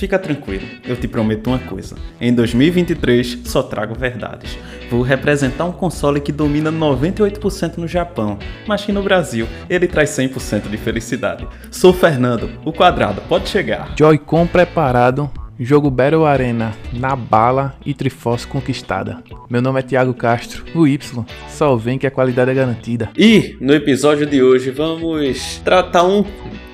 [0.00, 1.94] Fica tranquilo, eu te prometo uma coisa.
[2.18, 4.56] Em 2023 só trago verdades.
[4.90, 10.08] Vou representar um console que domina 98% no Japão, mas que no Brasil ele traz
[10.08, 11.46] 100% de felicidade.
[11.70, 13.94] Sou Fernando, o quadrado, pode chegar.
[13.94, 19.22] Joy-Con preparado, jogo Battle Arena na bala e Triforce conquistada.
[19.50, 23.10] Meu nome é Thiago Castro, o Y, só vem que a qualidade é garantida.
[23.18, 26.24] E no episódio de hoje vamos tratar um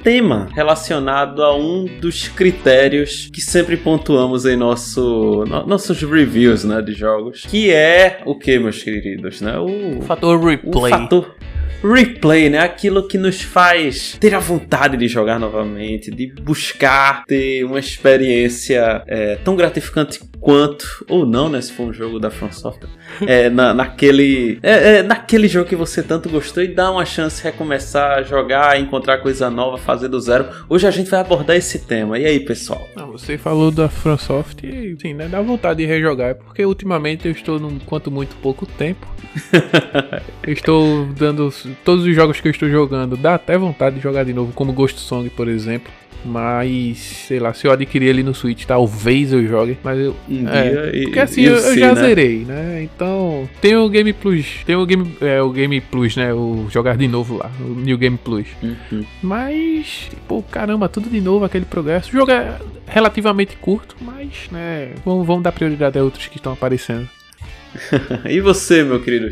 [0.07, 6.81] tema relacionado a um dos critérios que sempre pontuamos em nosso, no, nossos reviews né,
[6.81, 9.41] de jogos, que é o que, meus queridos?
[9.41, 9.59] Né?
[9.59, 10.93] O, Fator o replay.
[10.93, 11.35] fator
[11.83, 12.61] replay, né?
[12.61, 19.03] Aquilo que nos faz ter a vontade de jogar novamente, de buscar ter uma experiência
[19.07, 21.61] é, tão gratificante quanto, ou não, né?
[21.61, 22.91] Se for um jogo da From Software,
[23.27, 27.39] é, na, naquele, é, é, naquele jogo que você tanto gostou e dar uma chance
[27.39, 30.47] de recomeçar a jogar, encontrar coisa nova, fazer do zero.
[30.69, 32.19] Hoje a gente vai abordar esse tema.
[32.19, 32.87] E aí, pessoal?
[32.97, 37.33] Não, você falou da FromSoft e, sim, né, dá vontade de rejogar, porque ultimamente eu
[37.33, 39.07] estou num quanto muito pouco tempo.
[40.47, 41.53] Estou dando
[41.85, 44.73] todos os jogos que eu estou jogando, dá até vontade de jogar de novo, como
[44.73, 45.93] Ghost Song, por exemplo.
[46.27, 49.79] Mas, sei lá, se eu adquirir ele no Switch, talvez eu jogue.
[49.83, 50.17] Mas eu.
[50.29, 52.01] Um é, dia e- porque assim, eu, eu já né?
[52.01, 52.83] zerei, né?
[52.83, 53.49] Então.
[53.61, 54.65] Tem o Game Plus.
[54.67, 56.35] Tem o Game, é, o Game Plus, né?
[56.35, 57.51] O jogar de novo lá.
[57.61, 58.49] O New Game Plus.
[58.63, 59.05] Uhum.
[59.23, 62.09] Mas, pô, caramba, tudo de novo, aquele progresso.
[62.09, 66.53] O jogo é relativamente curto, mas, né, vamos, vamos dar prioridade a outros que estão
[66.53, 67.09] aparecendo.
[68.29, 69.31] E você, meu querido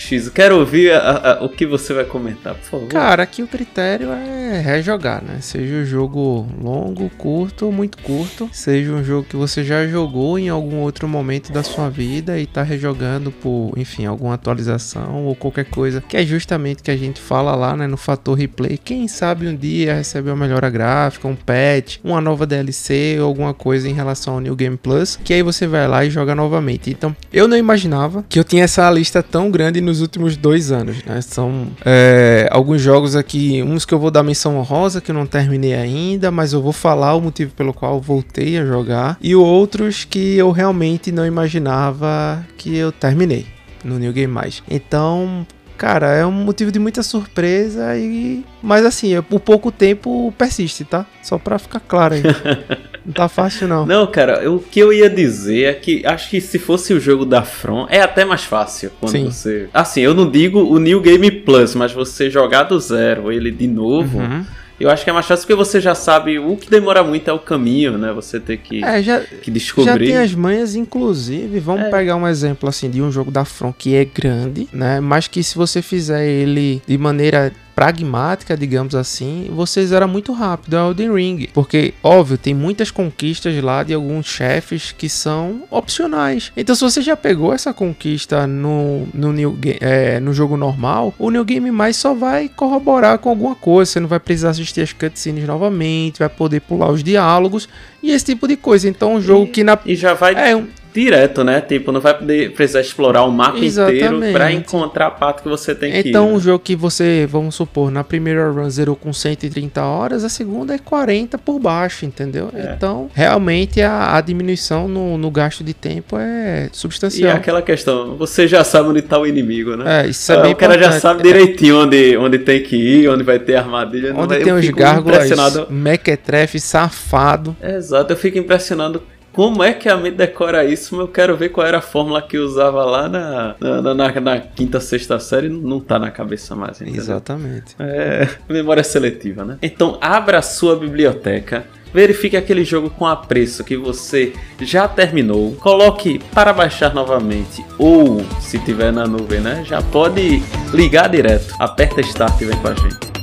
[0.00, 0.28] X?
[0.28, 2.86] Quero ouvir a- a- o que você vai comentar, por favor.
[2.88, 5.38] Cara, aqui o critério é rejogar, né?
[5.40, 8.48] Seja o jogo longo, curto ou muito curto.
[8.52, 12.46] Seja um jogo que você já jogou em algum outro momento da sua vida e
[12.46, 16.00] tá rejogando por, enfim, alguma atualização ou qualquer coisa.
[16.00, 17.88] Que é justamente que a gente fala lá, né?
[17.88, 18.78] No fator replay.
[18.78, 23.52] Quem sabe um dia receber uma melhora gráfica, um patch, uma nova DLC ou alguma
[23.52, 25.18] coisa em relação ao New Game Plus.
[25.24, 26.88] Que aí você vai lá e joga novamente.
[26.88, 31.02] Então, eu não imaginava que eu tinha essa lista tão grande nos últimos dois anos,
[31.04, 31.20] né?
[31.20, 35.26] São é, alguns jogos aqui, uns que eu vou dar menção honrosa, que eu não
[35.26, 39.34] terminei ainda, mas eu vou falar o motivo pelo qual eu voltei a jogar, e
[39.34, 43.46] outros que eu realmente não imaginava que eu terminei
[43.84, 44.62] no New Game Mais.
[44.70, 50.32] Então, cara, é um motivo de muita surpresa e mas assim, é- por pouco tempo
[50.36, 51.06] persiste, tá?
[51.22, 52.22] Só pra ficar claro aí.
[53.08, 53.84] não tá fácil não.
[53.86, 57.24] Não, cara, o que eu ia dizer é que acho que se fosse o jogo
[57.24, 59.24] da From, é até mais fácil quando Sim.
[59.24, 59.68] você.
[59.72, 63.66] Assim, eu não digo o New Game Plus, mas você jogar do zero ele de
[63.66, 64.18] novo.
[64.18, 64.44] Uhum.
[64.78, 67.32] Eu acho que é mais fácil porque você já sabe o que demora muito é
[67.32, 68.12] o caminho, né?
[68.12, 70.06] Você ter que, É, já, que Já descobrir.
[70.06, 71.90] tem as manhas, inclusive, vamos É.
[71.90, 75.00] pegar um exemplo assim de um jogo da From que é grande, né?
[75.00, 80.74] Mas que se você fizer ele de maneira pragmática, digamos assim, você zera muito rápido
[80.74, 81.48] é o Elden Ring.
[81.54, 86.50] Porque, óbvio, tem muitas conquistas lá de alguns chefes que são opcionais.
[86.56, 91.30] Então, se você já pegou essa conquista no, no, new, é, no jogo normal, o
[91.30, 93.92] New Game Mais só vai corroborar com alguma coisa.
[93.92, 97.68] Você não vai precisar assistir as cutscenes novamente, vai poder pular os diálogos
[98.02, 98.88] e esse tipo de coisa.
[98.88, 100.66] Então, um jogo que na E já vai é, um,
[100.98, 101.60] direto, né?
[101.60, 104.32] Tipo, não vai poder precisar explorar o mapa inteiro Exatamente.
[104.32, 106.08] pra encontrar a parte que você tem que ir.
[106.08, 106.32] então né?
[106.32, 110.74] um jogo que você, vamos supor, na primeira run zerou com 130 horas, a segunda
[110.74, 112.50] é 40 por baixo, entendeu?
[112.54, 112.74] É.
[112.74, 117.36] Então, realmente a, a diminuição no, no gasto de tempo é E é substancial.
[117.36, 120.04] aquela questão, você já sabe onde tá o inimigo, né?
[120.04, 123.08] É, isso é Ah, bem o cara já sabe direitinho onde, onde tem que ir,
[123.08, 124.14] onde vai ter armadilha.
[124.14, 125.28] Onde vai- tem os gárgulas
[125.68, 127.56] mequetrefe, safado.
[127.62, 129.02] Exato, eu fico impressionado.
[129.32, 131.00] Como é que a mente decora isso?
[131.00, 134.80] Eu quero ver qual era a fórmula que usava lá na, na, na- na quinta,
[134.80, 135.48] sexta série.
[135.48, 137.00] Não tá na cabeça mais, entendeu?
[137.00, 137.76] Exatamente.
[137.78, 139.56] É, memória seletiva, né?
[139.62, 141.64] Então, abra a sua biblioteca.
[141.94, 145.52] Verifique aquele jogo com apreço que você já terminou.
[145.54, 147.64] Coloque para baixar novamente.
[147.78, 149.62] Ou, se tiver na nuvem, né?
[149.64, 150.42] Já pode
[150.74, 151.54] ligar direto.
[151.58, 153.17] Aperta Start e vem com a gente.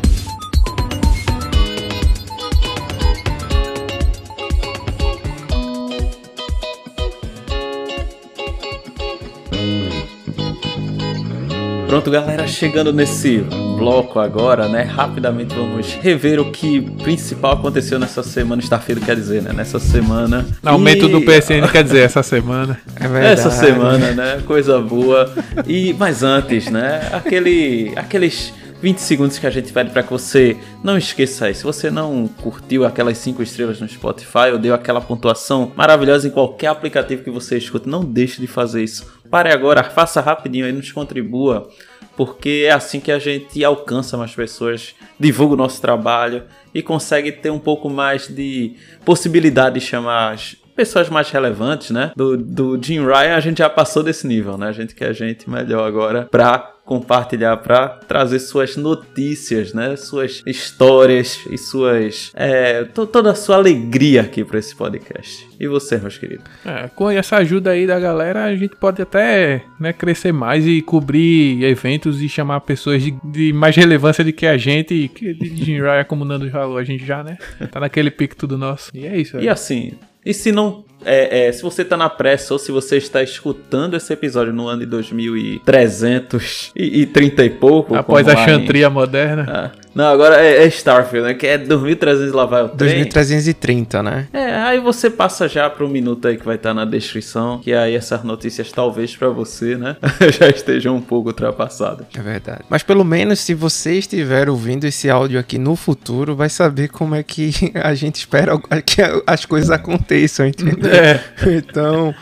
[11.96, 13.38] Pronto, galera, chegando nesse
[13.78, 14.82] bloco agora, né?
[14.82, 18.62] Rapidamente vamos rever o que principal aconteceu nessa semana.
[18.62, 19.54] Starfield quer dizer, né?
[19.54, 20.46] Nessa semana.
[20.62, 21.10] Aumento e...
[21.10, 22.78] do PSN quer dizer essa semana.
[22.98, 23.40] É verdade.
[23.40, 24.44] Essa semana, né?
[24.46, 25.34] Coisa boa.
[25.66, 27.00] E mas antes, né?
[27.14, 28.52] Aquele, aqueles
[28.82, 31.56] 20 segundos que a gente pede para que você não esqueça aí.
[31.56, 36.32] Se você não curtiu aquelas 5 estrelas no Spotify ou deu aquela pontuação maravilhosa em
[36.32, 39.16] qualquer aplicativo que você escuta, não deixe de fazer isso.
[39.30, 41.70] Pare agora, faça rapidinho aí, nos contribua,
[42.16, 46.44] porque é assim que a gente alcança mais pessoas, divulga o nosso trabalho
[46.74, 50.38] e consegue ter um pouco mais de possibilidade de chamar
[50.76, 52.12] pessoas mais relevantes, né?
[52.16, 54.68] Do, do Jim Ryan a gente já passou desse nível, né?
[54.68, 59.96] A gente quer gente melhor agora pra compartilhar, para trazer suas notícias, né?
[59.96, 62.32] Suas histórias e suas.
[62.36, 65.48] É, toda a sua alegria aqui para esse podcast.
[65.60, 66.46] E você, meus queridos?
[66.64, 70.82] É, com essa ajuda aí da galera, a gente pode até né, crescer mais e
[70.82, 75.10] cobrir eventos e chamar pessoas de, de mais relevância do que a gente.
[75.10, 77.38] Que de Ryan, como o Nando falou, a gente já, né?
[77.72, 78.92] Tá naquele pique tudo nosso.
[78.94, 79.40] E é isso.
[79.40, 79.94] E assim,
[80.26, 80.84] e se não.
[81.06, 84.68] É, é, se você está na pressa ou se você está escutando esse episódio no
[84.68, 86.38] ano de 2330
[86.76, 87.96] e, e, 30 e pouco.
[87.96, 89.46] Após a chantria moderna.
[89.48, 91.34] Ah, não, agora é, é, Starfield, né?
[91.34, 93.04] Que é 2300 lá vai o trem.
[93.04, 94.28] 2330, né?
[94.34, 97.60] É, aí você passa já para o minuto aí que vai estar tá na descrição.
[97.60, 99.96] Que aí essas notícias, talvez para você, né?
[100.38, 102.08] já estejam um pouco ultrapassadas.
[102.16, 102.64] É verdade.
[102.70, 107.16] Mas pelo menos se você estiver ouvindo esse áudio aqui no futuro, vai saber como
[107.16, 107.52] é que
[107.82, 110.92] a gente espera que as coisas aconteçam aconteçam, entendeu?
[110.96, 111.20] É.
[111.56, 112.14] Então,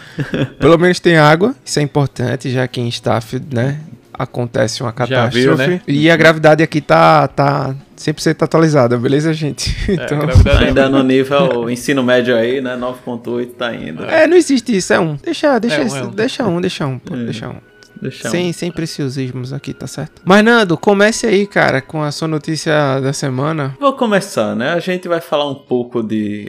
[0.60, 3.80] pelo menos tem água, isso é importante, já que em Staff, né,
[4.14, 5.42] acontece uma catástrofe.
[5.42, 5.81] Viu, né?
[5.88, 9.75] E a gravidade aqui tá, tá 100% atualizada, beleza, gente?
[9.90, 10.20] É, então...
[10.60, 14.04] Ainda no nível ensino médio aí, né, 9.8 tá indo.
[14.06, 15.16] É, não existe isso, é um.
[15.16, 16.12] Deixa, deixa, é um, é um.
[16.12, 17.24] deixa um, deixa um, pô, é.
[17.24, 17.73] deixa um.
[18.11, 20.21] Sem, sem preciosismos aqui, tá certo?
[20.25, 23.75] Mas, Nando, comece aí, cara, com a sua notícia da semana.
[23.79, 24.73] Vou começar, né?
[24.73, 26.47] A gente vai falar um pouco de.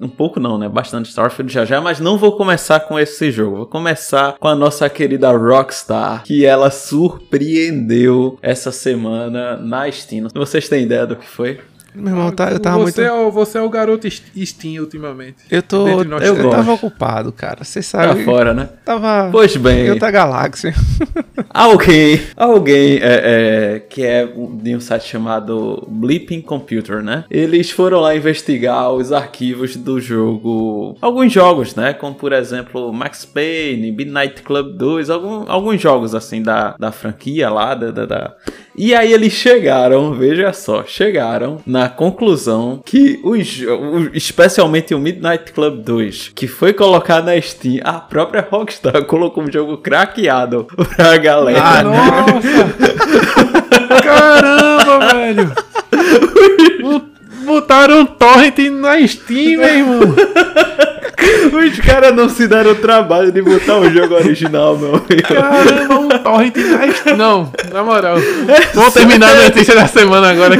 [0.00, 0.68] Um pouco não, né?
[0.68, 3.56] Bastante Starfield já já, mas não vou começar com esse jogo.
[3.56, 10.28] Vou começar com a nossa querida Rockstar, que ela surpreendeu essa semana na Steam.
[10.34, 11.60] Vocês têm ideia do que foi?
[11.94, 13.00] Meu irmão, tá, eu tava você muito.
[13.00, 15.36] É o, você é o garoto Steam ultimamente.
[15.48, 15.86] Eu tô.
[15.86, 17.62] Eu, eu tava ocupado, cara.
[17.62, 18.18] Você sabe.
[18.18, 18.68] Tá fora, né?
[18.84, 19.28] Tava.
[19.30, 19.86] Pois bem.
[19.86, 20.74] Em outra galáxia.
[21.54, 22.20] Alguém.
[22.36, 27.24] Alguém é, é, que é de um site chamado Bleeping Computer, né?
[27.30, 30.96] Eles foram lá investigar os arquivos do jogo.
[31.00, 31.92] Alguns jogos, né?
[31.92, 37.48] Como por exemplo Max Payne, Midnight Club 2, algum, alguns jogos assim da, da franquia
[37.50, 38.34] lá, da, da, da
[38.76, 43.62] e aí eles chegaram, veja só, chegaram na conclusão que os,
[44.12, 49.52] especialmente o Midnight Club 2, que foi colocado na Steam, a própria Rockstar colocou um
[49.52, 50.66] jogo craqueado
[50.96, 51.62] pra galera.
[51.62, 52.74] Ah, nossa!
[54.02, 55.52] Caramba, velho!
[57.44, 60.00] Botaram um torrent na Steam, meu irmão!
[61.52, 65.22] Os caras não se deram o trabalho de botar o jogo original, meu amigo.
[65.22, 66.56] Caramba, um torrent
[67.06, 68.16] na Não, na moral.
[68.74, 70.56] Vamos terminar a notícia da semana agora.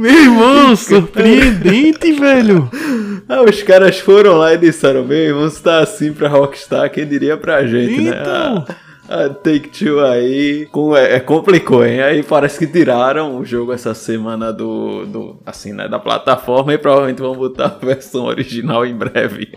[0.00, 2.70] Meu irmão, surpreendente, velho.
[3.32, 7.06] Ah, os caras foram lá e disseram: Meu irmão, se tá assim pra Rockstar, quem
[7.06, 8.20] diria pra gente, né?
[8.20, 8.54] então...
[8.56, 8.64] né?
[8.68, 8.74] Ah,
[9.10, 12.00] a Take Two aí com, é, é, complicou, hein?
[12.00, 16.78] Aí parece que tiraram o jogo essa semana do, do assim, né, da plataforma e
[16.78, 19.52] provavelmente vão botar a versão original em breve.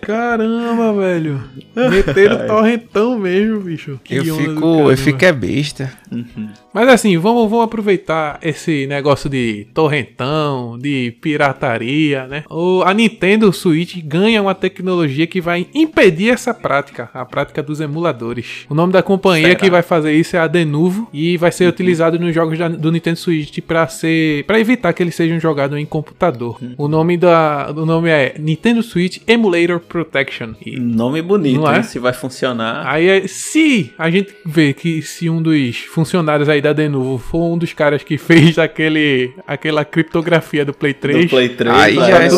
[0.00, 1.40] Caramba, velho.
[1.76, 4.00] Meteram torrentão mesmo, bicho.
[4.02, 5.92] Que eu fico, eu fico é besta.
[6.10, 6.48] Uhum.
[6.72, 12.44] Mas assim, vamos, vamos aproveitar esse negócio de torrentão, de pirataria, né?
[12.50, 17.80] O, a Nintendo Switch ganha uma tecnologia que vai impedir essa prática, a prática dos
[17.80, 18.66] emuladores.
[18.68, 19.58] O nome da companhia Será?
[19.58, 21.70] que vai fazer isso é a Denuvo e vai ser uhum.
[21.70, 25.78] utilizado nos jogos da, do Nintendo Switch para ser para evitar que eles sejam jogados
[25.78, 26.58] em computador.
[26.60, 26.74] Uhum.
[26.76, 30.54] O nome da o nome é Nintendo Switch Emulator Protection.
[30.64, 31.82] E, nome bonito, é?
[31.82, 32.86] se vai funcionar.
[32.86, 37.58] Aí se a gente vê que se um dos funcionários aí da Denuvo foi um
[37.58, 41.24] dos caras que fez aquele, aquela criptografia do Play 3.
[41.24, 42.28] Do Play 3 aí já é,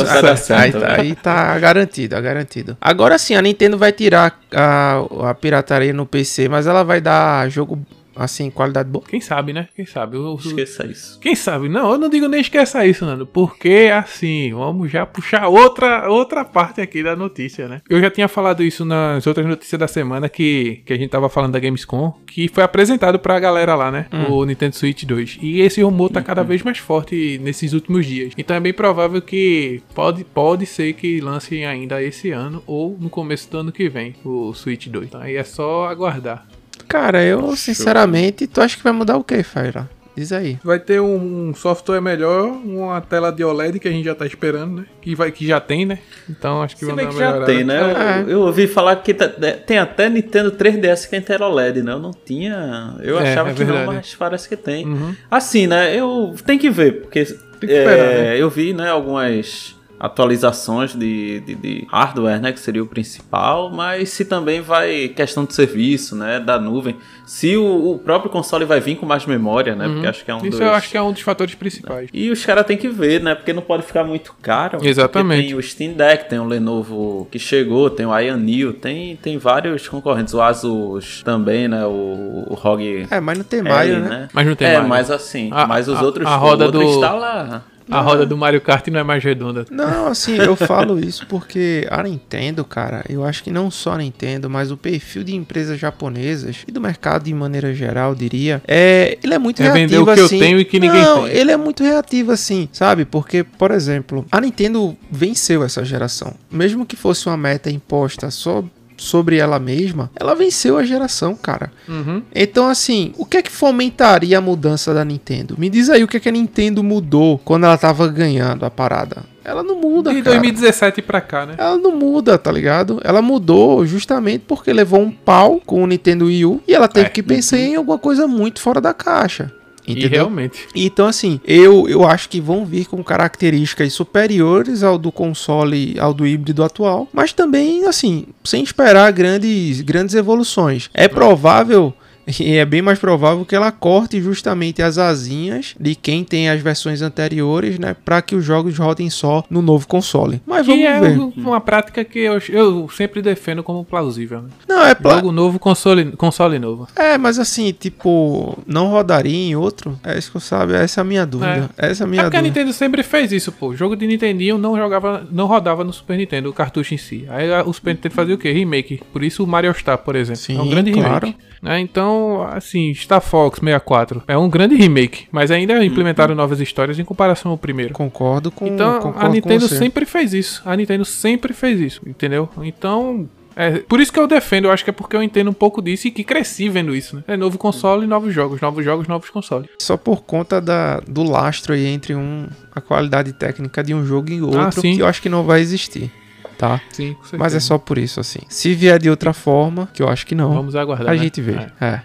[0.57, 2.77] aí, tá, aí tá garantido, é garantido.
[2.81, 7.49] Agora sim, a Nintendo vai tirar a, a pirataria no PC, mas ela vai dar
[7.49, 7.79] jogo
[8.15, 9.05] assim, qualidade boa.
[9.07, 9.69] Quem sabe, né?
[9.75, 10.17] Quem sabe?
[10.17, 11.19] Eu, esqueça isso.
[11.21, 11.69] Quem sabe?
[11.69, 13.27] Não, eu não digo nem esqueça isso, Nando.
[13.27, 17.81] Porque, assim, vamos já puxar outra, outra parte aqui da notícia, né?
[17.89, 21.29] Eu já tinha falado isso nas outras notícias da semana que, que a gente tava
[21.29, 24.07] falando da Gamescom, que foi apresentado pra galera lá, né?
[24.13, 24.33] Hum.
[24.33, 25.39] O Nintendo Switch 2.
[25.41, 26.49] E esse rumor tá cada uhum.
[26.49, 28.33] vez mais forte nesses últimos dias.
[28.37, 33.11] Então é bem provável que pode, pode ser que lancem ainda esse ano ou no
[33.11, 35.07] começo do ano que vem o Switch 2.
[35.07, 36.47] Então aí é só aguardar.
[36.91, 39.89] Cara, eu sinceramente, tu acha que vai mudar o que, Faira?
[40.17, 40.59] Diz aí.
[40.65, 44.81] Vai ter um software melhor, uma tela de OLED que a gente já tá esperando,
[44.81, 44.87] né?
[45.01, 46.01] Que, vai, que já tem, né?
[46.29, 47.47] Então acho que bem dar que uma já melhorada.
[47.47, 47.77] tem, né?
[47.79, 48.23] É.
[48.23, 49.29] Eu, eu ouvi falar que tá-
[49.65, 51.93] tem até Nintendo 3DS que tem tela OLED, né?
[51.93, 52.97] Eu não tinha.
[53.01, 54.85] Eu É, achava é que não, mas parece que tem.
[54.85, 55.15] Uhum.
[55.31, 55.97] Assim, né?
[55.97, 57.33] Eu tem que ver, porque que
[57.67, 58.37] esperar, é, né?
[58.43, 64.09] eu vi, né, algumas atualizações de, de, de hardware, né, que seria o principal, mas
[64.11, 68.81] se também vai questão de serviço, né, da nuvem, se o, o próprio console vai
[68.81, 70.47] vir com mais memória, né, porque acho que é um Uhum.
[70.47, 70.67] Isso dos...
[70.67, 72.09] eu acho que é um dos fatores principais.
[72.15, 73.35] E os caras têm que ver, né?
[73.35, 74.79] Porque não pode ficar muito caro.
[74.83, 75.49] Exatamente.
[75.49, 79.37] Tem o Steam Deck, tem o Lenovo que chegou, tem o Ion Neo, tem, tem
[79.37, 80.33] vários concorrentes.
[80.33, 81.85] O Asus também, né?
[81.85, 84.29] O, o ROG É, mas não tem L, Mario, né?
[84.33, 84.89] Mas não tem é, Mario.
[84.89, 87.63] mas assim, A- mas os a- outros a roda o outro do- está lá.
[87.91, 89.65] A roda do Mario Kart não é mais redonda.
[89.71, 93.99] Não, assim, eu falo isso porque a Nintendo, cara, eu acho que não só a
[93.99, 99.19] Nintendo, mas o perfil de empresas japonesas e do mercado de maneira geral, diria, é,
[99.23, 100.39] ele é muito É vender reativo o que eu assim.
[100.39, 101.37] tenho e que ninguém não, tem.
[101.37, 103.05] ele é muito reativo assim, sabe?
[103.05, 106.35] Porque, por exemplo, a Nintendo venceu essa geração.
[106.51, 108.65] Mesmo que fosse uma meta imposta só
[109.01, 111.73] sobre ela mesma, ela venceu a geração, cara.
[111.89, 112.23] Uhum.
[112.35, 115.55] Então, assim, o que é que fomentaria a mudança da Nintendo?
[115.59, 118.71] Me diz aí o que é que a Nintendo mudou quando ela tava ganhando a
[118.71, 119.25] parada.
[119.43, 120.37] Ela não muda, De cara.
[120.37, 121.55] 2017 pra cá, né?
[121.57, 123.01] Ela não muda, tá ligado?
[123.03, 127.07] Ela mudou justamente porque levou um pau com o Nintendo Wii U e ela teve
[127.07, 127.11] É.
[127.11, 129.51] que pensar em alguma coisa muito fora da caixa.
[129.87, 130.11] E Entendeu?
[130.11, 130.69] realmente.
[130.75, 136.13] Então, assim, eu, eu acho que vão vir com características superiores ao do console, ao
[136.13, 140.91] do híbrido atual, mas também, assim, sem esperar grandes, grandes evoluções.
[140.95, 141.95] É provável.
[142.39, 146.61] E é bem mais provável que ela corte justamente as asinhas de quem tem as
[146.61, 147.97] versões anteriores, né?
[148.05, 150.41] Para que os jogos rodem só no novo console.
[150.47, 151.19] Mas Que vamos é ver.
[151.19, 154.43] um- uma prática que eu, eu sempre defendo como plausível.
[154.43, 154.49] Né?
[154.69, 156.87] Não, é pla- Jogo novo, console, console novo.
[156.97, 159.99] É, mas assim, tipo, não rodaria em outro?
[160.05, 161.71] É isso que eu sabe, essa é a minha dúvida.
[161.77, 162.59] Essa é a minha é porque a dúvida.
[162.61, 163.69] Nintendo sempre fez isso, pô.
[163.69, 167.25] O jogo de Nintendinho não jogava, não rodava no Super Nintendo, o cartucho em si.
[167.29, 168.53] Aí a- o Super Nintendo fazia o quê?
[168.53, 169.01] Remake.
[169.13, 170.41] Por isso o Mario Star, por exemplo.
[170.41, 171.27] Sim, é um grande claro.
[171.27, 171.37] remake.
[171.63, 171.79] né?
[171.81, 172.20] Então,
[172.53, 177.51] assim, Star Fox 64 é um grande remake, mas ainda implementaram novas histórias em comparação
[177.53, 177.93] ao primeiro.
[177.95, 180.63] Concordo com Então, concordo a Nintendo sempre fez isso.
[180.65, 182.49] A Nintendo sempre fez isso, entendeu?
[182.63, 184.67] Então, é por isso que eu defendo.
[184.67, 187.17] Eu acho que é porque eu entendo um pouco disso e que cresci vendo isso,
[187.17, 187.23] né?
[187.29, 189.69] É novo console e novos jogos, novos jogos, novos consoles.
[189.79, 194.31] Só por conta da, do lastro aí entre um, a qualidade técnica de um jogo
[194.31, 196.11] e outro, Ah, que eu acho que não vai existir,
[196.57, 196.81] tá?
[196.91, 197.39] Sim, com certeza.
[197.39, 198.41] Mas é só por isso, assim.
[198.49, 201.09] Se vier de outra forma, que eu acho que não, Vamos aguardar.
[201.09, 201.19] a né?
[201.19, 201.53] gente vê.
[201.81, 201.85] É.
[201.85, 202.03] É.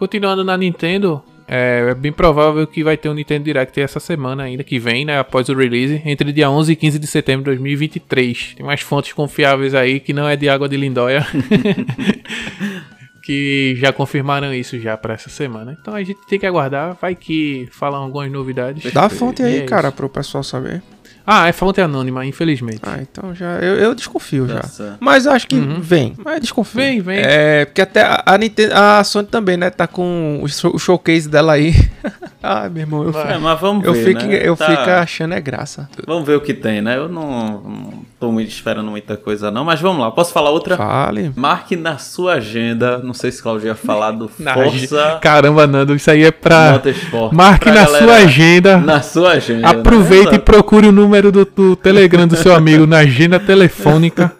[0.00, 4.44] Continuando na Nintendo, é, é bem provável que vai ter um Nintendo Direct essa semana
[4.44, 7.58] ainda, que vem, né, após o release, entre dia 11 e 15 de setembro de
[7.58, 8.54] 2023.
[8.56, 11.26] Tem mais fontes confiáveis aí, que não é de água de lindóia,
[13.22, 15.76] que já confirmaram isso já pra essa semana.
[15.78, 18.90] Então a gente tem que aguardar, vai que falam algumas novidades.
[18.94, 19.96] Dá a fonte aí, é cara, isso.
[19.98, 20.82] pro pessoal saber.
[21.32, 22.80] Ah, é fonte anônima, infelizmente.
[22.82, 23.52] Ah, então já.
[23.58, 24.96] Eu, eu desconfio Tá já.
[24.98, 25.80] Mas eu acho que Uhum.
[25.80, 26.14] vem.
[26.24, 26.80] Mas desconfio.
[26.80, 27.20] Vem, vem.
[27.24, 29.70] É, porque até a, a Nintendo, a Sony também, né?
[29.70, 31.74] Tá com o, show- o showcase dela aí.
[32.42, 34.40] Ai, meu irmão, eu, É, mas vamos eu, ver, fico, né?
[34.42, 35.88] eu Tá- fico achando é graça.
[36.06, 36.96] Vamos ver o que tem, né?
[36.96, 40.10] Eu não, não tô muito esperando muita coisa não, mas vamos lá.
[40.10, 40.76] Posso falar outra?
[40.76, 41.32] Fale.
[41.36, 45.94] Marque na sua agenda, não sei se Claudio ia falar do Na Forza Caramba, Nando,
[45.94, 46.72] isso aí é pra.
[46.72, 47.32] Motorsport.
[47.32, 48.78] Marque Pra na galera- sua agenda.
[48.78, 49.68] Na sua agenda.
[49.68, 50.36] Aproveite né?
[50.36, 54.32] e procure o número do, do Telegram do seu amigo na agenda telefônica.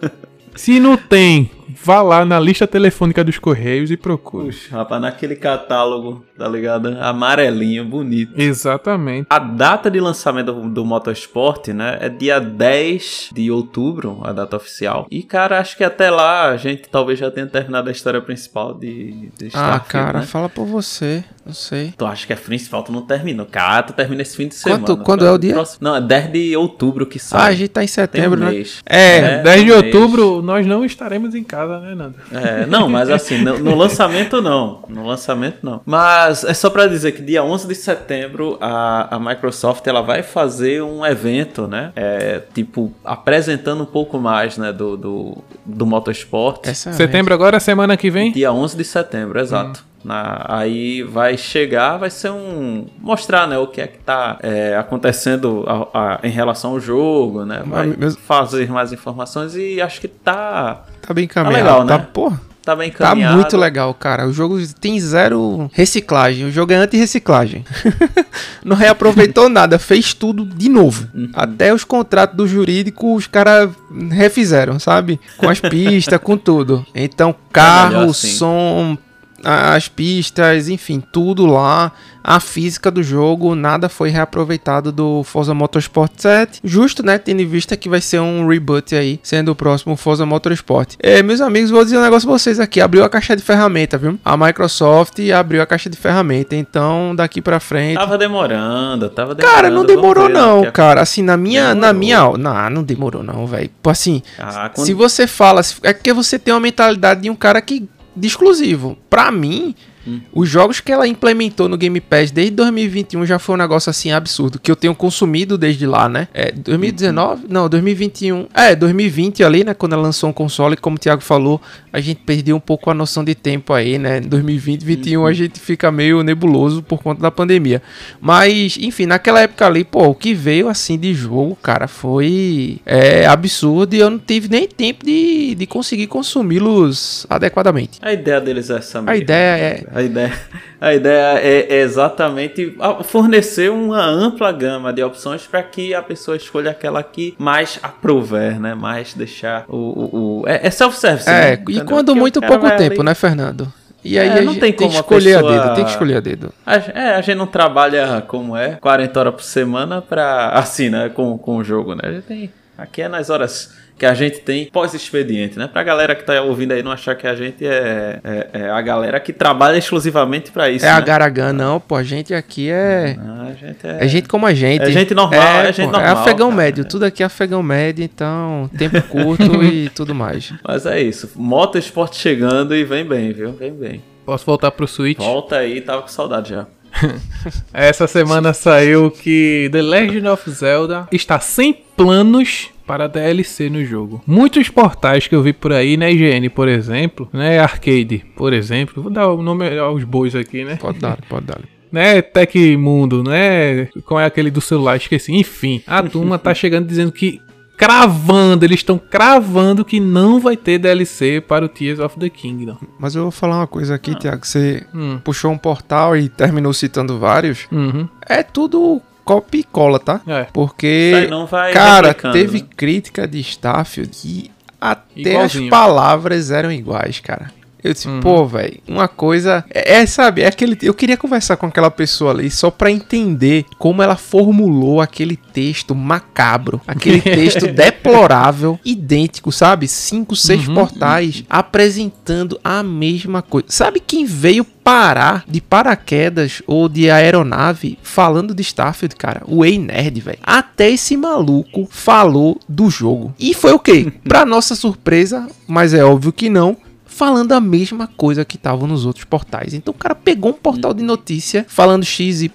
[0.55, 1.49] Se não tem,
[1.83, 4.47] vá lá na lista telefônica dos Correios e procure.
[4.47, 6.97] Puxa, rapaz, naquele catálogo, tá ligado?
[6.99, 8.33] Amarelinho, bonito.
[8.39, 9.27] Exatamente.
[9.29, 14.57] A data de lançamento do, do Motorsport, né, é dia 10 de outubro, a data
[14.57, 15.07] oficial.
[15.09, 18.73] E, cara, acho que até lá a gente talvez já tenha terminado a história principal
[18.73, 20.25] de, de Ah, Starfield, cara, né?
[20.25, 21.23] fala por você.
[21.45, 21.93] Não sei.
[21.97, 23.43] Tu acha que é principal, tu não termina.
[23.45, 24.83] Cara, tu termina esse fim de semana.
[24.85, 25.31] Quanto- quando cara.
[25.31, 25.53] é o dia?
[25.53, 27.51] Próximo- Não, é 10 de outubro que Ah, sai.
[27.51, 28.51] a gente tá em Tem um setembro, né?
[28.51, 28.79] mês.
[28.85, 29.85] É, 10 de um mês.
[29.95, 32.15] outubro, nós não estaremos em casa, né, Nando?
[32.31, 34.83] É, não, mas assim, no, no lançamento não.
[34.87, 35.81] No lançamento não.
[35.85, 40.21] Mas é só pra dizer que dia 11 de setembro a, a Microsoft ela vai
[40.23, 41.91] fazer um evento, né?
[41.95, 46.67] É, tipo, apresentando um pouco mais, né, do, do, do Motorsport.
[46.67, 46.97] Excelente.
[46.97, 48.31] Setembro agora, semana que vem?
[48.31, 49.83] Dia 11 de setembro, exato.
[50.03, 52.85] Na- aí vai chegar, vai ser um.
[52.99, 57.45] mostrar né, o que é que tá é, acontecendo a- a- em relação ao jogo,
[57.45, 57.61] né?
[57.65, 61.55] Vai Mas- fazer mais informações e acho que tá, Tá bem encaminhado.
[61.55, 62.07] legal, Tá, né?
[62.13, 62.31] pô,
[62.63, 63.35] tá bem tá encaminhado.
[63.37, 64.27] muito legal, cara.
[64.27, 66.45] O jogo tem zero reciclagem.
[66.45, 67.63] O jogo é anti-reciclagem.
[68.65, 71.07] Não reaproveitou nada, fez tudo de novo.
[71.13, 71.29] Uhum.
[71.33, 73.69] Até os contratos do jurídico os caras
[74.11, 75.19] refizeram, sabe?
[75.37, 76.85] Com as pistas, com tudo.
[76.93, 78.27] Então, carro, melhor assim.
[78.29, 78.97] som,
[79.43, 81.91] as pistas, enfim, tudo lá
[82.23, 86.59] a física do jogo, nada foi reaproveitado do Forza Motorsport 7.
[86.63, 87.17] Justo, né?
[87.17, 90.95] Tendo em vista que vai ser um reboot aí, sendo o próximo Forza Motorsport.
[90.99, 92.79] É, meus amigos, vou dizer um negócio pra vocês aqui.
[92.79, 94.19] Abriu a caixa de ferramenta, viu?
[94.23, 96.55] A Microsoft abriu a caixa de ferramenta.
[96.55, 97.95] Então, daqui pra frente.
[97.95, 99.55] Tava demorando, tava demorando.
[99.55, 101.01] Cara, não demorou, não, cara.
[101.01, 101.69] Assim, na minha.
[101.69, 101.81] Demorou.
[101.81, 102.37] Na minha.
[102.37, 103.69] Não, não demorou, não, velho.
[103.85, 104.85] Assim, ah, quando...
[104.85, 105.61] se você fala.
[105.83, 107.89] É porque você tem uma mentalidade de um cara que.
[108.15, 108.97] De exclusivo.
[109.09, 109.75] Pra mim
[110.07, 110.21] Hum.
[110.33, 114.11] Os jogos que ela implementou no Game Pass desde 2021 já foi um negócio assim
[114.11, 116.27] absurdo, que eu tenho consumido desde lá, né?
[116.33, 117.43] É, 2019?
[117.43, 117.47] Uhum.
[117.49, 118.47] Não, 2021.
[118.53, 119.73] É, 2020 ali, né?
[119.73, 122.93] Quando ela lançou um console, como o Thiago falou, a gente perdeu um pouco a
[122.93, 124.19] noção de tempo aí, né?
[124.19, 125.27] 2020, 2021 uhum.
[125.27, 127.81] a gente fica meio nebuloso por conta da pandemia.
[128.19, 133.25] Mas, enfim, naquela época ali, pô, o que veio assim de jogo, cara, foi é,
[133.25, 137.99] absurdo e eu não tive nem tempo de, de conseguir consumi-los adequadamente.
[138.01, 139.11] A ideia deles é essa mesmo.
[139.11, 140.33] A ideia é a ideia,
[140.79, 146.71] a ideia é exatamente fornecer uma ampla gama de opções para que a pessoa escolha
[146.71, 148.73] aquela que mais aprover, né?
[148.73, 149.75] Mais deixar o.
[149.75, 151.29] o, o é, é self-service.
[151.29, 151.63] É, né?
[151.69, 153.03] e quando Porque muito pouco tempo, ali...
[153.03, 153.71] né, Fernando?
[154.03, 155.55] E aí é, não tem, tem que escolher a, pessoa...
[155.55, 156.53] a, dedo, tem que escolher a dedo.
[156.65, 161.09] A, é, a gente não trabalha como é, 40 horas por semana para assim, né,
[161.09, 162.01] com, com o jogo, né?
[162.03, 165.67] A gente tem aqui é nas horas que a gente tem pós-expediente, né?
[165.67, 168.81] Pra galera que tá ouvindo aí não achar que a gente é, é, é a
[168.81, 170.83] galera que trabalha exclusivamente para isso.
[170.83, 170.95] É né?
[170.95, 171.95] a Garagan, não, pô.
[171.95, 173.15] A gente aqui é.
[173.15, 174.03] Não, a gente é...
[174.03, 174.81] é gente como a gente.
[174.81, 176.01] É gente normal, é, é gente pô, normal.
[176.01, 180.51] É afegão cara, médio, tudo aqui é afegão médio, então tempo curto e tudo mais.
[180.67, 181.29] Mas é isso.
[181.35, 183.53] Moto Esporte chegando e vem bem, viu?
[183.53, 184.01] Vem bem.
[184.25, 185.19] Posso voltar pro Switch?
[185.19, 186.65] Volta aí, tava com saudade já.
[187.73, 194.21] Essa semana saiu que The Legend of Zelda está sem planos para DLC no jogo.
[194.27, 199.01] Muitos portais que eu vi por aí, né, IGN, por exemplo, né, Arcade, por exemplo,
[199.01, 200.75] vou dar o nome aos bois aqui, né?
[200.75, 201.61] Pode dar, pode dar.
[201.91, 207.11] né, Tecmundo, né, qual é aquele do celular, esqueci, enfim, a turma tá chegando dizendo
[207.11, 207.39] que
[207.81, 212.77] cravando, eles estão cravando que não vai ter DLC para o Tears of the Kingdom.
[212.99, 214.19] Mas eu vou falar uma coisa aqui, ah.
[214.19, 214.45] Tiago.
[214.45, 215.17] Você hum.
[215.23, 217.67] puxou um portal e terminou citando vários.
[217.71, 218.07] Uhum.
[218.29, 220.21] É tudo copia e cola, tá?
[220.27, 220.43] É.
[220.53, 221.27] Porque,
[221.73, 222.67] cara, teve né?
[222.77, 225.63] crítica de Starfield e até Igualzinho.
[225.63, 227.51] as palavras eram iguais, cara.
[227.83, 228.19] Eu disse, uhum.
[228.19, 229.65] pô, velho, uma coisa.
[229.69, 230.77] É, é, sabe, é aquele.
[230.81, 235.95] Eu queria conversar com aquela pessoa ali só pra entender como ela formulou aquele texto
[235.95, 239.87] macabro, aquele texto deplorável, idêntico, sabe?
[239.87, 240.75] Cinco, seis uhum.
[240.75, 243.67] portais apresentando a mesma coisa.
[243.69, 249.43] Sabe quem veio parar de paraquedas ou de aeronave falando de Starfield, cara?
[249.47, 250.39] O Ei Nerd, velho.
[250.43, 253.33] Até esse maluco falou do jogo.
[253.39, 254.11] E foi o quê?
[254.27, 256.77] pra nossa surpresa, mas é óbvio que não
[257.21, 259.75] falando a mesma coisa que estavam nos outros portais.
[259.75, 262.49] Então o cara pegou um portal de notícia falando XYZ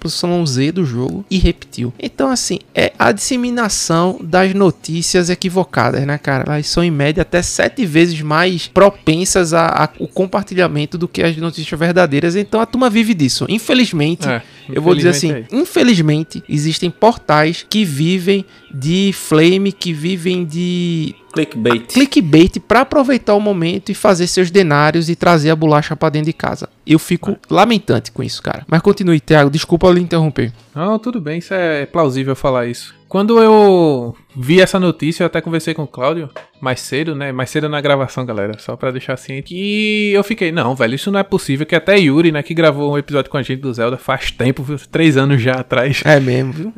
[0.73, 1.93] do jogo e repetiu.
[1.97, 6.43] Então, assim, é a disseminação das notícias equivocadas, né, cara?
[6.45, 11.79] Elas são em média até sete vezes mais propensas ao compartilhamento do que as notícias
[11.79, 12.35] verdadeiras.
[12.35, 13.45] Então a turma vive disso.
[13.47, 19.93] Infelizmente, é, eu vou dizer assim: é infelizmente, existem portais que vivem de flame, que
[19.93, 21.93] vivem de Clickbait.
[21.93, 26.27] Clickbait para aproveitar o momento e fazer seus denários e trazer a bolacha para dentro
[26.27, 26.67] de casa.
[26.85, 27.37] Eu fico é.
[27.49, 28.65] lamentante com isso, cara.
[28.67, 29.49] Mas continue, Thiago.
[29.49, 30.51] Desculpa lhe interromper.
[30.73, 31.39] Não, tudo bem.
[31.39, 32.95] Isso é plausível falar isso.
[33.07, 37.31] Quando eu vi essa notícia, eu até conversei com o Cláudio mais cedo, né?
[37.31, 38.57] Mais cedo na gravação, galera.
[38.59, 39.53] Só pra deixar ciente.
[39.55, 41.65] E eu fiquei, não, velho, isso não é possível.
[41.65, 44.65] Que até Yuri, né, que gravou um episódio com a gente do Zelda faz tempo,
[44.91, 46.01] três anos já atrás.
[46.05, 46.73] É mesmo, viu?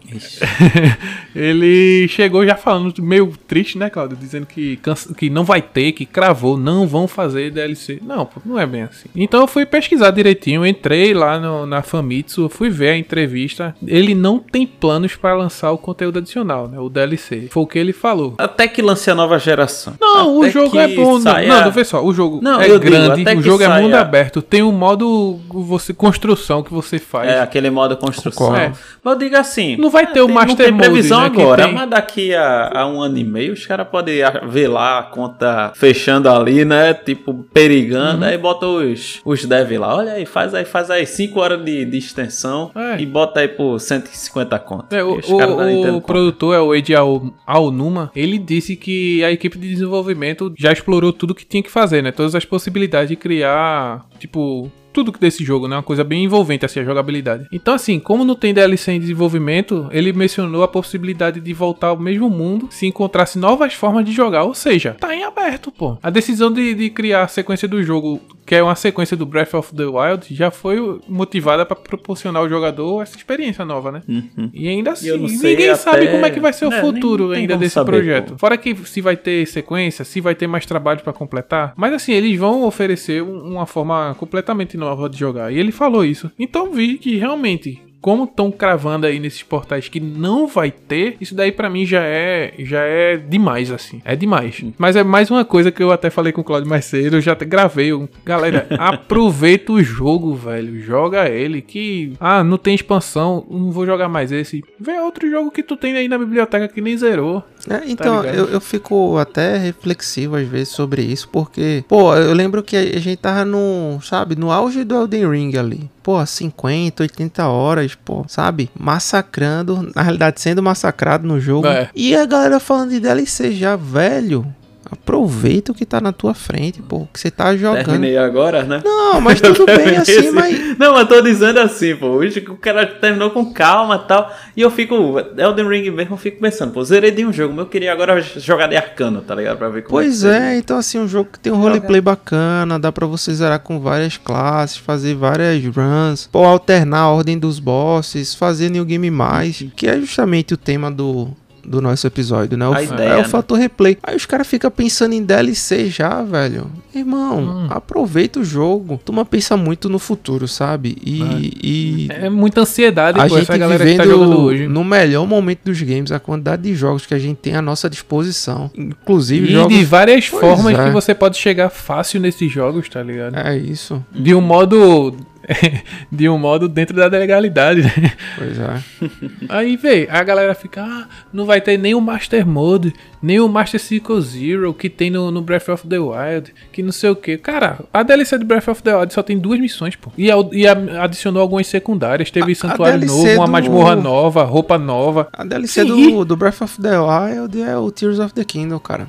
[1.36, 4.17] ele chegou já falando meio triste, né, Cláudio?
[4.17, 4.80] Dizendo que,
[5.17, 8.00] que não vai ter, que cravou, não vão fazer DLC.
[8.02, 9.10] Não, pô, não é bem assim.
[9.15, 13.76] Então eu fui pesquisar direitinho, entrei lá no, na Famitsu, fui ver a entrevista.
[13.86, 16.80] Ele não tem planos para lançar o conteúdo adicional, né?
[16.80, 17.49] O DLC.
[17.50, 18.36] Foi o que ele falou.
[18.38, 19.94] Até que lance a nova geração.
[20.00, 21.20] Não, Até o jogo é bom.
[21.20, 21.48] Saia...
[21.48, 22.04] Não, não, vê só.
[22.04, 24.42] O jogo não, é grande, digo, o jogo é mundo aberto.
[24.42, 27.30] Tem um modo você construção que você faz.
[27.30, 28.56] É, aquele modo construção.
[28.56, 28.72] É.
[29.04, 29.76] Mas eu digo assim...
[29.78, 31.74] Não vai ter o Master Mode, Não tem previsão né, agora, tem...
[31.74, 35.72] mas daqui a, a, um ano e meio os caras podem ver lá a conta
[35.76, 36.94] fechando ali, né?
[36.94, 38.24] Tipo, perigando.
[38.24, 38.30] Uhum.
[38.30, 39.96] Aí bota os, os dev lá.
[39.96, 43.00] Olha aí, faz aí, faz aí 5 horas de, de extensão é.
[43.00, 44.98] e bota aí por 150 contas.
[44.98, 46.96] É, o, o, o produtor é o Eiji
[47.45, 48.12] Aonuma.
[48.15, 52.12] Ele disse que a equipe de desenvolvimento já explorou tudo que tinha que fazer, né?
[52.12, 55.75] Todas as possibilidades de criar, tipo, tudo desse jogo, né?
[55.75, 57.47] Uma coisa bem envolvente, assim, a jogabilidade.
[57.52, 61.99] Então, assim, como não tem DLC em desenvolvimento, ele mencionou a possibilidade de voltar ao
[61.99, 64.43] mesmo mundo se encontrasse novas formas de jogar.
[64.43, 65.97] Ou seja, tá em aberto, pô.
[66.02, 69.54] A decisão de, de criar a sequência do jogo, que é uma sequência do Breath
[69.54, 74.02] of the Wild, já foi motivada para proporcionar ao jogador essa experiência nova, né?
[74.08, 74.49] Uhum.
[74.54, 77.30] E ainda assim, sei ninguém até- sabe como é que vai ser o É, futuro
[77.30, 78.32] nem ainda desse saber, projeto.
[78.34, 78.38] pô.
[78.39, 81.73] Fora que se vai ter sequência, se vai ter mais trabalho pra completar.
[81.78, 85.52] Mas assim, eles vão oferecer um- uma forma completamente nova de jogar.
[85.54, 86.32] E ele falou isso.
[86.39, 87.82] Então vi que realmente.
[88.02, 92.02] Como estão cravando aí nesses portais que não vai ter, isso daí pra mim já
[92.02, 94.02] é já é demais assim.
[94.06, 94.63] É demais.
[94.78, 97.22] Mas é mais uma coisa que eu até falei com o Claudio mais cedo, eu
[97.22, 97.88] já gravei.
[97.92, 100.80] Eu- Galera, aproveita o jogo, velho.
[100.82, 104.63] Joga ele que ah, não tem expansão, não vou jogar mais esse.
[104.80, 107.44] Vê outro jogo que tu tem aí na biblioteca que nem zerou.
[107.67, 108.38] É, então, ligado?
[108.38, 113.00] eu, eu fico até reflexivo às vezes sobre isso, porque, pô, eu lembro que a
[113.00, 115.89] gente tava no, sabe, no auge do Elden Ring ali.
[116.04, 118.69] Pô, 50, 80 horas, pô, sabe?
[118.78, 121.67] Massacrando, na realidade sendo massacrado no jogo.
[121.67, 121.89] É.
[121.95, 124.45] E a galera falando de DLC já, velho.
[124.91, 127.86] Aproveita o que tá na tua frente, pô, que você tá jogando.
[127.86, 128.82] Terminei agora, né?
[128.84, 130.78] Não, mas tudo bem assim, Esse- mas.
[130.78, 132.19] Não, mas tô dizendo assim, pô.
[132.19, 134.32] O cara terminou com calma e tal.
[134.58, 134.95] E eu fico.
[135.38, 138.19] Elden Ring mesmo, eu fico pensando, pô, zerei de um jogo, mas eu queria agora
[138.21, 139.58] jogar de arcano, tá ligado?
[139.58, 140.38] Pra ver como Pois que seria.
[140.38, 143.80] é, então assim, um jogo que tem um roleplay bacana, dá pra você zerar com
[143.80, 149.63] várias classes, fazer várias runs, pô, alternar a ordem dos bosses, fazer New Game Mais,
[149.75, 151.30] que é justamente o tema do,
[151.69, 152.67] do nosso episódio, né?
[152.67, 153.23] O, A ideia, é o né?
[153.25, 153.95] fator replay.
[154.01, 156.65] Aí os caras ficam pensando em DLC já, velho.
[156.93, 157.67] Irmão, Hum.
[157.69, 158.99] aproveita o jogo.
[159.05, 160.97] Turma pensa muito no futuro, sabe?
[161.05, 164.67] E, e É muita ansiedade, a pô, gente essa galera que tá vivendo jogando hoje.
[164.67, 167.88] no melhor momento dos games, a quantidade de jogos que a gente tem à nossa
[167.89, 170.86] disposição, inclusive E jogos de várias Pois formas é.
[170.86, 173.36] que você pode chegar fácil nesses jogos, tá ligado?
[173.38, 175.15] É isso, De um modo.
[176.12, 178.14] de um modo dentro da legalidade, né?
[178.38, 178.84] pois é.
[179.50, 183.48] Aí, véi, a galera fica, ah, não vai ter nem o Master Mode, nem o
[183.50, 187.16] Master Cycle Zero que tem no, no Breath of the Wild, que não sei o
[187.16, 187.38] que.
[187.38, 190.12] Cara, a DLC de Breath of the Wild só tem duas missões, pô.
[190.18, 192.30] E, a- e a- adicionou algumas secundárias.
[192.32, 195.28] Teve A- a santuário DLC novo, uma do- masmorra nova, roupa nova.
[195.34, 199.08] A DLC do, do Breath of the Wild é o Tears of the Kingdom, cara.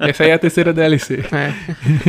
[0.00, 1.20] Essa aí é a terceira DLC.
[1.32, 1.52] É.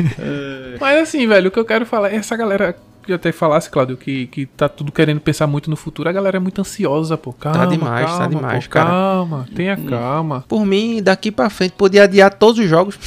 [0.80, 3.70] Mas assim, velho, o que eu quero falar é essa galera que eu até falasse,
[3.70, 6.08] Claudio, que, que tá tudo querendo pensar muito no futuro.
[6.10, 7.34] A galera é muito ansiosa, pô.
[7.34, 8.90] Calma, demais, tá calma, demais, pô, cara.
[8.90, 10.46] Calma, tenha calma.
[10.48, 12.98] Por mim, daqui pra frente, podia adiar todos os jogos.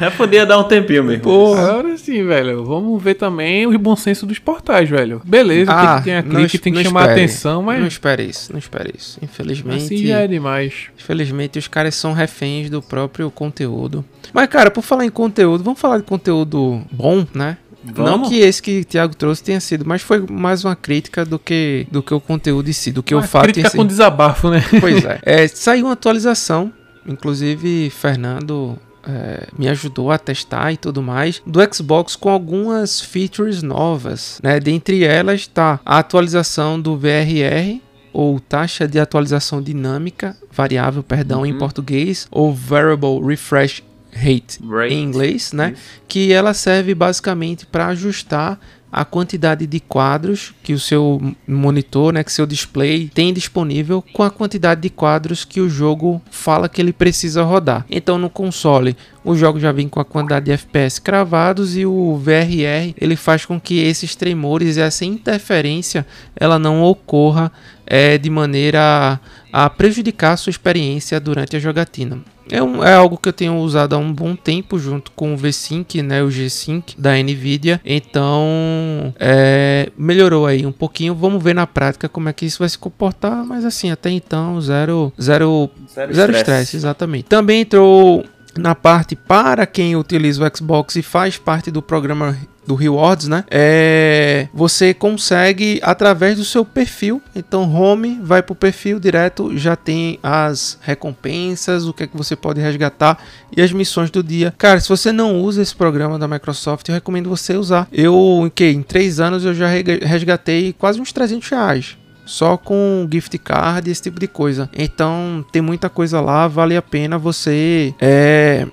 [0.00, 1.54] Eu podia dar um tempinho mesmo.
[1.54, 2.64] Agora sim, velho.
[2.64, 5.20] Vamos ver também o bom senso dos portais, velho.
[5.24, 7.20] Beleza, tem Ah, que ter não clique, tem que não chamar espere.
[7.20, 9.18] atenção, Não mas espere isso, não espere isso.
[9.22, 10.86] Infelizmente, assim já é demais.
[10.98, 14.04] infelizmente os caras são reféns do próprio conteúdo.
[14.32, 17.58] Mas, cara, por falar em conteúdo, vamos falar de conteúdo bom, né?
[17.84, 18.28] Não Vamos?
[18.28, 21.86] que esse que o Thiago trouxe tenha sido, mas foi mais uma crítica do que,
[21.90, 23.76] do que o conteúdo em si, do que Uma o fato em crítica si.
[23.76, 24.64] com desabafo, né?
[24.80, 25.20] Pois é.
[25.26, 26.72] É, Saiu uma atualização,
[27.06, 33.62] inclusive Fernando é, me ajudou a testar e tudo mais, do Xbox com algumas features
[33.62, 34.40] novas.
[34.42, 34.58] Né?
[34.60, 37.80] Dentre elas está a atualização do VRR,
[38.12, 41.58] ou taxa de atualização dinâmica, variável, perdão, em Uhum.
[41.58, 43.82] português, ou Variable Refresh
[44.14, 44.94] Rate Rate.
[44.94, 45.74] em inglês, né?
[46.08, 48.58] Que ela serve basicamente para ajustar
[48.94, 54.22] a quantidade de quadros que o seu monitor, né, que seu display tem disponível com
[54.22, 57.84] a quantidade de quadros que o jogo fala que ele precisa rodar.
[57.90, 62.16] Então no console, o jogo já vem com a quantidade de FPS cravados e o
[62.16, 67.50] VRR, ele faz com que esses tremores e essa interferência ela não ocorra
[67.84, 69.18] é, de maneira
[69.52, 72.33] a prejudicar a sua experiência durante a jogatina.
[72.50, 75.36] É, um- é algo que eu tenho usado há um bom tempo junto com o
[75.36, 77.80] V-Sync, né, o G-Sync da Nvidia.
[77.84, 81.14] Então, é, melhorou aí um pouquinho.
[81.14, 83.44] Vamos ver na prática como é que isso vai se comportar.
[83.44, 85.70] Mas assim, até então, zero, zero,
[86.12, 87.24] Zero estresse, exatamente.
[87.24, 88.24] Também entrou
[88.56, 92.36] na parte para quem utiliza o Xbox e faz parte do programa
[92.66, 93.44] do Rewards, né?
[93.50, 97.20] É, você consegue através do seu perfil.
[97.34, 102.34] Então, home vai pro perfil direto, já tem as recompensas, o que é que você
[102.34, 103.18] pode resgatar
[103.54, 104.54] e as missões do dia.
[104.56, 107.86] Cara, se você não usa esse programa da Microsoft, eu recomendo você usar.
[107.92, 111.96] Eu, em que em três anos eu já resgatei quase uns 300 reais.
[112.24, 114.68] Só com gift card, esse tipo de coisa.
[114.72, 118.66] Então tem muita coisa lá, vale a pena você é,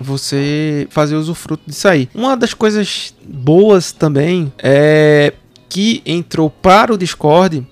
[0.00, 2.08] você fazer usufruto disso aí.
[2.14, 5.32] Uma das coisas boas também é
[5.68, 7.66] que entrou para o Discord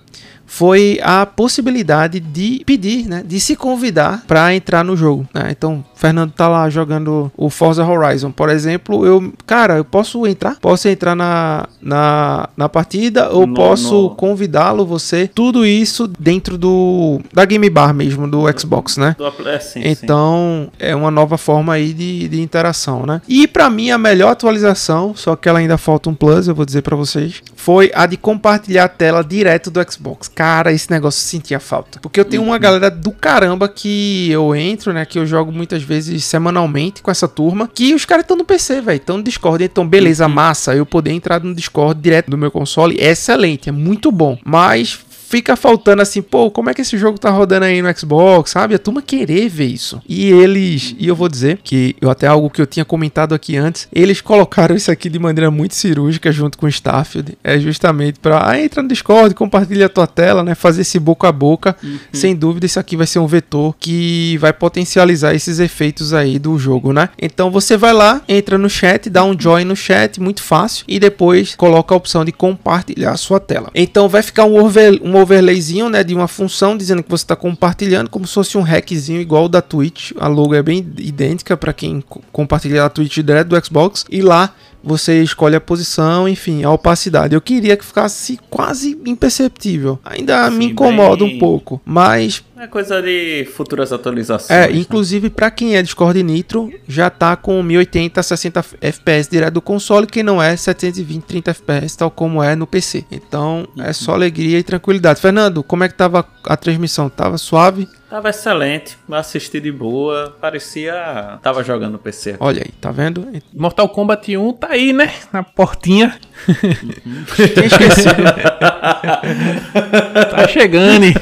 [0.44, 5.26] foi a possibilidade de pedir, né, de se convidar para entrar no jogo.
[5.32, 5.48] Né?
[5.50, 10.56] Então, Fernando tá lá jogando o Forza Horizon, por exemplo, eu, cara, eu posso entrar,
[10.60, 17.20] posso entrar na, na, na partida ou No- posso convidá-lo, você, tudo isso dentro do
[17.32, 19.14] da Game Bar mesmo do Xbox, né?
[19.16, 19.88] Do é, sim, sim.
[19.88, 23.22] Então é uma nova forma aí de, de interação, né?
[23.28, 26.66] E pra mim a melhor atualização, só que ela ainda falta um plus, eu vou
[26.66, 30.26] dizer pra vocês, foi a de compartilhar a tela direto do Xbox.
[30.26, 34.92] Cara, esse negócio sentia falta, porque eu tenho uma galera do caramba que eu entro,
[34.92, 35.04] né?
[35.04, 38.80] Que eu jogo muitas vezes semanalmente com essa turma, que os caras estão no PC,
[38.80, 42.50] velho, estão no Discord, então beleza, massa, eu poder entrar no Discord direto do meu
[42.50, 45.00] console, é excelente, é muito bom, mas
[45.32, 48.74] fica faltando assim, pô, como é que esse jogo tá rodando aí no Xbox, sabe?
[48.74, 49.98] A turma querer ver isso.
[50.06, 53.56] E eles, e eu vou dizer que eu até algo que eu tinha comentado aqui
[53.56, 58.20] antes, eles colocaram isso aqui de maneira muito cirúrgica junto com o Starfield, é justamente
[58.20, 61.74] para ah, entra no Discord, compartilha a tua tela, né, fazer esse boca a boca.
[62.12, 66.58] Sem dúvida isso aqui vai ser um vetor que vai potencializar esses efeitos aí do
[66.58, 67.08] jogo, né?
[67.18, 71.00] Então você vai lá, entra no chat, dá um join no chat, muito fácil, e
[71.00, 73.70] depois coloca a opção de compartilhar a sua tela.
[73.74, 77.36] Então vai ficar um, over, um overlayzinho, né, de uma função dizendo que você está
[77.36, 80.12] compartilhando, como se fosse um hackzinho igual da Twitch.
[80.18, 84.04] A logo é bem idêntica para quem co- compartilha a Twitch direto do Xbox.
[84.10, 84.54] E lá
[84.84, 87.34] você escolhe a posição, enfim, a opacidade.
[87.34, 89.98] Eu queria que ficasse quase imperceptível.
[90.04, 94.50] Ainda me Sim, incomoda bem- um pouco, mas É coisa de futuras atualizações.
[94.50, 94.76] é, né?
[94.76, 99.60] inclusive para quem é Discord Nitro, já tá com 1080 a 60 FPS direto do
[99.62, 103.04] console, quem não é 720 30 FPS, tal como é no PC.
[103.10, 105.11] Então, é só alegria e tranquilidade.
[105.20, 107.08] Fernando, como é que tava a transmissão?
[107.08, 107.88] Tava suave?
[108.08, 111.38] Tava excelente, assisti de boa, parecia.
[111.42, 112.36] Tava jogando no PC.
[112.40, 113.26] Olha aí, tá vendo?
[113.54, 115.12] Mortal Kombat 1 tá aí, né?
[115.32, 116.18] Na portinha.
[116.46, 118.22] Tinha esquecido.
[120.30, 121.04] Tá chegando.
[121.04, 121.14] hein?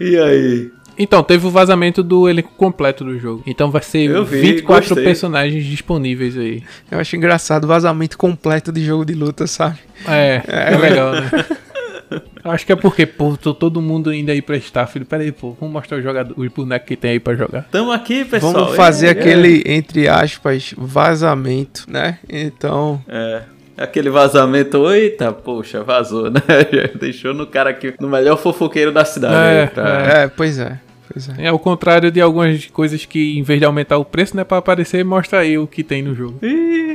[0.00, 0.70] e aí?
[1.00, 3.44] Então, teve o vazamento do elenco completo do jogo.
[3.46, 5.04] Então vai ser Eu vi, 24 gostei.
[5.04, 6.62] personagens disponíveis aí.
[6.90, 9.78] Eu acho engraçado o vazamento completo de jogo de luta, sabe?
[10.06, 11.30] É, é legal, né?
[12.44, 15.06] Acho que é porque, pô, tô todo mundo indo aí pra Starfield.
[15.08, 17.62] Pera aí, pô, vamos mostrar os, jogador, os bonecos que tem aí pra jogar.
[17.70, 18.52] Tamo aqui, pessoal.
[18.52, 22.18] Vamos fazer É, aquele, entre aspas, vazamento, né?
[22.28, 23.42] Então, É.
[23.76, 26.40] Aquele vazamento, eita, poxa, vazou, né?
[26.98, 29.34] Deixou no cara aqui, no melhor fofoqueiro da cidade.
[29.36, 30.80] É, aí pra- é, pois é.
[31.12, 31.44] Pois é.
[31.44, 34.58] É ao contrário de algumas coisas que, em vez de aumentar o preço, né, pra
[34.58, 36.38] aparecer, mostra aí o que tem no jogo.
[36.42, 36.87] Ih,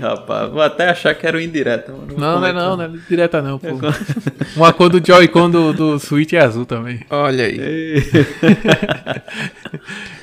[0.00, 1.92] rapaz, vou até achar que era o indireto.
[1.96, 2.68] mas vou Não, não é comentar.
[2.70, 3.68] não, não é direta não, pô.
[4.56, 7.00] Uma cor do Joy-Con do, do Switch é azul também.
[7.10, 7.56] Olha aí.
[7.58, 8.02] Ih,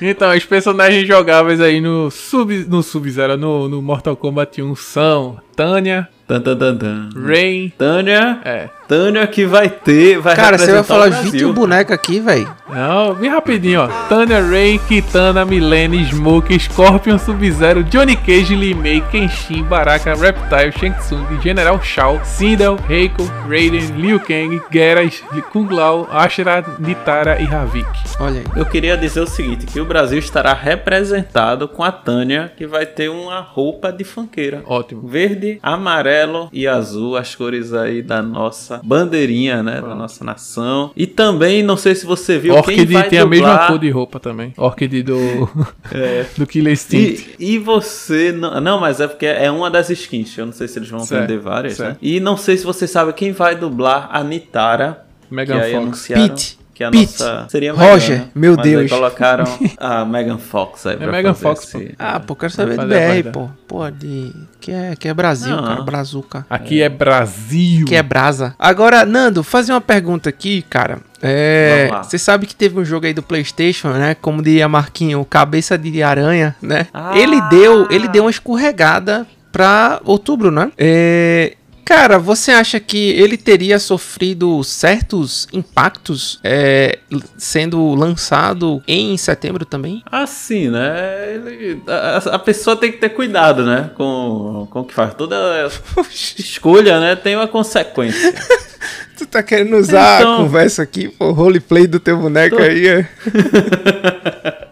[0.00, 5.38] Então, os personagens jogáveis aí no Sub, no Sub-Zero, no, no Mortal Kombat 1 são
[5.56, 7.08] Tânia, tan, tan, tan, tan.
[7.16, 8.68] Rain, Tânia, é.
[8.86, 11.32] Tânia que vai ter, vai Cara, você vai falar o Brasil.
[11.32, 12.48] 21 bonecos aqui, velho.
[12.68, 13.88] Não, bem rapidinho, ó.
[14.08, 20.98] Tânia, Rain, Kitana, Milene, Smoke, Scorpion, Sub-Zero, Johnny Cage, Lee Mei, Kenshin, Baraka, Reptile, Shang
[20.98, 27.86] Tsung, General Shao, Sindel, Reiko, Raiden, Liu Kang, Geras, Kung Lao, Ashra, Nitara e Havik.
[28.18, 28.46] Olha aí.
[28.56, 32.86] Eu queria dizer o seguinte, que o Brasil estará representado com a Tânia, que vai
[32.86, 34.62] ter uma roupa de funkeira.
[34.66, 35.06] Ótimo.
[35.06, 39.80] Verde, amarelo e azul, as cores aí da nossa bandeirinha, né?
[39.80, 40.90] Da nossa nação.
[40.96, 43.78] E também, não sei se você viu, quem Orchid vai tem a mesma dublar- cor
[43.78, 44.52] de roupa também.
[44.56, 45.16] Orchid do,
[45.92, 46.24] É.
[46.36, 47.36] do Killer Instinct.
[47.38, 48.32] E, e você.
[48.32, 50.36] Não, não, mas é porque é uma das skins.
[50.36, 51.90] Eu não sei se eles vão Certo, vender várias, certo.
[51.92, 51.96] né?
[52.02, 55.04] E não sei se você sabe quem vai dublar a Nitara.
[55.30, 55.82] Megan que aí Fox.
[55.84, 56.58] anunciaram Pete.
[56.74, 57.02] Que a Pete.
[57.22, 57.46] nossa.
[57.48, 58.30] Seria Roger, Megan, né?
[58.34, 58.90] meu Mas aí Deus.
[58.90, 59.44] colocaram
[59.78, 60.96] a Megan Fox aí.
[61.00, 63.48] É Megan fazer Fox, esse- Ah, pô, quero saber a BR, pô.
[63.68, 64.32] Pô, de.
[64.60, 65.62] Que é, que é Brasil, Não.
[65.64, 65.82] cara.
[65.82, 66.44] Brazuca.
[66.50, 67.86] Aqui é Brasil.
[67.86, 68.54] Que é brasa.
[68.58, 70.98] Agora, Nando, fazer uma pergunta aqui, cara.
[71.22, 74.14] É, você sabe que teve um jogo aí do PlayStation, né?
[74.20, 76.86] Como diria Marquinho, cabeça de aranha, né?
[76.92, 77.16] Ah!
[77.16, 80.70] Ele deu, ele deu uma escorregada pra outubro, né?
[80.76, 86.98] É, cara, você acha que ele teria sofrido certos impactos é,
[87.36, 90.02] sendo lançado em setembro também?
[90.10, 91.34] Assim, né?
[91.34, 93.90] Ele- a, a pessoa tem que ter cuidado, né?
[93.94, 95.14] Com, com o que faz.
[95.14, 95.36] Toda
[96.10, 97.16] escolha, né?
[97.16, 98.34] Tem uma consequência.
[99.16, 102.88] Tu tá querendo usar Então- a conversa aqui, pô, roleplay do teu boneco aí?
[102.88, 103.08] É?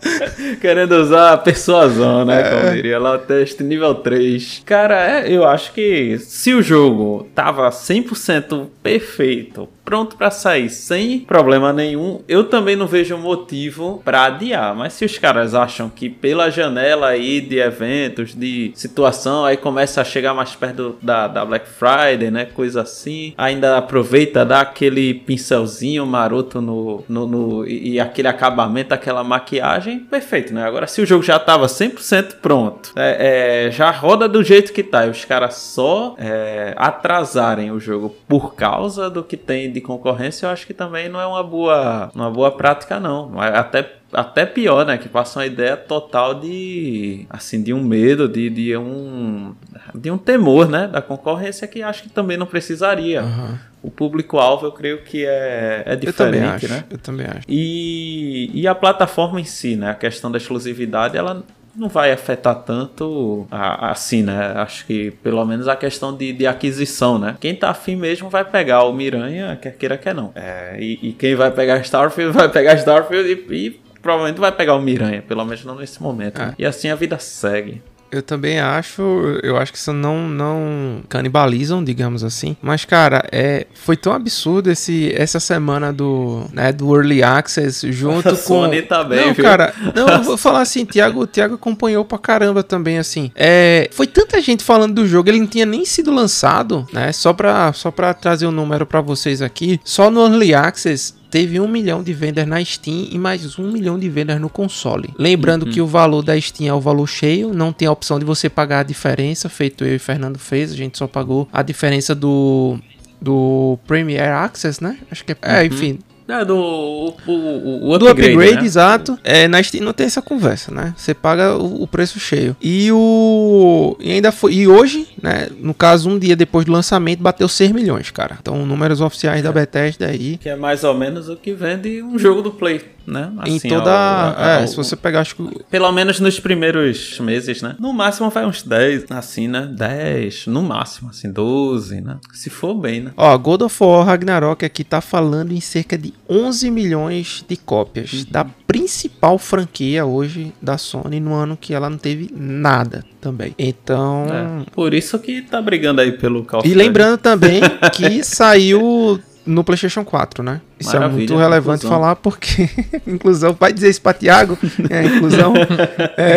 [0.61, 2.41] Querendo usar a persuasão, né?
[2.41, 2.51] É.
[2.61, 4.63] Como diria lá o teste nível 3.
[4.65, 11.21] Cara, é, eu acho que se o jogo tava 100% perfeito pronto para sair sem
[11.21, 14.75] problema nenhum, eu também não vejo motivo para adiar.
[14.75, 20.01] Mas se os caras acham que pela janela aí de eventos, de situação, aí começa
[20.01, 22.45] a chegar mais perto da, da Black Friday, né?
[22.45, 23.35] Coisa assim.
[23.37, 30.01] Ainda aproveita, dá aquele pincelzinho maroto no, no, no e, e aquele acabamento, aquela maquiagem,
[30.01, 30.65] perfeito, né?
[30.65, 34.83] Agora, se o jogo já tava 100% pronto, é, é, já roda do jeito que
[34.83, 39.81] tá, e os caras só é, atrasarem o jogo por causa do que tem de
[39.81, 43.41] concorrência, eu acho que também não é uma boa, uma boa prática, não.
[43.41, 44.99] Até até pior, né?
[44.99, 49.55] Que passa uma ideia total de assim de um medo, de, de um
[49.95, 50.87] de um temor, né?
[50.87, 53.23] Da concorrência que acho que também não precisaria.
[53.23, 53.59] Uhum.
[53.83, 56.85] O público-alvo eu creio que é, é diferente, eu acho, né?
[56.91, 57.41] Eu também acho.
[57.49, 59.91] E, e a plataforma em si, né?
[59.91, 61.43] A questão da exclusividade, ela
[61.75, 64.53] não vai afetar tanto assim, né?
[64.57, 67.37] Acho que pelo menos a questão de, de aquisição, né?
[67.41, 70.33] Quem tá afim mesmo vai pegar o Miranha, quer queira, quer não.
[70.35, 74.75] É, e, e, quem vai pegar Starfield vai pegar Starfield e, e provavelmente vai pegar
[74.75, 76.41] o Miranha, pelo menos não nesse momento.
[76.41, 76.47] É.
[76.47, 76.55] Né?
[76.59, 77.81] E assim a vida segue.
[78.13, 79.03] Eu também acho,
[79.43, 82.55] eu acho que isso não, não canibalizam, digamos assim.
[82.61, 88.29] Mas, cara, é, foi tão absurdo esse, essa semana do, né, do Early Access junto
[88.29, 88.37] a com.
[88.37, 89.43] Sony também, não, viu?
[89.43, 93.33] cara, não, eu vou falar assim, Thiago, Thiago acompanhou pra caramba também, assim.
[93.35, 97.13] É, foi tanta gente falando do jogo, ele não tinha nem sido lançado, né?
[97.13, 99.81] Só pra, só pra trazer o um número para vocês aqui.
[99.83, 103.99] Só no Early Access teve um milhão de vendas na Steam e mais um milhão
[103.99, 105.09] de vendas no console.
[105.19, 105.73] Lembrando uhum.
[105.73, 108.51] que o valor da Steam é o valor cheio, não tem a opção de você
[108.51, 112.79] pagar a diferença, feito eu e Fernando fez, a gente só pagou a diferença do
[113.19, 114.99] do Premier Access, né?
[115.11, 116.01] Acho que é, é enfim,
[116.33, 118.65] é, do o, o, o upgrade, do upgrade né?
[118.65, 119.19] exato.
[119.23, 120.95] É, na Steam não tem essa conversa, né?
[120.97, 122.57] Você paga o, o, preço cheio.
[122.61, 123.97] E o.
[124.01, 124.55] E ainda foi.
[124.55, 125.49] E hoje, né?
[125.59, 128.39] No caso, um dia depois do lançamento, bateu 6 milhões, cara.
[128.41, 129.43] Então, números oficiais é.
[129.43, 130.39] da Bethesda aí.
[130.39, 133.33] Que é mais ou menos o que vende um jogo do Play né?
[133.39, 133.91] Assim, em toda.
[133.91, 135.65] Ao, é, se você pegar, acho que.
[135.71, 137.77] Pelo menos nos primeiros meses, né?
[137.79, 139.69] No máximo vai uns 10, assim, né?
[139.73, 142.19] 10, no máximo, assim, 12, né?
[142.33, 143.13] Se for bem, né?
[143.17, 148.13] Ó, God of War Ragnarok aqui tá falando em cerca de 11 milhões de cópias
[148.13, 148.25] uhum.
[148.31, 153.55] da principal franquia hoje da Sony no ano que ela não teve nada também.
[153.59, 154.27] Então.
[154.31, 157.61] É, por isso que tá brigando aí pelo Call E lembrando também
[157.93, 160.61] que saiu no PlayStation 4, né?
[160.79, 162.01] Isso Maravilha, é muito relevante inclusão.
[162.01, 162.69] falar porque
[163.07, 164.59] inclusão, vai dizer isso pra Thiago,
[164.91, 165.55] é, inclusão.
[166.17, 166.37] é,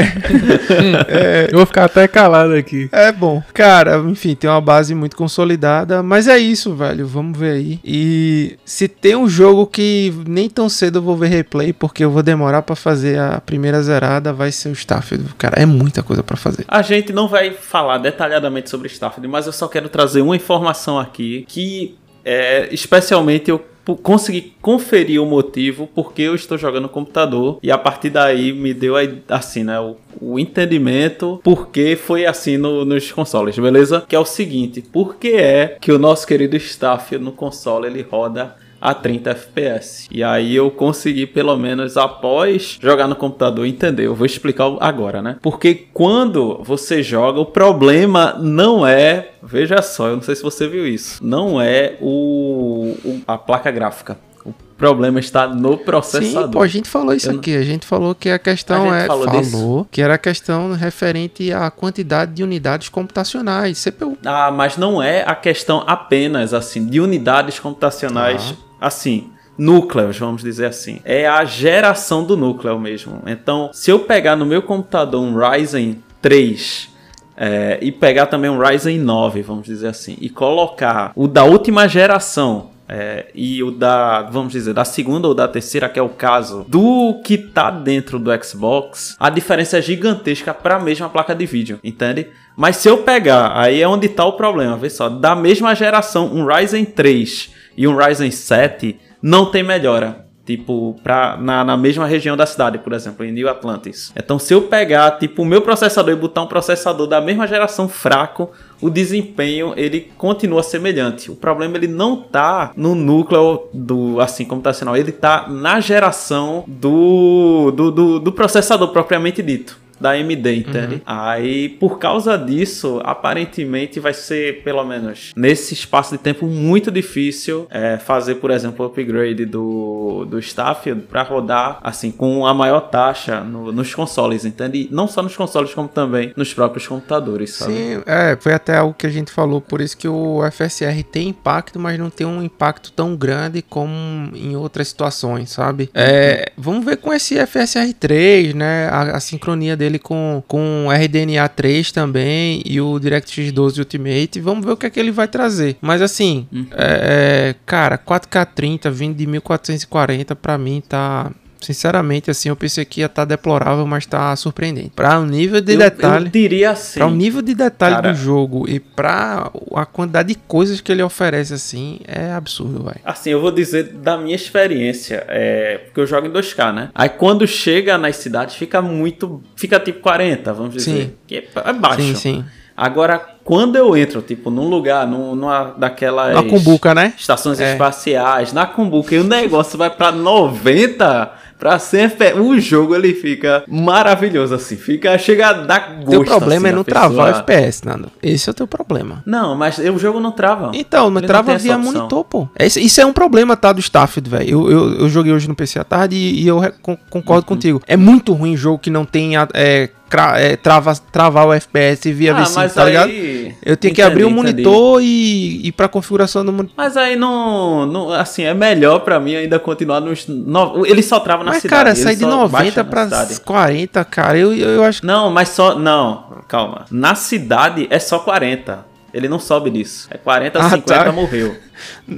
[1.07, 2.87] é, Eu vou ficar até calado aqui.
[2.91, 3.41] É bom.
[3.53, 7.07] Cara, enfim, tem uma base muito consolidada, mas é isso, velho.
[7.07, 7.79] Vamos ver aí.
[7.83, 12.11] E se tem um jogo que nem tão cedo eu vou ver replay, porque eu
[12.11, 15.33] vou demorar para fazer a primeira zerada, vai ser o Starfield.
[15.37, 16.65] Cara, é muita coisa para fazer.
[16.67, 20.99] A gente não vai falar detalhadamente sobre Starfield, mas eu só quero trazer uma informação
[20.99, 23.63] aqui que é, especialmente eu
[24.01, 28.73] consegui conferir o motivo porque eu estou jogando no computador e a partir daí me
[28.73, 28.95] deu
[29.29, 34.03] assim, né, o, o entendimento porque foi assim no, nos consoles, beleza?
[34.07, 38.01] Que é o seguinte, por que é que o nosso querido staff no console ele
[38.01, 38.55] roda
[38.85, 40.07] a 30 FPS.
[40.11, 44.05] E aí eu consegui, pelo menos após jogar no computador, entender.
[44.05, 45.37] Eu vou explicar agora, né?
[45.41, 49.31] Porque quando você joga, o problema não é.
[49.41, 51.25] Veja só, eu não sei se você viu isso.
[51.25, 56.45] Não é o, o a placa gráfica O problema está no processador.
[56.45, 57.55] Sim, pô, a gente falou isso Eu aqui.
[57.55, 59.05] A gente falou que a questão a é.
[59.07, 63.83] Falou, falou que era a questão referente à quantidade de unidades computacionais.
[63.83, 64.17] CPU.
[64.23, 68.53] Ah, mas não é a questão apenas assim de unidades computacionais.
[68.59, 70.99] Ah assim, núcleos, vamos dizer assim.
[71.03, 73.21] É a geração do núcleo mesmo.
[73.25, 76.89] Então, se eu pegar no meu computador um Ryzen 3
[77.37, 81.87] é, e pegar também um Ryzen 9, vamos dizer assim, e colocar o da última
[81.87, 86.09] geração é, e o da, vamos dizer, da segunda ou da terceira, que é o
[86.09, 91.33] caso do que tá dentro do Xbox, a diferença é gigantesca para a mesma placa
[91.33, 92.27] de vídeo, entende?
[92.55, 96.33] Mas se eu pegar, aí é onde tá o problema, vê só, da mesma geração,
[96.33, 100.24] um Ryzen 3 e um Ryzen 7 não tem melhora.
[100.45, 104.13] Tipo, pra, na, na mesma região da cidade, por exemplo, em New Atlantis.
[104.15, 107.89] Então, se eu pegar, tipo, o meu processador e botar um processador da mesma geração
[107.89, 111.31] fraco, o desempenho ele continua semelhante.
[111.31, 116.63] O problema ele não tá no núcleo do assim como tá ele tá na geração
[116.67, 120.95] do, do, do, do processador propriamente dito da AMD, entende?
[120.95, 121.01] Uhum.
[121.05, 127.67] Aí, por causa disso, aparentemente vai ser, pelo menos nesse espaço de tempo, muito difícil
[127.69, 132.81] é, fazer, por exemplo, o upgrade do, do Starfield para rodar, assim, com a maior
[132.81, 134.87] taxa no, nos consoles, entende?
[134.89, 137.73] E não só nos consoles, como também nos próprios computadores, sabe?
[137.73, 141.29] Sim, é, foi até algo que a gente falou, por isso que o FSR tem
[141.29, 143.93] impacto, mas não tem um impacto tão grande como
[144.33, 145.89] em outras situações, sabe?
[145.93, 148.87] É, vamos ver com esse FSR 3, né?
[148.89, 154.39] A, a sincronia dele com, com RDNA 3 também e o DirectX 12 Ultimate.
[154.39, 155.77] Vamos ver o que é que ele vai trazer.
[155.81, 156.67] Mas assim, uhum.
[156.71, 161.31] é, é cara, 4K30 vindo de 1440 para mim tá
[161.61, 164.91] Sinceramente, assim, eu pensei que ia estar tá deplorável, mas tá surpreendente.
[164.95, 166.25] Para o nível de eu, detalhe.
[166.25, 166.99] Eu diria assim.
[166.99, 170.91] Para o nível de detalhe cara, do jogo e para a quantidade de coisas que
[170.91, 172.95] ele oferece, assim, é absurdo, vai.
[173.03, 176.89] Assim, eu vou dizer da minha experiência, é, porque eu jogo em 2K, né?
[176.93, 179.41] Aí quando chega nas cidades, fica muito.
[179.55, 180.91] Fica tipo 40, vamos dizer.
[180.91, 181.13] Sim.
[181.25, 182.01] Que é, é baixo.
[182.01, 182.45] Sim, sim.
[182.77, 186.35] Agora, quando eu entro, tipo, num lugar, num, numa daquelas.
[186.35, 187.13] Na Cumbuca, né?
[187.17, 187.71] Estações é.
[187.71, 193.63] espaciais, na Cumbuca, e o negócio vai pra 90 Pra ser o jogo ele fica
[193.67, 196.09] maravilhoso assim, fica chega a dar gosto.
[196.09, 198.11] Teu problema assim, é não travar o FPS, Nando.
[198.21, 199.23] Esse é o teu problema.
[199.25, 200.71] Não, mas o jogo não trava.
[200.73, 202.47] Então, não ele trava não via monitor, pô.
[202.59, 204.49] Esse, isso é um problema, tá, do Starfield, velho.
[204.49, 206.61] Eu, eu, eu, joguei hoje no PC à tarde e, e eu
[207.09, 207.55] concordo uhum.
[207.55, 207.81] contigo.
[207.87, 209.89] É muito ruim jogo que não tem é,
[210.37, 212.89] é, trava, travar o FPS via ah, V5, tá aí...
[212.89, 213.09] ligado?
[213.09, 216.75] Eu tenho entendi, que abrir o monitor e ir pra configuração do monitor.
[216.77, 218.11] Mas aí não, não.
[218.11, 220.27] Assim, é melhor pra mim ainda continuar nos.
[220.27, 220.85] No...
[220.85, 221.83] Ele só trava na mas, cidade.
[221.83, 223.07] Cara, sai de 90 pra
[223.43, 224.37] 40, cara.
[224.37, 225.77] Eu, eu, eu acho Não, mas só.
[225.77, 226.85] Não, calma.
[226.91, 228.94] Na cidade é só 40.
[229.15, 230.09] Ele não sobe disso.
[230.11, 231.11] É 40, ah, 50, tá.
[231.13, 231.55] morreu.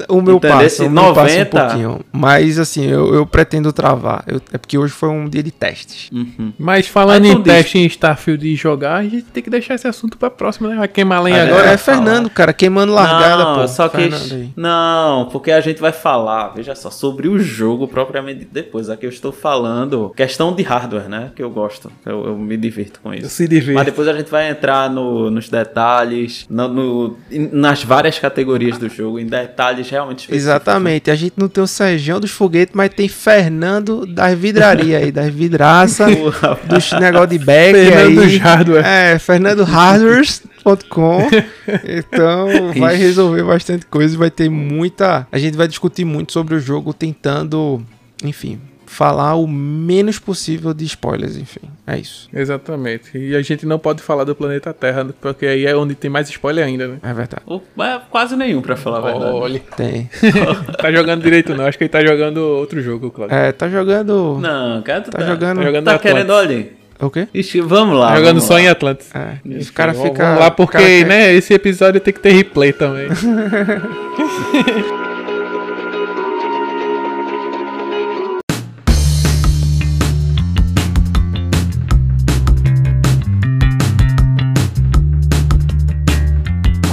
[0.08, 0.58] O meu Entendeu?
[0.58, 1.14] passa, o 90...
[1.16, 2.06] passa um pouquinho.
[2.12, 4.24] Mas assim, eu, eu pretendo travar.
[4.28, 6.10] Eu, é porque hoje foi um dia de testes.
[6.12, 6.54] Uhum.
[6.60, 10.18] Mas falando em teste em Starfield e jogar, a gente tem que deixar esse assunto
[10.18, 10.76] pra próxima, né?
[10.76, 11.70] Vai queimar lenha ah, agora.
[11.72, 13.68] É, é Fernando, cara, queimando largada, não, pô.
[13.68, 14.10] Só que.
[14.56, 18.89] Não, porque a gente vai falar, veja só, sobre o jogo propriamente depois.
[18.89, 21.32] Aqui eu estou falando questão de hardware, né?
[21.36, 21.91] Que eu gosto.
[22.06, 23.26] Eu, eu me divirto com isso.
[23.26, 23.76] Eu se divirto.
[23.76, 26.87] Mas depois a gente vai entrar no, nos detalhes, no, no,
[27.32, 30.44] nas várias categorias do jogo, em detalhes detalhes realmente específicos.
[30.44, 31.12] Exatamente.
[31.12, 35.34] A gente não tem o Sergião dos foguetes, mas tem Fernando das vidrarias aí, das
[35.34, 36.08] vidraças,
[36.68, 38.38] dos negócio de back Fernando aí.
[38.38, 38.86] Hardware.
[38.86, 41.28] É, Fernando Hardwares.com.
[41.84, 46.60] Então vai resolver bastante coisa, vai ter muita, a gente vai discutir muito sobre o
[46.60, 47.82] jogo tentando,
[48.24, 51.70] enfim, falar o menos possível de spoilers, enfim.
[51.86, 52.28] É isso.
[52.34, 53.18] Exatamente.
[53.18, 56.30] E a gente não pode falar do planeta Terra, porque aí é onde tem mais
[56.30, 56.98] spoiler ainda, né?
[57.04, 57.44] É verdade.
[57.48, 59.36] é quase nenhum, pra falar a verdade.
[59.36, 59.62] Olha.
[59.76, 60.10] Tem.
[60.80, 63.36] tá jogando direito não, acho que ele tá jogando outro jogo, Claudio.
[63.36, 64.40] É, tá jogando...
[64.42, 65.58] Não, cara, tu tá, tá jogando...
[65.58, 66.78] Tá, jogando tá querendo, olha...
[67.00, 67.28] O quê?
[67.32, 68.08] Ixi, vamos lá.
[68.08, 68.62] Tá jogando vamos só lá.
[68.62, 69.14] em Atlantis.
[69.14, 70.26] É, os caras ficam...
[70.26, 71.06] Vamos lá, porque, cara...
[71.06, 73.08] né, esse episódio tem que ter replay também.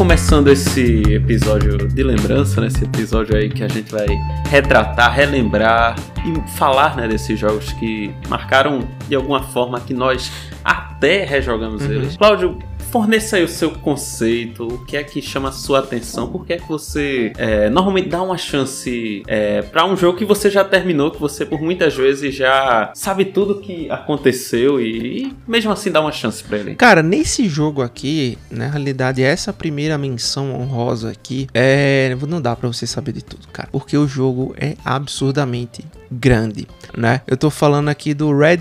[0.05, 2.67] começando esse episódio de lembrança, né?
[2.67, 4.07] Esse episódio aí que a gente vai
[4.51, 5.97] retratar, relembrar
[6.27, 10.31] e falar, né, desses jogos que marcaram de alguma forma que nós
[10.63, 11.93] até rejogamos uhum.
[11.93, 12.19] eles.
[12.19, 12.59] Cláudio,
[12.95, 16.53] forneça aí o seu conceito, o que é que chama a sua atenção, por que
[16.53, 20.63] é que você é, normalmente dá uma chance é, para um jogo que você já
[20.63, 25.91] terminou, que você por muitas vezes já sabe tudo que aconteceu e, e mesmo assim
[25.91, 26.77] dá uma chance para ele.
[26.77, 32.69] Cara, nesse jogo aqui, na realidade, essa primeira menção honrosa aqui, é, não dá para
[32.69, 37.23] você saber de tudo, cara, porque o jogo é absurdamente grande, né?
[37.27, 38.61] Eu tô falando aqui do Red,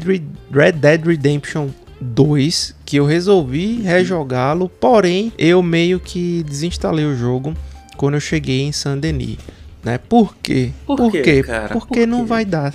[0.51, 1.69] Red Dead Redemption
[2.03, 7.53] 2 que eu resolvi rejogá-lo, porém eu meio que desinstalei o jogo
[7.97, 9.37] quando eu cheguei em Saint Denis,
[9.83, 9.97] né?
[9.97, 10.71] Por quê?
[10.85, 11.43] Por, Por quê?
[11.43, 11.69] Cara?
[11.69, 12.73] Porque Por não vai dar.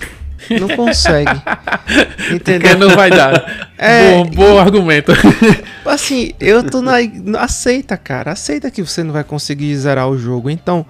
[0.59, 1.31] Não consegue.
[2.33, 2.69] Entendeu?
[2.69, 3.69] Porque não vai dar.
[3.81, 5.13] É, bom, bom argumento.
[5.85, 6.95] Assim, eu tô na.
[7.37, 8.33] Aceita, cara.
[8.33, 10.49] Aceita que você não vai conseguir zerar o jogo.
[10.49, 10.85] Então,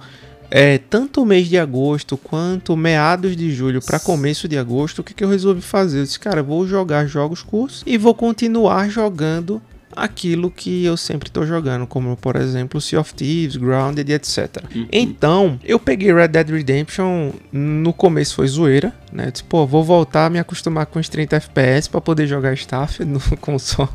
[0.50, 5.04] é, tanto o mês de agosto quanto meados de julho para começo de agosto, o
[5.04, 6.00] que, que eu resolvi fazer?
[6.00, 9.62] Eu disse, cara, vou jogar jogos curtos e vou continuar jogando
[9.94, 14.62] aquilo que eu sempre estou jogando, como por exemplo Sea of Thieves, Grounded etc.
[14.74, 14.86] Uhum.
[14.92, 19.26] Então, eu peguei Red Dead Redemption, no começo foi zoeira, né?
[19.26, 22.54] Eu disse, pô, vou voltar a me acostumar com os 30 FPS para poder jogar
[22.54, 23.88] Staff no console.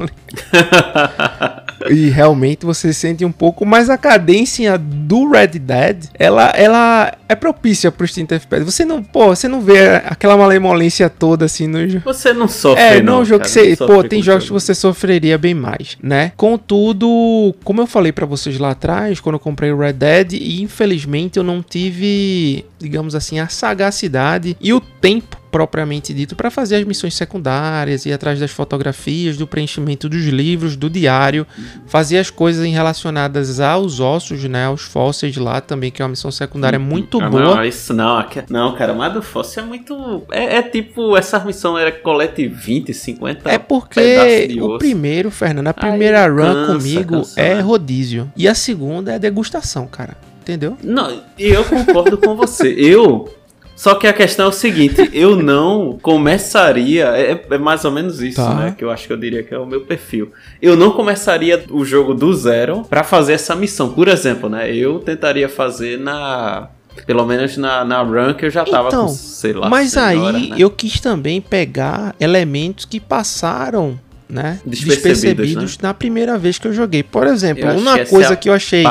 [1.89, 7.35] e realmente você sente um pouco, mas a cadência do Red Dead, ela, ela é
[7.35, 8.63] propícia pro 30 FPS.
[8.65, 12.03] Você não, pô, você não vê aquela malemolência toda assim no jogo.
[12.05, 13.17] Você não sofre, É, não.
[13.17, 16.31] não, jogo cara, que você, pô, tem jogos que você sofreria bem mais, né?
[16.35, 20.61] Contudo, como eu falei pra vocês lá atrás, quando eu comprei o Red Dead, e
[20.61, 26.75] infelizmente eu não tive, digamos assim, a sagacidade e o tempo propriamente dito para fazer
[26.75, 31.47] as missões secundárias, ir atrás das fotografias, do preenchimento dos livros, do diário,
[31.87, 36.09] fazer as coisas em relacionadas aos ossos, né, aos fósseis lá também, que é uma
[36.09, 37.55] missão secundária muito Ah, boa.
[37.55, 38.17] Não, isso não.
[38.17, 40.23] aque- Não, cara, mas do Fóssil é muito.
[40.29, 43.49] É, é tipo, essa missão era colete 20, 50.
[43.49, 44.79] É porque de o osso.
[44.79, 47.61] primeiro, Fernando, a Aí primeira run cansa, comigo cansa, é né?
[47.61, 48.29] rodízio.
[48.35, 50.17] E a segunda é degustação, cara.
[50.41, 50.77] Entendeu?
[50.83, 52.67] Não, e eu concordo com você.
[52.77, 53.33] Eu.
[53.75, 58.21] Só que a questão é o seguinte, eu não começaria, é, é mais ou menos
[58.21, 58.53] isso, Tá.
[58.53, 58.75] né?
[58.77, 60.31] Que eu acho que eu diria que é o meu perfil.
[60.61, 63.91] Eu não começaria o jogo do zero pra fazer essa missão.
[63.91, 64.73] Por exemplo, né?
[64.73, 66.69] Eu tentaria fazer na.
[67.05, 69.67] Pelo menos na, na run que eu já tava Então, com, sei lá.
[69.69, 70.55] Mas 100 aí horas, né?
[70.57, 74.59] eu quis também pegar elementos que passaram, né?
[74.65, 77.03] Despercebidos, Despercebidos na primeira vez que eu joguei.
[77.03, 78.83] Por exemplo, Eu uma coisa é que eu achei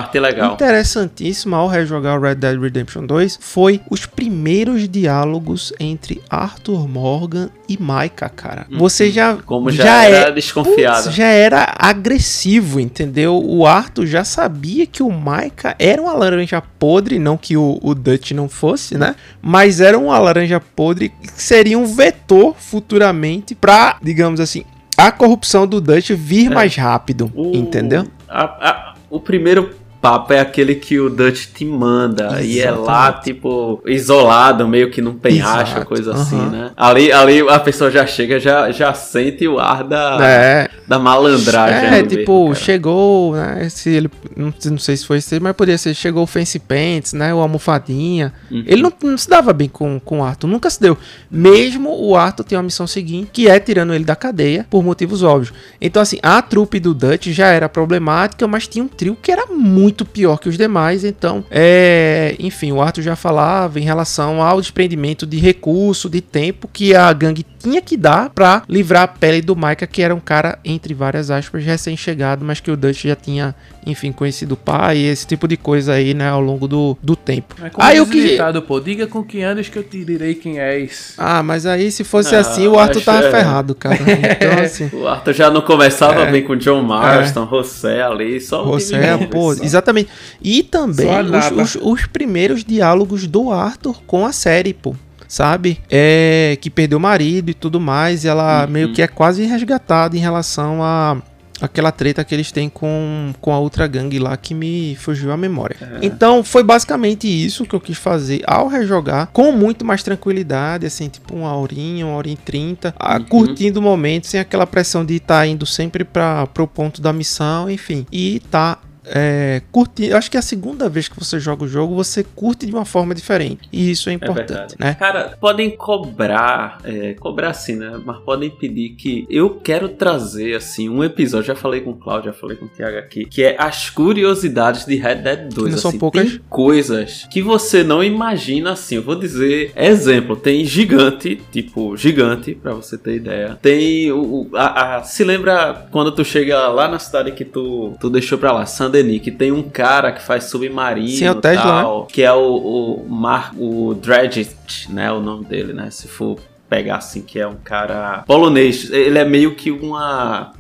[0.55, 7.51] interessantíssima ao rejogar o Red Dead Redemption 2 foi os primeiros diálogos entre Arthur Morgan
[7.69, 8.67] e Micah, cara.
[8.71, 9.37] Você já.
[9.37, 11.05] Como já, é- era desconfiado.
[11.05, 13.41] Putz, já era agressivo, entendeu?
[13.45, 17.95] O Arthur já sabia que o Micah era uma laranja podre, não que o, o
[17.95, 19.17] Dutch não fosse, né?
[19.41, 24.65] Mas era uma laranja podre que seria um vetor futuramente pra, digamos assim,
[24.97, 26.55] a corrupção do Dutch vir É.
[26.55, 28.07] mais rápido, O- entendeu?
[28.29, 29.71] a- a- o primeiro
[30.05, 32.77] papo é aquele que o Dutch te manda e é lá,
[33.09, 33.25] Exatamente.
[33.25, 36.21] tipo, isolado, meio que num penhasco, Exato, coisa aham.
[36.21, 36.71] assim, né?
[36.77, 42.01] Ali, ali a pessoa já chega, já, já sente o ar da, é, da malandragem.
[42.01, 43.67] é tipo, mesmo, chegou, né?
[43.71, 47.15] Se ele, não, não sei se foi esse, mas poderia ser, chegou o Fancy Pants,
[47.15, 47.33] né?
[47.33, 48.35] O Almofadinha.
[48.51, 48.63] Uhum.
[48.67, 50.99] Ele não, não se dava bem com, com o Arthur, nunca se deu.
[51.31, 55.23] Mesmo o Arthur tem uma missão seguinte, que é tirando ele da cadeia, por motivos
[55.23, 55.55] óbvios.
[55.81, 59.47] Então, assim, a trupe do Dutch já era problemática, mas tinha um trio que era
[59.47, 61.05] muito pior que os demais.
[61.05, 62.35] Então, é.
[62.39, 67.13] Enfim, o Arthur já falava em relação ao desprendimento de recurso, de tempo que a
[67.13, 70.93] gangue tinha que dar pra livrar a pele do Micah, que era um cara, entre
[70.95, 73.55] várias aspas, recém-chegado, mas que o Dutch já tinha,
[73.87, 77.55] enfim, conhecido o pai, esse tipo de coisa aí, né, ao longo do, do tempo.
[77.63, 78.23] É Aí o que.
[78.33, 81.15] ditado, pô, diga com que anos que eu te direi quem és.
[81.17, 83.31] Ah, mas aí se fosse Ah, assim, o Arthur acho- tava é.
[83.31, 83.99] ferrado, cara.
[84.45, 84.91] Então, assim.
[84.93, 86.31] O Arthur já não começava É.
[86.31, 89.63] bem com John Marston, José ali, só o é, bom, pô, só.
[89.65, 90.11] exatamente.
[90.43, 91.09] E também
[91.57, 94.95] os, os- os primeiros diálogos do Arthur com a série, pô.
[95.35, 95.81] Sabe?
[95.91, 98.23] É que perdeu o marido e tudo mais.
[98.23, 98.71] E ela Uhum.
[98.71, 101.17] meio que é quase resgatada em relação a
[101.61, 105.37] aquela treta que eles têm com, com a outra gangue lá que me fugiu a
[105.37, 105.77] memória.
[105.81, 106.07] É.
[106.07, 111.09] Então foi basicamente isso que eu quis fazer ao rejogar, com muito mais tranquilidade, assim,
[111.09, 113.25] tipo uma horinha, uma hora e trinta, Uhum.
[113.25, 117.69] curtindo o momento, sem aquela pressão de estar indo sempre para pro ponto da missão,
[117.69, 120.07] enfim, e tá é, curtir.
[120.11, 122.73] Eu acho que é a segunda vez que você joga o jogo, você curte de
[122.73, 123.69] uma forma diferente.
[123.73, 124.75] E isso é É importante, verdade.
[124.79, 124.95] né?
[124.95, 128.01] Cara, podem cobrar, é, cobrar assim, né?
[128.05, 131.47] Mas podem pedir que eu quero trazer, assim, um episódio.
[131.49, 134.85] Já falei com o Claudio, já falei com o Thiago aqui, que é as curiosidades
[134.87, 135.73] de Red Dead 2.
[135.73, 136.31] Não são assim, poucas.
[136.31, 138.97] Tem coisas que você não imagina assim.
[138.97, 143.59] Eu vou dizer, exemplo, tem gigante, tipo, gigante, pra você ter ideia.
[143.61, 144.19] Tem o.
[144.23, 148.39] o- a, a- se lembra quando tu chega lá na cidade que tu, tu deixou
[148.39, 151.41] pra lá, Saint Denis, que tem um cara que faz submarino Sim, é o e
[151.41, 156.09] Tesla, tal, que é o, o Mar, o Dredget, né, o nome dele, né, se
[156.09, 156.39] for
[156.69, 160.53] pegar assim, que é um cara polonês, ele é meio que uma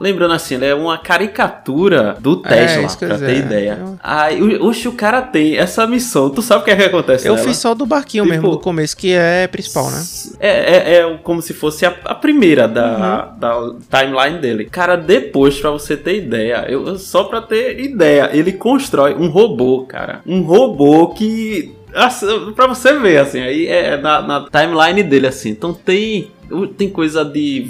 [0.00, 3.44] Lembrando assim, ele é uma caricatura do Tesla, isso que eu pra ter dizer.
[3.44, 3.78] ideia.
[3.80, 6.30] Eu- Aí, o- oxe, o cara tem essa missão.
[6.30, 7.46] Tu sabe o que é que acontece Eu nela?
[7.46, 10.02] fiz só do barquinho Tipo, mesmo do começo, que é principal, né?
[10.40, 13.38] É, é, é como se fosse a, a primeira da, Uhum.
[13.38, 14.64] da timeline dele.
[14.64, 19.28] Cara, depois, pra você ter ideia, eu, eu- só pra ter ideia, ele constrói um
[19.28, 20.20] robô, cara.
[20.26, 21.74] Um robô que.
[21.92, 25.50] Assim, pra você ver, assim, aí é na, na timeline dele, assim.
[25.50, 26.30] Então tem.
[26.76, 27.66] Tem coisa de,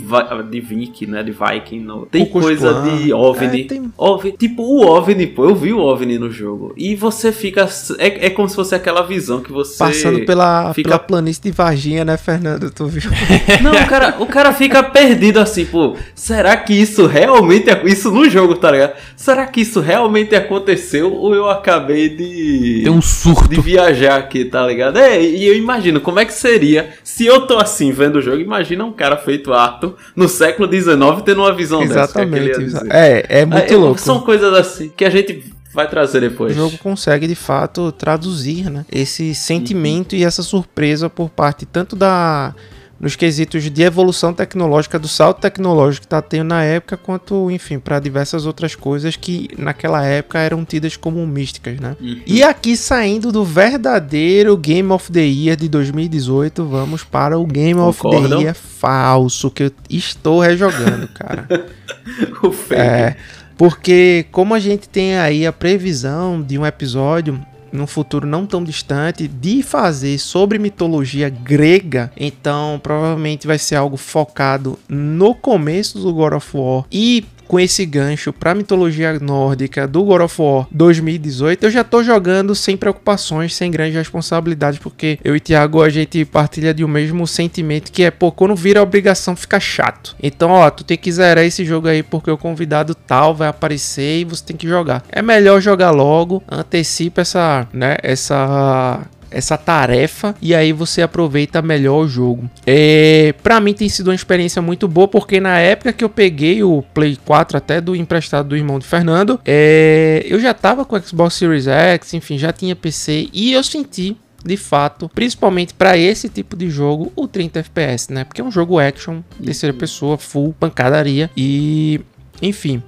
[0.50, 1.22] de Viking, né?
[1.22, 1.80] De Viking.
[1.80, 3.62] No, tem coisa de OVNI.
[3.62, 4.32] É, tem- OVNI.
[4.32, 5.44] Tipo o OVNI, pô.
[5.44, 6.72] Eu vi o OVNI no jogo.
[6.76, 7.68] E você fica.
[7.98, 9.78] É, é como se fosse aquela visão que você.
[9.78, 12.70] Passando pela, fica- pela planície de Varginha, né, Fernando?
[12.70, 13.10] Tu viu?
[13.62, 15.96] Não, o cara, o cara fica perdido assim, pô.
[16.14, 17.68] Será que isso realmente.
[17.84, 18.94] Isso no jogo, tá ligado?
[19.16, 22.80] Será que isso realmente aconteceu ou eu acabei de.
[22.84, 23.48] Tem um surto.
[23.50, 24.96] De viajar aqui, tá ligado?
[24.98, 28.38] É, e eu imagino como é que seria se eu tô assim vendo o jogo.
[28.38, 30.90] Imagina imagina um cara feito Arthur no século XIX
[31.24, 32.58] tendo uma visão Exatamente.
[32.58, 32.80] dessa.
[32.84, 33.26] que é.
[33.28, 34.00] É, é muito É, louco.
[34.00, 36.54] São coisas assim que a gente vai trazer O depois.
[36.54, 42.54] jogo consegue de fato traduzir, né, esse sentimento e essa surpresa por parte tanto da
[43.00, 47.78] nos quesitos de evolução tecnológica do salto tecnológico que tá tendo na época, quanto, enfim,
[47.78, 51.96] para diversas outras coisas que naquela época eram tidas como místicas, né?
[51.98, 52.20] Uhum.
[52.26, 57.80] E aqui saindo do verdadeiro Game of the Year de 2018, vamos para o Game
[57.80, 58.38] of Concordam?
[58.38, 61.48] the Year falso que eu estou rejogando, cara.
[62.44, 62.80] o fake.
[62.80, 63.16] É,
[63.56, 67.40] porque como a gente tem aí a previsão de um episódio
[67.72, 73.96] num futuro não tão distante de fazer sobre mitologia grega, então provavelmente vai ser algo
[73.96, 80.04] focado no começo do God of War e com esse gancho pra mitologia nórdica do
[80.04, 85.34] God of War 2018, eu já tô jogando sem preocupações, sem grandes responsabilidades, porque eu
[85.34, 89.34] e Thiago a gente partilha de um mesmo sentimento que é, pô, quando vira obrigação
[89.34, 90.14] fica chato.
[90.22, 94.20] Então, ó, tu tem que zerar esse jogo aí porque o convidado tal vai aparecer
[94.20, 95.02] e você tem que jogar.
[95.10, 102.04] É melhor jogar logo, antecipa essa, né, essa essa tarefa e aí você aproveita melhor
[102.04, 102.50] o jogo.
[102.66, 106.62] É, para mim tem sido uma experiência muito boa porque na época que eu peguei
[106.62, 110.96] o Play 4 até do emprestado do irmão de Fernando, é, eu já tava com
[110.96, 115.98] o Xbox Series X, enfim, já tinha PC e eu senti de fato, principalmente para
[115.98, 118.24] esse tipo de jogo, o 30 FPS, né?
[118.24, 122.00] Porque é um jogo action, terceira pessoa, full pancadaria e
[122.40, 122.82] enfim,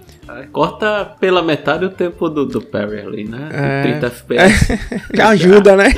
[0.53, 3.49] Corta pela metade o tempo do, do Perry ali, né?
[3.53, 3.83] É.
[3.83, 4.79] 30 FPS.
[5.13, 5.93] Já ajuda, né?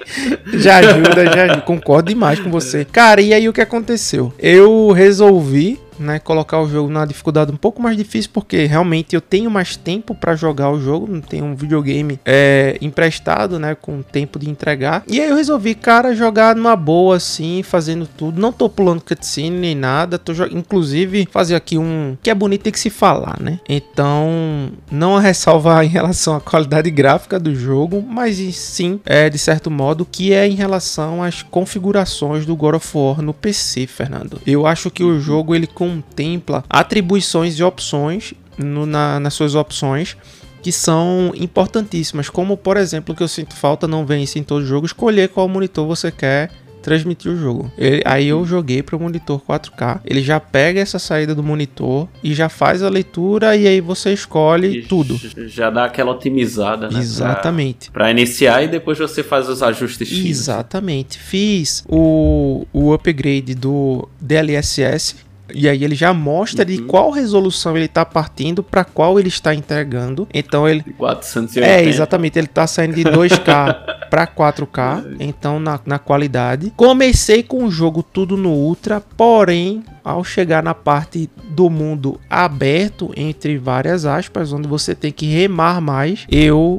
[0.54, 1.60] já ajuda, já ajuda.
[1.62, 2.84] Concordo demais com você.
[2.84, 4.32] Cara, e aí o que aconteceu?
[4.38, 9.20] Eu resolvi, né, colocar o jogo na dificuldade um pouco mais difícil, porque realmente eu
[9.20, 14.02] tenho mais tempo pra jogar o jogo, não tenho um videogame é, emprestado, né, com
[14.02, 15.02] tempo de entregar.
[15.06, 18.40] E aí eu resolvi, cara, jogar numa boa, assim, fazendo tudo.
[18.40, 22.72] Não tô pulando cutscene nem nada, tô inclusive fazer aqui um que é bonito tem
[22.72, 23.60] que se falar, né?
[23.68, 29.38] Então, não a ressalva em relação à qualidade gráfica do jogo, mas sim, é de
[29.38, 34.40] certo modo, que é em relação às configurações do God of War no PC, Fernando.
[34.46, 35.66] Eu acho que o jogo ele
[35.96, 40.16] contempla atribuições e opções no- na- nas suas opções
[40.62, 44.64] que são importantíssimas, como por exemplo, que eu sinto falta, não vem isso em todo
[44.66, 46.50] jogo, escolher qual monitor você quer
[46.82, 47.70] transmitir o jogo.
[47.76, 52.08] Ele- aí eu joguei para o monitor 4K, ele já pega essa saída do monitor
[52.24, 55.16] e já faz a leitura e aí você escolhe tudo.
[55.16, 56.98] J- Já dá aquela otimizada, né?
[56.98, 57.90] Exatamente.
[57.90, 60.10] Pra iniciar e depois você faz os ajustes.
[60.10, 61.18] Exatamente.
[61.18, 65.16] Fiz o, o upgrade do DLSS.
[65.54, 69.54] E aí ele já mostra de qual resolução ele está partindo para qual ele está
[69.54, 70.28] entregando.
[70.32, 71.66] Então ele 480.
[71.66, 72.38] É, exatamente.
[72.38, 76.72] Ele tá saindo de 2K pra 4K, então na, na qualidade.
[76.76, 83.12] Comecei com o jogo tudo no Ultra, porém, ao chegar na parte do mundo aberto,
[83.16, 86.78] entre várias aspas, onde você tem que remar mais, eu.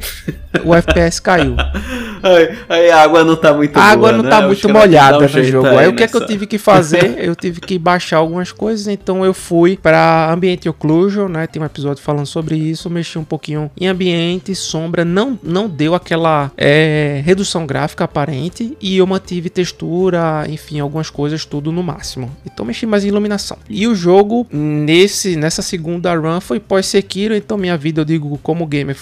[0.64, 1.56] O FPS caiu.
[2.68, 4.30] Aí, a água não tá muito A água boa, não né?
[4.30, 5.68] tá muito molhada no jeito jogo.
[5.68, 7.18] aí Aí o que é que eu tive que fazer?
[7.30, 11.48] Eu tive que baixar algumas coisas, então eu fui para Ambient Occlusion, né?
[11.48, 15.94] Tem um episódio falando sobre isso, mexi um pouquinho em ambiente, sombra, não não deu
[15.94, 22.32] aquela é, redução gráfica aparente e eu mantive textura, enfim, algumas coisas tudo no máximo.
[22.46, 23.58] Então mexi mais em iluminação.
[23.70, 28.38] E o jogo nesse nessa segunda run foi pós Sekiro, então minha vida eu digo
[28.42, 28.98] como gamer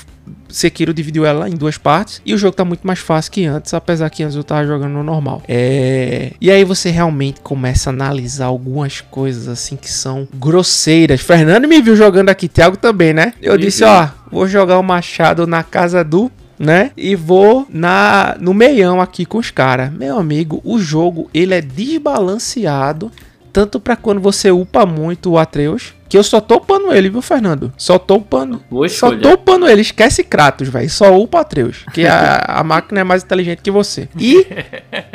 [0.50, 3.74] Sekiro dividiu ela em duas partes e o jogo tá muito mais fácil que antes,
[3.74, 5.42] apesar que antes eu tava jogando no normal.
[5.48, 6.34] É...
[6.42, 11.22] E aí você realmente começa a analisar algumas coisas assim que são grosseiras.
[11.22, 13.34] Fernando me viu jogando aqui, Thiago também, né?
[13.42, 16.30] Eu Me disse, ó, vou jogar o machado na casa do
[16.60, 16.92] né?
[16.98, 19.94] E vou na no meião aqui com os caras.
[19.94, 23.12] Meu amigo, o jogo ele é desbalanceado
[23.54, 27.22] tanto pra quando você upa muito o Atreus, que eu só tô upando ele, viu,
[27.22, 27.72] Fernando?
[27.78, 28.62] Só tô upando.
[28.70, 29.22] Boa Só escolha.
[29.22, 30.90] tô upando ele, esquece Kratos, velho.
[30.90, 31.86] Só upa Atreus.
[31.94, 34.08] Que a, a máquina é mais inteligente que você.
[34.20, 34.46] E,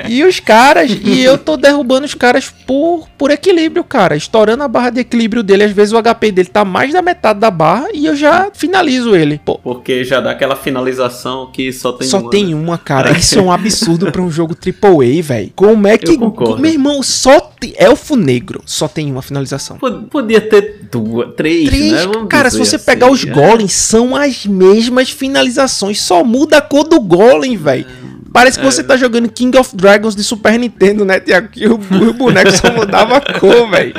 [0.09, 4.17] e os caras, e eu tô derrubando os caras por, por equilíbrio, cara.
[4.17, 5.65] Estourando a barra de equilíbrio dele.
[5.65, 9.15] Às vezes o HP dele tá mais da metade da barra e eu já finalizo
[9.17, 9.41] ele.
[9.45, 12.31] Pô, Porque já dá aquela finalização que só tem só uma.
[12.31, 12.55] tem né?
[12.55, 13.13] uma, cara.
[13.13, 15.53] Isso é um absurdo pra um jogo AAA, velho.
[15.55, 16.17] Como é que.
[16.19, 17.75] Meu irmão, só tem.
[17.77, 19.77] Elfo Negro só tem uma finalização.
[19.79, 22.07] Pod- Podia ter duas, três, Três, né?
[22.07, 23.31] Vamos cara, se você assim, pegar os é.
[23.31, 27.87] golems, são as mesmas finalizações, só muda a cor do golem, velho.
[28.33, 28.63] Parece É.
[28.63, 31.49] que você tá jogando King of Dragons de Super Nintendo, né, Tiago?
[31.49, 33.93] Que o, o boneco só mudava a cor, velho.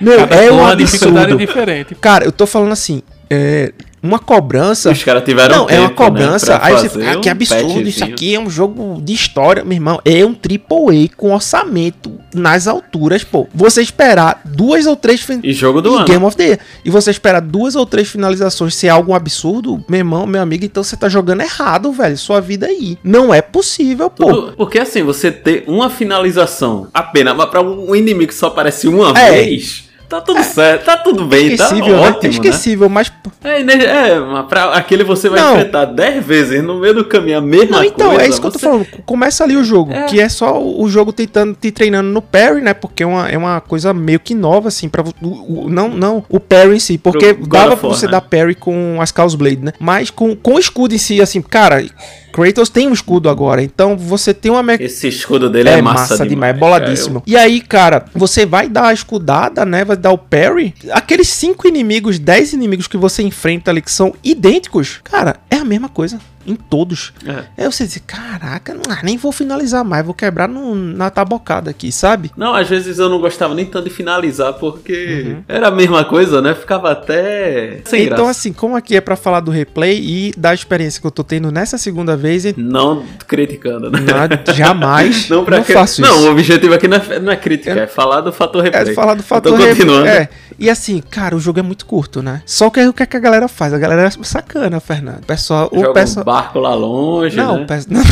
[0.00, 1.46] Meu, Cada é um uma dificuldade absurdo.
[1.46, 1.94] diferente.
[1.96, 3.72] Cara, eu tô falando assim, é,
[4.02, 4.90] uma cobrança.
[4.90, 6.58] Os caras tiveram Não, é uma tempo, né, cobrança.
[6.58, 9.64] pra aí você fala, ah, que um absurdo, isso aqui é um jogo de história,
[9.64, 10.00] meu irmão.
[10.04, 13.46] É um AAA com orçamento nas alturas, pô.
[13.54, 16.04] Você esperar duas ou três fin- E jogo do e ano.
[16.04, 16.58] Game of the Year.
[16.84, 20.82] E você esperar duas ou três finalizações ser algo absurdo, meu irmão, meu amigo, então
[20.82, 22.16] você tá jogando errado, velho.
[22.16, 22.98] Sua vida aí.
[23.02, 24.32] Não é possível, pô.
[24.32, 28.86] Tudo- porque assim, você ter uma finalização apenas, mas pra um inimigo que só aparece
[28.88, 29.30] uma É.
[29.32, 31.80] vez, tá tudo certo, tá tudo bem, tá né?
[31.82, 32.28] ótimo, né?
[32.30, 33.12] Esquecível, mas
[33.44, 35.52] É, né, é, mas pra aquele você vai Não.
[35.56, 38.24] enfrentar 10 vezes no meio do caminho a mesma Não, então, coisa.
[38.24, 38.86] é isso que eu tô você- falando.
[39.06, 40.04] Começa ali o jogo, É.
[40.06, 42.74] que é só o jogo tentando te treinando no parry, né?
[42.74, 46.24] Porque é uma, é uma coisa meio que nova, assim, pra o, o- não, não
[46.28, 48.12] o parry em si, porque dava pra você né?
[48.12, 49.72] dar parry com as Chaos Blade, né?
[49.78, 51.84] Mas com, com o escudo em si, assim, cara,
[52.32, 54.84] Kratos tem um escudo agora, então você tem uma mecânica.
[54.84, 56.66] Esse escudo dele é, É massa, massa, demais, é cara.
[56.66, 57.22] boladíssimo.
[57.26, 59.84] E aí, cara, você vai dar a escudada, né?
[59.84, 60.74] Vai dar o parry.
[60.90, 65.64] Aqueles cinco inimigos, 10 inimigos que você enfrenta ali que são idênticos, cara, é a
[65.64, 66.18] mesma coisa.
[66.48, 67.12] Em todos.
[67.26, 67.44] É.
[67.64, 71.92] Aí você diz, caraca, não, nem vou finalizar mais, vou quebrar no- na tabocada aqui,
[71.92, 72.30] sabe?
[72.36, 75.42] Não, às vezes eu não gostava nem tanto de finalizar, porque Uhum.
[75.46, 76.54] era a mesma coisa, né?
[76.54, 78.30] Ficava até sem então, graça.
[78.30, 81.50] assim, como aqui é pra falar do replay e da experiência que eu tô tendo
[81.50, 84.00] nessa segunda vez, e- Não criticando, né?
[84.00, 86.28] não, jamais Não, pra não cri- faço Não, isso.
[86.28, 88.90] o objetivo aqui não é, não é crítica, é, falar do fator replay.
[88.90, 89.74] É falar do fator tô replay.
[89.76, 90.06] continuando.
[90.08, 90.28] É.
[90.58, 92.42] E assim, cara, o jogo é muito curto, né?
[92.44, 93.72] Só que aí o que, é que a galera faz?
[93.72, 95.22] A galera é sacana, Fernando.
[95.22, 95.68] O pessoal.
[95.70, 96.22] O pessoal...
[96.22, 97.62] um barco lá longe, Não, né?
[97.62, 98.02] o pessoal.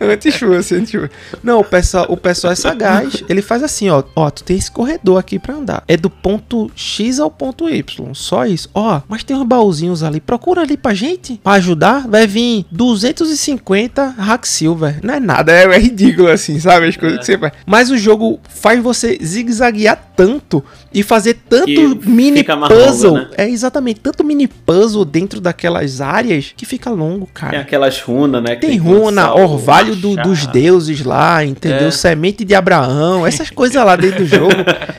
[0.00, 1.10] Anti-chuva, assim, anti-chuva.
[1.42, 3.22] Não, o pessoal, o pessoal é sagaz.
[3.28, 4.02] Ele faz assim, ó.
[4.14, 5.82] Ó, tu tem esse corredor aqui pra andar.
[5.88, 8.14] É do ponto X ao ponto Y.
[8.14, 8.70] Só isso.
[8.74, 10.20] Ó, mas tem uns baúzinhos ali.
[10.20, 11.40] Procura ali pra gente.
[11.42, 12.06] Pra ajudar.
[12.06, 15.00] Vai vir 250 Hack Silver.
[15.02, 15.52] Não é nada.
[15.52, 16.86] É, é ridículo, assim, sabe?
[16.88, 17.52] As coisas que você faz.
[17.66, 20.62] Mas o jogo faz você zigue-zaguear tanto
[20.98, 23.12] e fazer tanto Que mini longo, puzzle.
[23.12, 23.28] né?
[23.36, 24.00] É exatamente.
[24.00, 27.50] Tanto mini puzzle dentro daquelas áreas que fica longo, cara.
[27.50, 28.56] Tem aquelas runas, né?
[28.56, 31.88] Tem que runa, orvalho do- dos deuses lá, entendeu?
[31.88, 31.90] É.
[31.90, 34.54] Semente de Abraão, essas coisas lá dentro do jogo.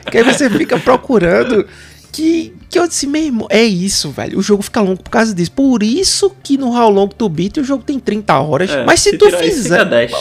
[0.08, 1.66] que aí você fica procurando.
[2.10, 4.38] Que, que eu disse mesmo, é isso, velho.
[4.38, 5.52] O jogo fica longo por causa disso.
[5.52, 8.70] Por isso que no How Long to Beat o jogo tem 30 horas.
[8.70, 10.12] É, mas se, tu tirar isso, fizer fica 10.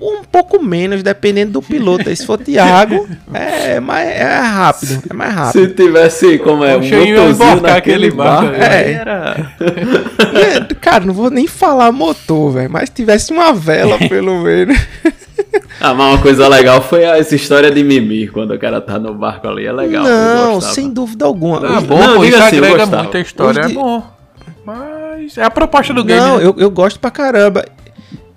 [0.00, 2.08] Um pouco menos, dependendo do piloto.
[2.08, 5.02] Aí se for Thiago, é, mais, é rápido.
[5.10, 5.60] É mais rápido.
[5.68, 8.92] Se tivesse como é, O um motorzinho naquele aí É.
[8.92, 9.52] era...
[9.60, 10.38] E,
[10.72, 12.70] é, cara, não vou nem falar motor, velho.
[12.70, 14.76] Mas se tivesse uma vela, pelo menos.
[15.80, 19.12] Ah, mas uma coisa legal foi essa história de Mimir, quando o cara tá no
[19.14, 20.04] barco ali, é legal.
[20.04, 21.58] não, sem dúvida alguma.
[21.58, 23.02] Ah, bom, Não, pô, diga isso assim, eu agrega gostava.
[23.02, 24.02] muito a história, Os é de- bom.
[24.64, 26.20] Mas é a proposta do game.
[26.20, 26.44] Não, né?
[26.44, 27.64] eu, eu gosto pra caramba.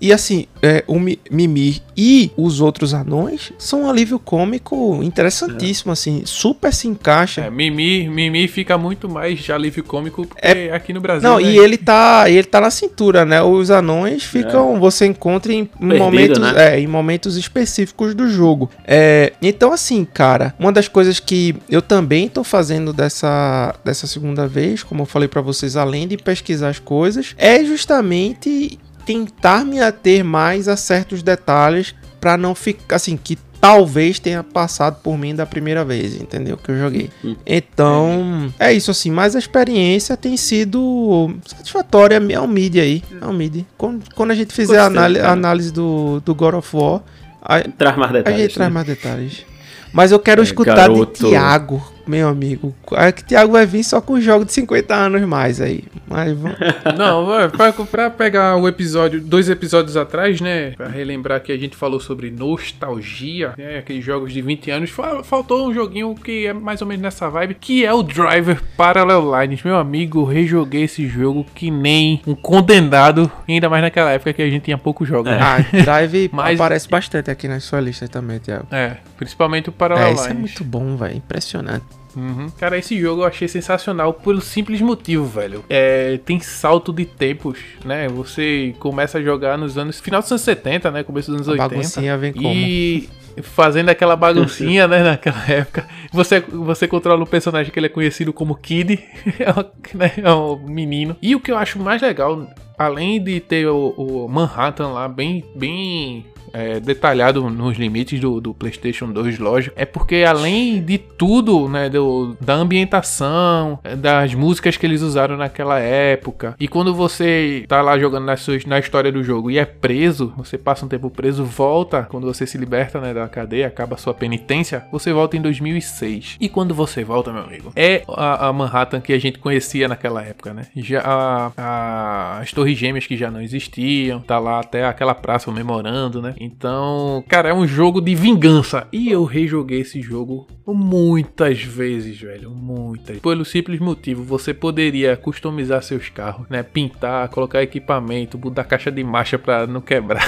[0.06, 5.90] E assim, é, o Mi- Mimir e os outros anões são um alívio cômico interessantíssimo,
[5.90, 6.22] assim.
[6.24, 7.40] Super se encaixa.
[7.40, 11.28] É, Mimi, Mimi fica muito mais de alívio cômico porque aqui no Brasil.
[11.28, 11.42] Não, né?
[11.50, 13.42] e ele tá, ele tá na cintura, né?
[13.42, 16.74] Os anões ficam, você encontra em momentos, né?
[16.74, 18.70] é, em momentos específicos do jogo.
[18.84, 24.46] É, então assim, cara, uma das coisas que eu também tô fazendo dessa, dessa segunda
[24.46, 29.80] vez, como eu falei pra vocês, além de pesquisar as coisas, é justamente tentar me
[29.80, 35.34] ater mais a certos detalhes pra não ficar assim que talvez tenha passado por mim
[35.34, 36.56] da primeira vez, entendeu?
[36.56, 37.10] Que eu joguei.
[37.44, 43.26] Então, é isso assim, mas a experiência tem sido satisfatória, é um mid aí, é
[43.26, 43.64] um mid.
[43.78, 44.86] Quando, quando a gente fizer a
[45.32, 47.00] análise, do, do God of War,
[47.42, 48.40] a, Traz mais a detalhes.
[48.40, 48.74] gente traz né?
[48.74, 49.46] mais detalhes.
[49.92, 51.24] Mas eu quero É, escutar garoto.
[51.24, 52.74] de Thiago, meu amigo.
[52.92, 55.84] É que Thiago vai vir só com jogos de 50 anos mais aí.
[56.08, 56.56] Mas vamos...
[56.96, 60.70] Não, é, pra, pra pegar o episódio, dois episódios atrás, né?
[60.72, 63.78] Pra relembrar que a gente falou sobre nostalgia, né?
[63.78, 64.90] Aqueles jogos de 20 anos.
[64.90, 68.62] fa- Faltou um joguinho que é mais ou menos nessa vibe, que é o Driver
[68.76, 69.62] Parallel Lines.
[69.62, 74.48] Meu amigo, rejoguei esse jogo que nem um condenado, ainda mais naquela época que a
[74.50, 75.30] gente tinha poucos jogos.
[75.30, 75.38] né?
[75.40, 78.66] Ah, Drive Mas- aparece bastante aqui na sua lista também, Thiago.
[78.70, 80.20] É, principalmente o Parallel É, Lines.
[80.22, 81.16] isso é muito bom, velho.
[81.16, 81.84] Impressionante.
[82.16, 82.48] Uhum.
[82.58, 85.62] Cara, esse jogo eu achei sensacional pelo simples motivo, velho.
[85.68, 88.08] É, tem salto de tempos, né?
[88.08, 90.00] Você começa a jogar nos anos.
[90.00, 91.02] Final dos anos 70, né?
[91.02, 91.68] Começo dos anos A 80.
[91.68, 92.48] baguncinha vem como?
[92.48, 93.08] E
[93.42, 95.02] fazendo aquela baguncinha, né?
[95.02, 95.86] Naquela época.
[96.10, 98.98] Você, você controla um personagem que ele é conhecido como Kid.
[99.38, 101.16] é, um, né, é um menino.
[101.20, 102.48] E o que eu acho mais legal,
[102.78, 108.54] além de ter o, o Manhattan lá bem, bem é, detalhado nos limites do, do,
[108.54, 114.86] PlayStation 2, lógico, é porque além de tudo, né, do, da ambientação, das músicas que
[114.86, 119.50] eles usaram naquela época, e quando você tá lá jogando suas, na história do jogo
[119.50, 123.28] e é preso, você passa um tempo preso, volta, quando você se liberta né, da
[123.28, 126.36] cadeia, acaba sua penitência, você volta em 2006.
[126.40, 130.22] E quando você volta, meu amigo, é a, a Manhattan que a gente conhecia naquela
[130.22, 130.66] época, né?
[130.76, 135.50] Já a, a, as Torres Gêmeas que já não existiam, tá lá até aquela praça
[135.50, 136.34] memorando, né?
[136.38, 138.86] Então, cara, é um jogo de vingança.
[138.92, 142.50] E eu rejoguei esse jogo muitas vezes, velho.
[142.50, 143.18] Muitas.
[143.18, 146.62] Pelo simples motivo, você poderia customizar seus carros, né?
[146.62, 150.26] Pintar, colocar equipamento, mudar caixa de marcha pra não quebrar.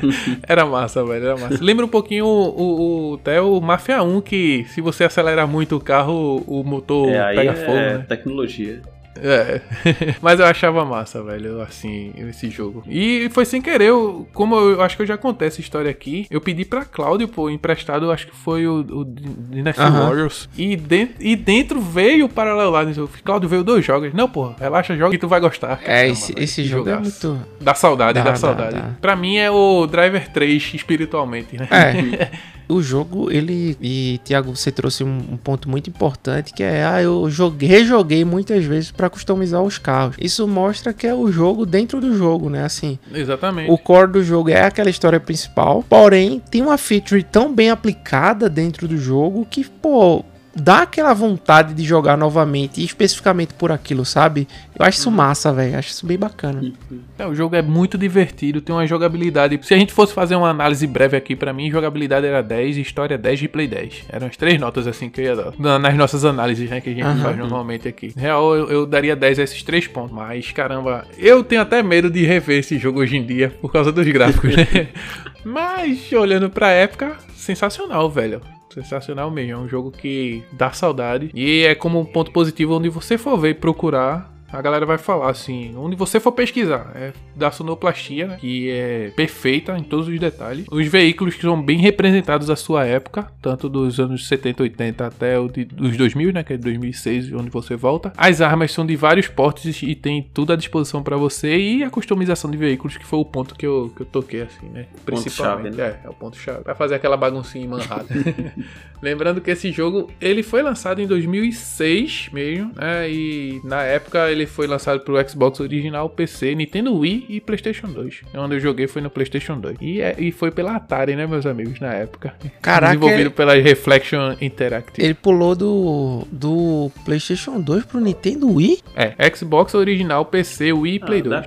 [0.46, 1.24] era massa, velho.
[1.24, 1.62] Era massa.
[1.62, 5.76] Lembra um pouquinho o, o, o, até o Mafia 1, que se você acelerar muito
[5.76, 7.76] o carro, o motor é, pega fogo.
[7.76, 8.04] É né?
[8.08, 8.82] tecnologia.
[9.22, 9.60] É.
[10.20, 12.82] Mas eu achava massa, velho, assim, esse jogo.
[12.88, 16.26] E foi sem querer, eu, como eu acho que eu já contei essa história aqui,
[16.30, 19.92] eu pedi pra Cláudio, pô, emprestado, acho que foi o, o Dynasty uhum.
[19.92, 20.48] Warriors.
[20.56, 22.96] E, de, e dentro veio o Parallel Lines.
[23.24, 24.12] Cláudio veio dois jogos.
[24.12, 25.80] Não, pô, relaxa, joga que tu vai gostar.
[25.84, 27.38] É, esse, esse jogo é muito.
[27.60, 28.76] Dá saudade, dá, dá saudade.
[28.76, 28.90] Dá.
[29.00, 31.68] Pra mim é o Driver 3 espiritualmente, né?
[31.70, 32.30] É.
[32.68, 33.76] o jogo, ele.
[33.80, 38.24] E, Thiago, você trouxe um, um, ponto muito importante que é: ah, eu joguei, rejoguei
[38.24, 40.16] muitas vezes para customizar os carros.
[40.20, 42.64] Isso mostra que é o jogo dentro do jogo, né?
[42.64, 42.98] Assim.
[43.12, 43.70] Exatamente.
[43.70, 48.48] O core do jogo é aquela história principal, porém, tem uma feature tão bem aplicada
[48.48, 50.24] dentro do jogo que, pô,
[50.56, 54.48] dá aquela vontade de jogar novamente, especificamente por aquilo, sabe?
[54.78, 55.16] Eu acho isso uhum.
[55.16, 55.78] massa, velho.
[55.78, 56.72] Acho isso bem bacana.
[57.18, 59.58] É, o jogo é muito divertido, tem uma jogabilidade.
[59.62, 63.18] Se a gente fosse fazer uma análise breve aqui, para mim, jogabilidade era 10, história
[63.18, 64.04] 10 e play 10.
[64.08, 65.78] Eram as três notas assim que eu ia dar.
[65.78, 67.22] Nas nossas análises, né, que a gente uhum.
[67.22, 68.12] faz normalmente aqui.
[68.16, 70.12] Real, eu, eu, daria 10 a esses três pontos.
[70.12, 73.92] Mas, caramba, eu tenho até medo de rever esse jogo hoje em dia por causa
[73.92, 74.88] dos gráficos, né?
[75.44, 78.40] mas, olhando pra época, sensacional, velho
[78.82, 79.52] sensacional mesmo.
[79.52, 81.30] É um jogo que dá saudade.
[81.34, 84.98] E é como um ponto positivo onde você for ver e procurar a galera vai
[84.98, 90.08] falar assim, onde você for pesquisar, é da sonoplastia, né, que é perfeita em todos
[90.08, 90.66] os detalhes.
[90.70, 95.38] Os veículos que são bem representados à sua época, tanto dos anos 70, 80 até
[95.38, 98.12] o de, dos 2000, né, que é 2006, onde você volta.
[98.16, 101.90] As armas são de vários portes e tem tudo à disposição para você e a
[101.90, 105.76] customização de veículos, que foi o ponto que eu, que eu toquei assim, né, principalmente.
[105.76, 105.98] Ponto -chave, né?
[106.02, 106.62] É, é o ponto chave.
[106.62, 108.14] Para fazer aquela baguncinha em Manhattan.
[109.02, 114.46] Lembrando que esse jogo, ele foi lançado em 2006 mesmo, né, e na época ele
[114.46, 118.22] foi lançado pro Xbox original, PC, Nintendo Wii e PlayStation 2.
[118.34, 119.78] Onde eu joguei foi no PlayStation 2.
[119.80, 122.34] E, é, e foi pela Atari, né, meus amigos, na época.
[122.60, 122.94] Caraca.
[122.94, 123.30] Desenvolvido ele...
[123.30, 125.04] pela Reflection Interactive.
[125.04, 128.80] Ele pulou do, do PlayStation 2 pro Nintendo Wii?
[128.94, 131.44] É, Xbox original, PC, Wii e Play ah,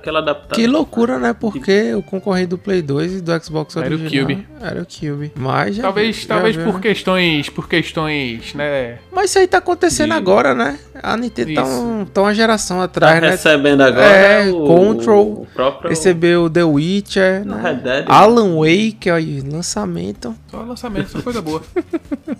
[0.52, 1.32] Que loucura, né?
[1.32, 4.46] Porque o concorrente do Play 2 e do Xbox original era o Cube.
[4.60, 5.32] Era o Cube.
[5.36, 6.80] Mas já talvez, já talvez viu, por né?
[6.80, 8.98] questões, por questões, né?
[9.12, 10.16] Mas isso aí tá acontecendo de...
[10.16, 10.78] agora, né?
[11.02, 13.30] A Nintendo tá, um, tá uma geração atrás, tá né?
[13.30, 15.90] recebendo agora é, o, Control, o próprio...
[15.90, 17.80] recebeu The Witcher, né?
[17.82, 20.34] Dead, Alan Wake, aí, lançamento.
[20.50, 21.62] Só lançamento, só coisa boa.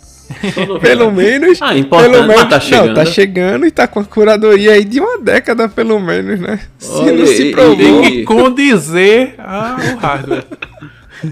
[0.80, 1.60] pelo menos.
[1.60, 2.86] Ah, importante, pelo menos, tá chegando.
[2.86, 6.60] Não, tá chegando e tá com a curadoria aí de uma década, pelo menos, né?
[6.78, 7.76] Se Olha, não se provou.
[7.76, 10.44] Tem que condizer ao hardware.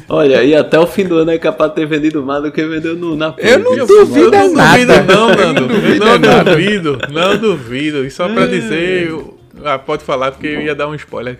[0.08, 2.64] Olha, e até o fim do ano é capaz de ter vendido mais do que
[2.64, 5.02] vendeu no, na Eu não duvido eu não nada.
[5.02, 5.68] Duvido, não, Nando.
[5.98, 8.04] Não, não duvido, não duvido.
[8.04, 9.14] E só pra dizer,
[9.64, 11.36] ah, pode falar, porque eu ia dar um spoiler.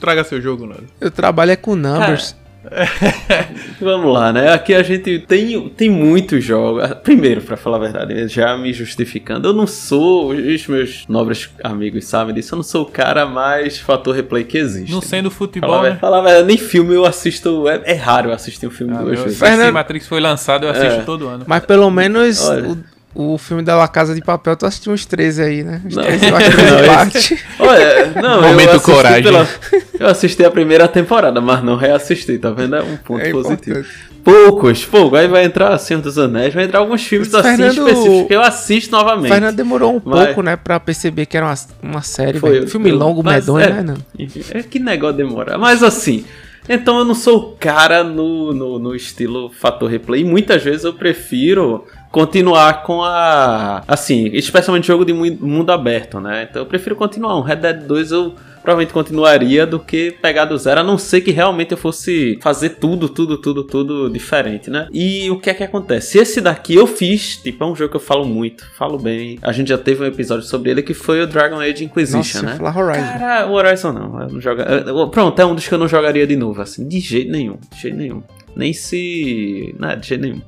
[0.00, 0.84] Traga seu jogo, Nando.
[1.00, 2.36] Eu trabalho é com numbers.
[3.80, 4.52] Vamos lá, né?
[4.52, 6.88] Aqui a gente tem, tem muitos jogos.
[7.02, 12.04] Primeiro, para falar a verdade, já me justificando, eu não sou, os meus nobres amigos
[12.04, 14.92] sabem disso, eu não sou o cara mais fator replay que existe.
[14.92, 15.96] Não sendo futebol, falar, né?
[15.96, 19.02] Falar a verdade, nem filme eu assisto, é, é raro eu assistir um filme ah,
[19.02, 19.38] duas vezes.
[19.38, 21.04] Se Matrix foi lançado, eu assisto é.
[21.04, 21.44] todo ano.
[21.46, 22.78] Mas pelo menos Olha, o
[23.38, 25.82] filme da La Casa de Papel, tu assistiu uns 13 aí, né?
[25.84, 26.02] Uns não.
[26.02, 27.44] 13 eu acho não, parte.
[27.58, 29.22] Olha, não, Momento eu coragem.
[29.22, 29.48] Pela...
[29.98, 32.76] Eu assisti a primeira temporada, mas não reassisti, tá vendo?
[32.76, 33.84] É um ponto é positivo.
[34.24, 35.16] Poucos, pouco.
[35.16, 37.88] Aí vai entrar Senhor dos Anéis, vai entrar alguns filmes assim Fernando...
[37.88, 39.30] específicos que eu assisto novamente.
[39.30, 40.26] O Fernando demorou um mas...
[40.26, 43.72] pouco, né, pra perceber que era uma, uma série, Foi, filme eu, longo, medonho, é,
[43.72, 43.82] né?
[43.82, 43.96] Não?
[44.54, 45.58] É que negócio demorar.
[45.58, 46.24] Mas assim,
[46.68, 50.24] então eu não sou o cara no, no, no estilo fator replay.
[50.24, 53.82] Muitas vezes eu prefiro continuar com a.
[53.88, 56.46] Assim, especialmente jogo de mundo aberto, né?
[56.48, 57.36] Então eu prefiro continuar.
[57.36, 61.20] Um Red Dead 2 eu provavelmente continuaria do que pegar do zero, a não ser
[61.20, 64.88] que realmente eu fosse fazer tudo, tudo, tudo, tudo diferente, né?
[64.92, 66.18] E o que é que acontece?
[66.18, 69.38] Esse daqui eu fiz, tipo, é um jogo que eu falo muito, falo bem.
[69.42, 72.42] A gente já teve um episódio sobre ele que foi o Dragon Age Inquisition, Nossa,
[72.42, 72.56] né?
[72.56, 73.18] Falar Horizon.
[73.18, 74.64] Cara, o Horizon não, eu não joga...
[75.10, 77.80] Pronto, é um dos que eu não jogaria de novo, assim, de jeito nenhum, de
[77.80, 78.22] jeito nenhum.
[78.54, 79.74] Nem se.
[79.78, 80.42] Nada, de jeito nenhum.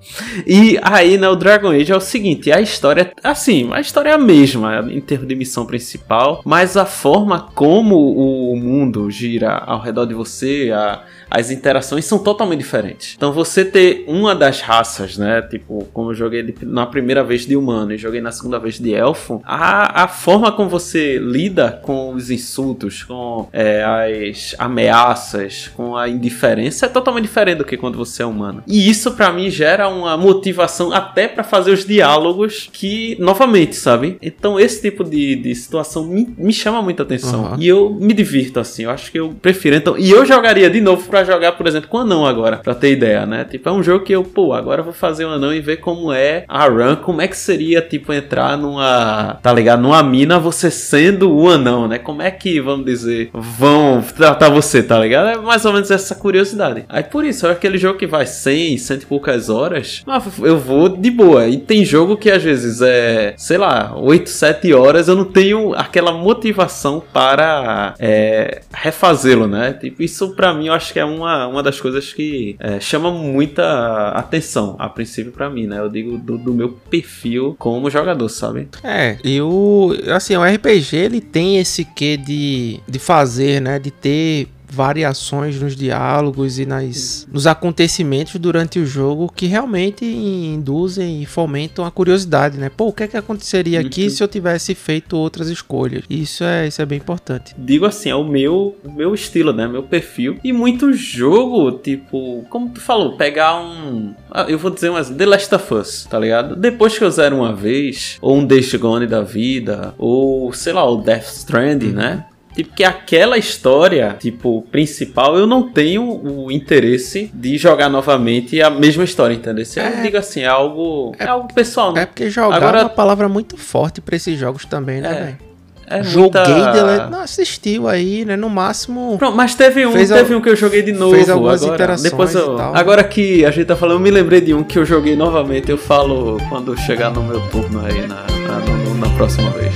[0.47, 4.13] E aí, né, o Dragon Age é o seguinte: a história, assim, a história é
[4.13, 9.81] a mesma em termos de missão principal, mas a forma como o mundo gira ao
[9.81, 13.14] redor de você, a, as interações são totalmente diferentes.
[13.16, 15.43] Então você ter uma das raças, né?
[15.43, 18.95] Tipo, como eu joguei na primeira vez de humano e joguei na segunda vez de
[18.95, 25.97] elfo, a, a forma como você lida com os insultos, com é, as ameaças, com
[25.97, 28.62] a indiferença é totalmente diferente do que quando você é humano.
[28.66, 34.18] E isso para mim gera uma motivação até para fazer os diálogos que, novamente, sabe?
[34.22, 37.53] Então esse tipo de, de situação me, me chama muita atenção.
[37.53, 37.57] Uhum.
[37.59, 38.85] E eu me divirto assim.
[38.85, 39.77] Eu acho que eu prefiro.
[39.77, 42.91] Então, e eu jogaria de novo pra jogar, por exemplo, com anão agora, pra ter
[42.91, 43.45] ideia, né?
[43.45, 46.12] Tipo, é um jogo que eu, pô, agora vou fazer um anão e ver como
[46.12, 49.81] é a run, como é que seria, tipo, entrar numa, tá ligado?
[49.81, 51.99] Numa mina você sendo o anão, né?
[51.99, 55.29] Como é que, vamos dizer, vão tratar você, tá ligado?
[55.29, 56.85] É mais ou menos essa curiosidade.
[56.89, 60.59] Aí por isso, é aquele jogo que vai 100, 100 e poucas horas, mas eu
[60.59, 61.47] vou de boa.
[61.47, 65.75] E tem jogo que às vezes é, sei lá, 8, 7 horas, eu não tenho
[65.75, 69.75] aquela motivação para é, refazê-lo, né?
[69.75, 73.11] Tipo, isso pra mim eu acho que é uma, uma das coisas que é, chama
[73.11, 75.79] muita atenção, a princípio, para mim, né?
[75.79, 78.69] Eu digo do, do, meu perfil como jogador, sabe?
[78.83, 79.95] É, e o.
[80.15, 83.79] Assim, o RPG ele tem esse quê de, de fazer, né?
[83.79, 91.22] De ter variações nos diálogos e nas, nos acontecimentos durante o jogo que realmente induzem
[91.22, 92.68] e fomentam a curiosidade, né?
[92.68, 94.11] Pô, o que é que aconteceria aqui uhum.
[94.11, 96.05] se eu tivesse feito outras escolhas?
[96.11, 97.55] Isso é, isso é bem importante.
[97.57, 99.66] Digo assim, é o meu, o meu estilo, né?
[99.66, 100.39] Meu perfil.
[100.45, 104.14] E muito jogo, tipo, como tu falou, pegar um.
[104.31, 106.57] Ah, eu vou dizer umas The Last of Us, tá ligado?
[106.57, 110.85] Depois que eu zero uma vez, ou um Days Gone da vida, ou sei lá,
[110.89, 112.27] o Death Stranding, né?
[112.55, 118.71] Tipo, que aquela história, tipo, principal, eu não tenho o interesse de jogar novamente a
[118.71, 119.65] mesma história, entendeu?
[119.65, 122.03] Se é, eu digo assim, é algo, é, é algo pessoal, né?
[122.03, 125.25] É porque jogar Agora, é uma palavra muito forte para esses jogos também, né, é.
[125.25, 125.55] velho?
[125.87, 127.09] É joguei muita...
[127.11, 128.37] não assistiu aí, né?
[128.37, 129.19] No máximo.
[129.19, 131.15] Pronto, mas teve um, teve um que eu joguei de novo.
[131.15, 134.41] Fez algumas agora, interações depois eu, Agora que a gente tá falando, eu me lembrei
[134.41, 135.71] de um que eu joguei novamente.
[135.71, 139.75] Eu falo quando chegar no meu turno aí na, na, na próxima vez.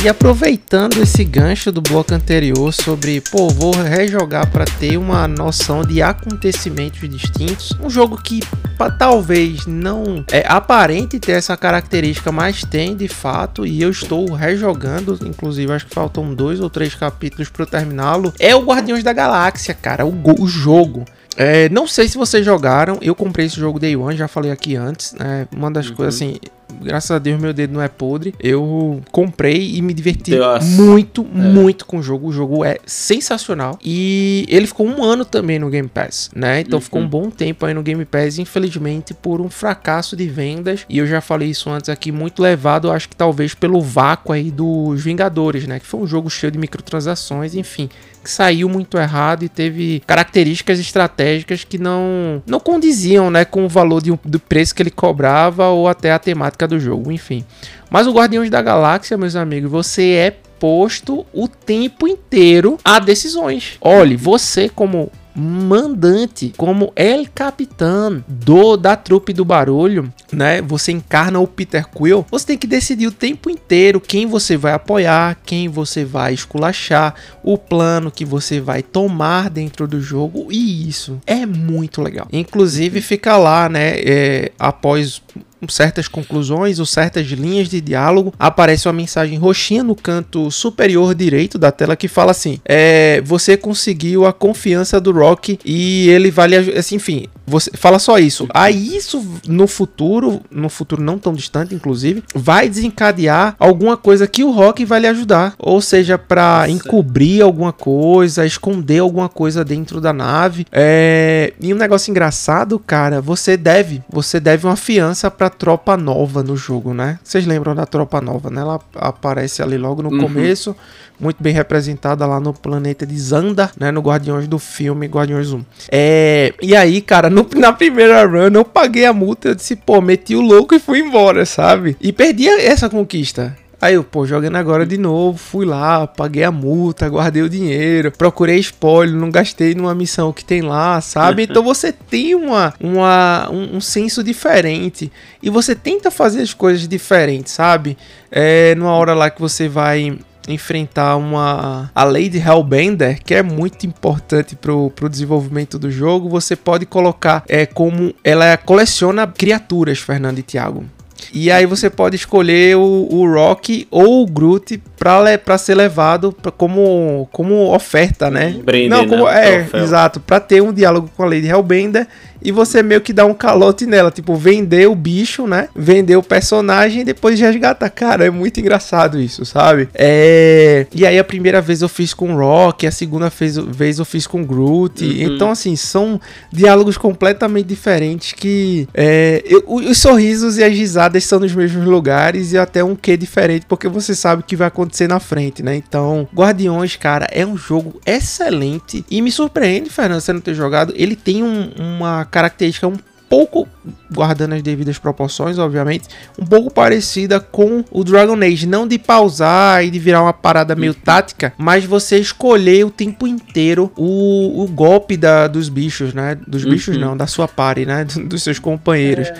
[0.00, 5.82] E aproveitando esse gancho do bloco anterior sobre, pô, vou rejogar para ter uma noção
[5.82, 8.40] de acontecimentos distintos, um jogo que
[8.76, 14.32] pra, talvez não é aparente ter essa característica, mas tem de fato, e eu estou
[14.32, 19.12] rejogando, inclusive acho que faltam dois ou três capítulos para terminá-lo, é o Guardiões da
[19.12, 21.04] Galáxia, cara, o, o jogo.
[21.36, 24.76] É, não sei se vocês jogaram, eu comprei esse jogo Day One, já falei aqui
[24.76, 25.48] antes, né?
[25.54, 25.96] Uma das uhum.
[25.96, 26.36] coisas assim,
[26.80, 28.34] graças a Deus meu dedo não é podre.
[28.40, 30.32] Eu comprei e me diverti
[30.76, 31.38] muito, é.
[31.38, 32.28] muito com o jogo.
[32.28, 33.78] O jogo é sensacional.
[33.84, 36.60] E ele ficou um ano também no Game Pass, né?
[36.60, 36.84] Então uhum.
[36.84, 40.84] ficou um bom tempo aí no Game Pass, infelizmente por um fracasso de vendas.
[40.88, 44.50] E eu já falei isso antes aqui, muito levado, acho que talvez pelo vácuo aí
[44.50, 45.78] dos Vingadores, né?
[45.78, 47.88] Que foi um jogo cheio de microtransações, enfim
[48.22, 53.68] que saiu muito errado e teve características estratégicas que não não condiziam, né, com o
[53.68, 57.44] valor de, do preço que ele cobrava ou até a temática do jogo, enfim.
[57.90, 63.76] Mas o Guardiões da Galáxia, meus amigos, você é posto o tempo inteiro a decisões.
[63.80, 70.60] Olhe, você como mandante, como El Capitão do da trupe do barulho, né?
[70.62, 72.26] Você encarna o Peter Quill.
[72.28, 77.14] Você tem que decidir o tempo inteiro quem você vai apoiar, quem você vai esculachar,
[77.42, 82.26] o plano que você vai tomar dentro do jogo e isso é muito legal.
[82.32, 83.94] Inclusive fica lá, né?
[84.00, 85.22] É, após
[85.68, 91.58] certas conclusões ou certas linhas de diálogo, aparece uma mensagem roxinha no canto superior direito
[91.58, 96.48] da tela que fala assim: é, você conseguiu a confiança do Rock e ele vai
[96.48, 98.46] lhe assim, enfim, você fala só isso.
[98.52, 104.44] Aí isso no futuro, no futuro não tão distante, inclusive, vai desencadear alguma coisa que
[104.44, 110.00] o Rock vai lhe ajudar, ou seja, para encobrir alguma coisa, esconder alguma coisa dentro
[110.00, 110.66] da nave.
[110.70, 111.52] É...
[111.60, 116.56] E um negócio engraçado, cara, você deve, você deve uma fiança para tropa nova no
[116.56, 117.18] jogo, né?
[117.22, 118.60] Vocês lembram da tropa nova, né?
[118.60, 120.20] Ela aparece ali logo no uhum.
[120.20, 120.74] começo
[121.20, 125.64] muito bem representada lá no planeta de Zanda, né, no Guardiões do filme Guardiões 1.
[125.90, 130.00] É, e aí, cara, no, na primeira run eu paguei a multa, eu disse, pô,
[130.00, 131.96] meti o louco e fui embora, sabe?
[132.00, 133.56] E perdi essa conquista.
[133.80, 138.10] Aí eu, pô, jogando agora de novo, fui lá, paguei a multa, guardei o dinheiro,
[138.10, 141.44] procurei spoiler, não gastei numa missão que tem lá, sabe?
[141.44, 146.88] Então você tem uma, uma, um, um senso diferente e você tenta fazer as coisas
[146.88, 147.96] diferentes, sabe?
[148.32, 150.18] É numa hora lá que você vai
[150.48, 156.56] enfrentar uma a Lady Hellbender, que é muito importante pro, pro desenvolvimento do jogo, você
[156.56, 160.84] pode colocar é como ela coleciona criaturas, Fernando e Thiago.
[161.32, 166.50] E aí você pode escolher o, o Rock ou o Groot para ser levado pra,
[166.50, 168.56] como, como oferta, né?
[168.64, 169.68] Brinde, Não, como, né?
[169.72, 172.06] é, exato, para ter um diálogo com a Lady Hellbender
[172.42, 175.68] e você meio que dá um calote nela, tipo, vender o bicho, né?
[175.74, 177.88] Vender o personagem e depois resgata.
[177.90, 179.88] Cara, é muito engraçado isso, sabe?
[179.94, 180.86] É...
[180.94, 183.30] E aí a primeira vez eu fiz com o Rock, a segunda
[183.68, 185.04] vez, eu fiz com o Groot.
[185.04, 185.12] Uhum.
[185.34, 186.20] Então, assim, são
[186.52, 192.52] diálogos completamente diferentes que é, eu- os sorrisos e as risadas são nos mesmos lugares
[192.52, 195.74] e até um quê diferente, porque você sabe o que vai acontecer na frente, né?
[195.76, 200.92] Então, Guardiões, cara, é um jogo excelente e me surpreende, Fernando, você não ter jogado.
[200.96, 202.96] Ele tem um- uma característica um
[203.28, 203.68] pouco,
[204.10, 206.08] guardando as devidas proporções, obviamente,
[206.38, 208.66] um pouco parecida com o Dragon Age.
[208.66, 213.26] Não de pausar e de virar uma parada meio tática, mas você escolher o tempo
[213.26, 216.38] inteiro o, o golpe da, dos bichos, né?
[216.46, 217.02] Dos bichos Uhum.
[217.02, 218.04] não, da sua party, né?
[218.24, 219.30] Dos seus companheiros.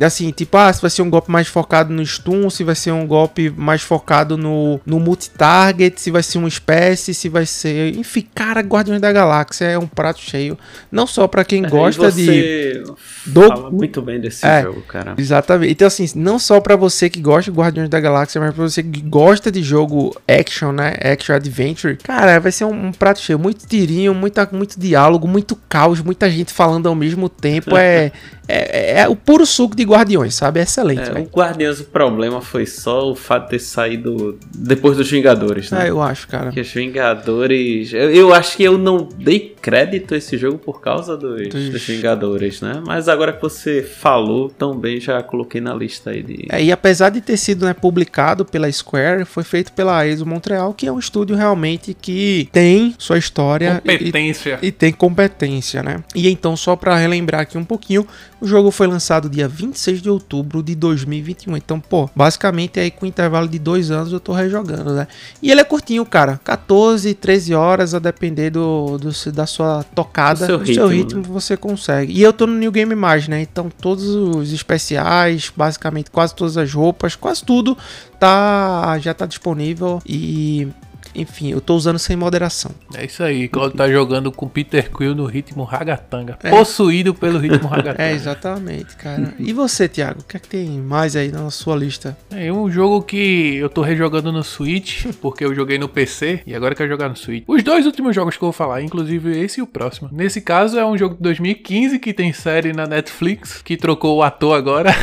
[0.00, 2.90] Assim, tipo, ah, se vai ser um golpe mais focado no stun, se vai ser
[2.92, 7.96] um golpe mais focado no, no multi-target, se vai ser uma espécie, se vai ser.
[7.96, 10.58] Enfim, cara, Guardiões da Galáxia é um prato cheio.
[10.90, 12.24] Não só pra quem gosta Aí de.
[12.24, 12.82] você
[13.26, 14.62] do- fala muito bem desse É.
[14.62, 15.14] jogo, cara.
[15.18, 15.72] Exatamente.
[15.72, 18.82] Então, assim, não só pra você que gosta de Guardiões da Galáxia, mas pra você
[18.82, 20.94] que gosta de jogo action, né?
[21.02, 21.96] Action Adventure.
[22.02, 23.38] Cara, vai ser um, um prato cheio.
[23.38, 27.76] Muito tirinho, muita, muito diálogo, muito caos, muita gente falando ao mesmo tempo.
[27.76, 28.10] É,
[28.54, 30.60] é, é o puro suco de Guardiões, sabe?
[30.60, 34.96] É excelente, É, o Guardiões, o problema foi só o fato de ter saído depois
[34.96, 35.86] dos Vingadores, né?
[35.86, 36.50] É, eu acho, cara.
[36.50, 37.92] Que os Vingadores.
[37.92, 41.82] Eu, eu acho que eu não dei crédito a esse jogo por causa dos, Dos-
[41.86, 42.82] Vingadores, né?
[42.86, 46.46] Mas agora que você falou, também já coloquei na lista aí de.
[46.50, 50.72] É, e apesar de ter sido né, publicado pela Square, foi feito pela ESO Montreal,
[50.74, 54.58] que é um estúdio realmente que tem sua história e, Competência.
[54.62, 56.02] e tem competência, né?
[56.14, 58.06] E então, só pra relembrar aqui um pouquinho,
[58.42, 61.56] o jogo foi lançado dia 26 de outubro de 2021.
[61.56, 65.06] Então, pô, basicamente aí com intervalo de dois anos eu tô rejogando, né?
[65.40, 66.40] E ele é curtinho, cara.
[66.44, 71.20] 14, 13 horas, a depender do, do- da sua tocada, Do seu do seu ritmo,
[71.20, 72.12] ritmo, você consegue.
[72.12, 73.40] E eu tô no New Game Mais, né?
[73.40, 77.78] Então, todos os especiais, basicamente quase todas as roupas, quase tudo
[78.18, 80.68] tá já tá disponível e
[81.14, 82.72] enfim, eu tô usando sem moderação.
[82.94, 86.38] É isso aí, Claudio tá jogando com Peter Quill no ritmo ragatanga.
[86.42, 86.50] É.
[86.50, 88.02] Possuído pelo ritmo ragatanga.
[88.02, 89.34] É, exatamente, cara.
[89.38, 90.20] E você, Thiago?
[90.20, 92.16] O que é que tem mais aí na sua lista?
[92.30, 96.54] É um jogo que eu tô rejogando no Switch, porque eu joguei no PC e
[96.54, 97.44] agora eu quero jogar no Switch.
[97.46, 100.08] Os dois últimos jogos que eu vou falar, inclusive esse e o próximo.
[100.12, 104.22] Nesse caso é um jogo de 2015 que tem série na Netflix, que trocou o
[104.22, 104.94] ator agora.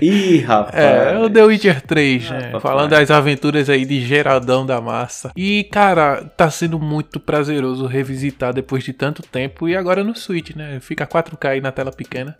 [0.00, 0.74] Ih, rapaz.
[0.84, 2.40] É, o The Witcher 3, né?
[2.46, 2.60] papai.
[2.60, 5.30] Falando das aventuras aí de Geraldão da Massa.
[5.36, 9.68] E, cara, tá sendo muito prazeroso revisitar depois de tanto tempo.
[9.68, 10.78] E agora no Switch, né?
[10.80, 12.36] Fica 4K aí na tela pequena.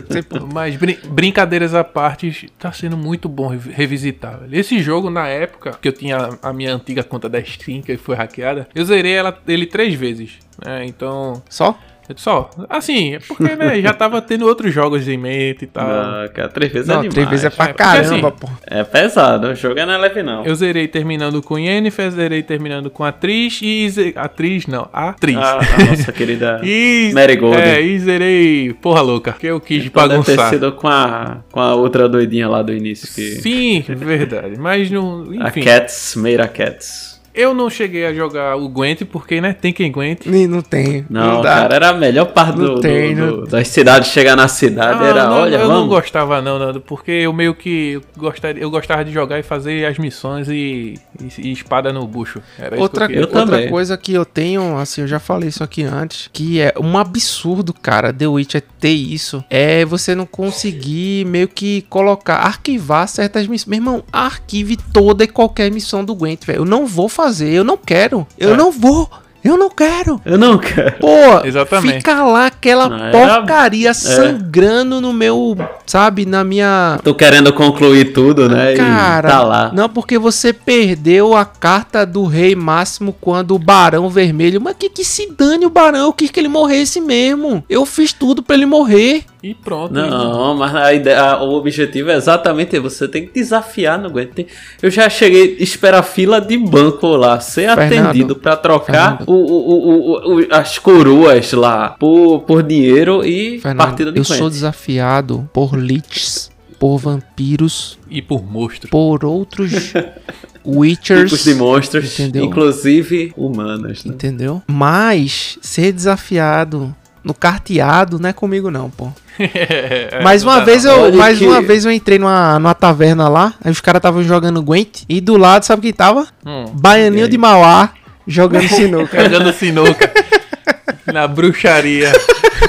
[0.52, 4.38] Mas brin- brincadeiras à parte, tá sendo muito bom revi- revisitar.
[4.40, 4.54] velho.
[4.58, 8.16] Esse jogo, na época, que eu tinha a minha antiga conta da Steam, que foi
[8.16, 10.38] hackeada, eu zerei ela, ele três vezes.
[10.64, 10.84] né?
[10.86, 11.78] Então, Só?
[12.16, 15.86] Só, assim, é porque né, já tava tendo outros jogos em mente e tal.
[15.88, 17.14] Ah, cara, três vezes é Não, demais.
[17.14, 18.48] três vezes é pra É, caramba, assim, pô.
[18.66, 20.44] É pesado, o jogo não é leve não.
[20.44, 23.88] Eu zerei terminando com Yennefer, zerei terminando com atriz e.
[23.90, 25.36] ze- Atriz, não, atriz.
[25.36, 27.56] A, a nossa querida E, Marigold.
[27.60, 30.50] É, e zerei Porra Louca, que eu quis Então deve ter bagunçar.
[30.50, 33.08] sido com a, com a outra doidinha lá do início.
[33.14, 33.40] Que...
[33.40, 34.58] Sim, verdade.
[34.58, 35.24] Mas não.
[35.40, 37.15] A Enfim, Cats, Meira Cats.
[37.36, 40.28] Eu não cheguei a jogar o Gwent, porque, né, tem quem aguente.
[40.28, 41.04] Nem- Não tem.
[41.10, 41.54] Não, dá.
[41.62, 44.48] cara, era a melhor parte Não do, tem, do- não- do- das cidades chegar na
[44.48, 44.98] cidade.
[45.00, 45.88] Não, era, não, olha, eu não vamos.
[45.88, 49.98] gostava não, Nando, porque eu meio que gostaria, eu gostava de jogar e fazer as
[49.98, 52.40] missões e, e- e espada no bucho.
[52.58, 55.48] Era isso Outra, que eu Eu outra coisa que eu tenho, assim, eu já falei
[55.48, 60.24] isso aqui antes, que é um absurdo, cara, The Witcher ter isso, é você não
[60.26, 63.66] conseguir meio que colocar, arquivar certas missões.
[63.68, 66.60] Meu irmão, arquive toda e qualquer missão do Gwent, velho.
[66.60, 68.26] Eu não vou fazer, eu não quero.
[68.38, 68.56] Eu É.
[68.56, 69.08] não vou.
[69.44, 70.20] Eu não quero.
[70.24, 70.96] Eu não quero.
[70.98, 71.98] Pô, Exatamente.
[71.98, 75.56] fica lá aquela Não, era- porcaria sangrando no meu,
[75.86, 78.74] sabe, na minha Tô querendo concluir tudo, né?
[78.74, 79.70] Cara, e tá lá.
[79.72, 84.60] não porque você perdeu a carta do rei máximo quando o barão vermelho.
[84.60, 87.62] Mas que que se dane o barão, eu quis que ele morresse mesmo.
[87.70, 89.24] Eu fiz tudo pra ele morrer.
[89.50, 89.92] E pronto.
[89.92, 94.30] Não, mas a ideia, a- o objetivo é exatamente você tem que desafiar no Gwent.
[94.34, 94.46] Tem-
[94.82, 99.32] Eu já cheguei a esperar fila de banco lá, ser Fernando, atendido pra trocar o,
[99.32, 105.48] o- o- as coroas lá por, por dinheiro e Fernando, partida de eu sou desafiado
[105.52, 108.88] por liches, por vampiros, E por monstro.
[108.90, 109.92] por outros
[110.66, 111.30] Witchers.
[111.30, 112.44] tipos de monstros, Entendeu?
[112.44, 114.12] inclusive humanas, né?
[114.12, 114.62] Entendeu?
[114.66, 116.94] Mas ser desafiado
[117.26, 119.10] no carteado não é comigo não, pô.
[119.38, 120.92] É, mais uma vez não.
[120.92, 123.98] eu, Olha mais que- uma vez eu entrei numa, numa taverna lá, aí os caras
[123.98, 126.26] estavam jogando Gwent e do lado sabe quem tava?
[126.46, 126.70] Hum.
[126.72, 127.90] Baianinho de Mauá
[128.26, 129.22] jogando sinuca.
[129.24, 130.10] Jogando sinuca.
[131.12, 132.10] Na bruxaria.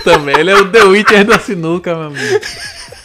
[0.03, 0.37] Também.
[0.37, 2.39] Ele é o The Witcher da sinuca, meu amigo.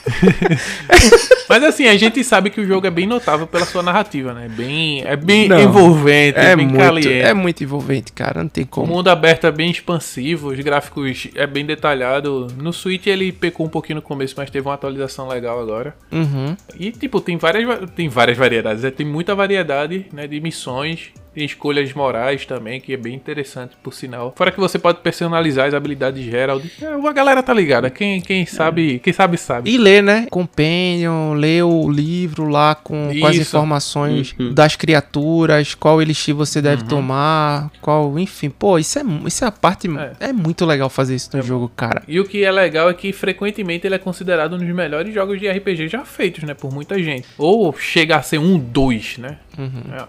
[1.49, 4.49] Mas assim, a gente sabe que o jogo é bem notável pela sua narrativa, né?
[4.49, 5.61] Bem, é bem Não.
[5.61, 7.13] envolvente, É bem muito, caliente.
[7.13, 8.87] é muito envolvente, cara, não tem O como.
[8.95, 12.49] mundo aberto é bem expansivo, os gráficos é bem detalhado.
[12.57, 15.95] No Switch ele pecou um pouquinho no começo, mas teve uma atualização legal agora.
[16.11, 16.57] Uhum.
[16.79, 18.91] E tipo, tem várias, tem várias variedades, né?
[18.91, 23.93] tem muita variedade né, de missões, tem escolhas morais também, que é bem interessante, por
[23.95, 24.33] sinal.
[24.37, 26.71] Fora que você pode personalizar as habilidades de Gerald.
[26.81, 29.71] É, a galera tá ligada, quem, quem sabe, quem sabe sabe.
[29.71, 30.27] E ler, né?
[30.31, 34.53] Companion, ler o livro lá com, com as informações Uhum.
[34.55, 38.51] das criaturas, qual elixir você deve tomar, qual, enfim.
[38.51, 39.89] Pô, isso é, isso é a parte.
[40.21, 40.29] É.
[40.29, 40.33] É.
[40.33, 42.03] muito legal fazer isso no jogo, cara.
[42.07, 45.39] E o que é legal é que frequentemente ele é considerado um dos melhores jogos
[45.41, 46.55] de RPG já feitos, né?
[46.55, 47.27] Por muita gente.
[47.39, 49.39] Ou chega a ser um dois, né?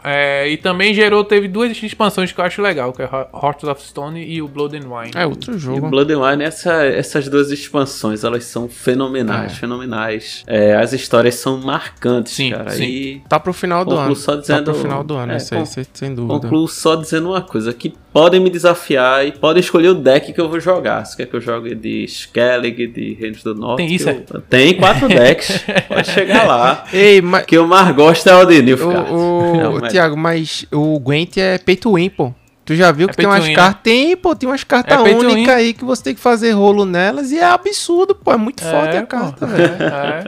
[0.03, 3.81] É, e também gerou, teve duas expansões que eu acho legal, que é Hearts of
[3.81, 5.11] Stone e o Blood and Wine.
[5.15, 5.89] É outro E jogo.
[5.89, 9.55] Blood and Wine, essa- essas duas expansões, elas são fenomenais, É.
[9.55, 10.43] fenomenais.
[10.47, 12.69] É, as histórias são marcantes, Sim, cara.
[12.71, 12.83] sim.
[12.83, 14.15] E Tá pro final do ano.
[14.15, 16.39] só tá dizendo- pro final do ano, é, isso aí, sem dúvida.
[16.39, 20.39] concluo só dizendo uma coisa, que podem me desafiar e podem escolher o deck que
[20.39, 21.03] eu vou jogar.
[21.05, 23.77] Se quer que eu jogue de Skellig, de Reinos do Norte.
[23.77, 26.85] Tem isso, eu- Tem quatro decks, pode chegar lá.
[26.93, 27.43] Ei, mas.
[27.43, 29.11] O que eu mais gosto é o de Nilfgaard.
[29.11, 32.33] O, o, Não, mas- Thiago, mas o Gwent é pay to win, pô.
[32.65, 33.81] Tu já viu É que tem to umas win, cartas.
[33.83, 36.51] Tem, pô, tem umas cartas É pay to únicas aí que você tem que fazer
[36.51, 38.31] rolo nelas e é absurdo, pô.
[38.31, 39.07] É muito forte a pô.
[39.07, 39.75] carta, velho.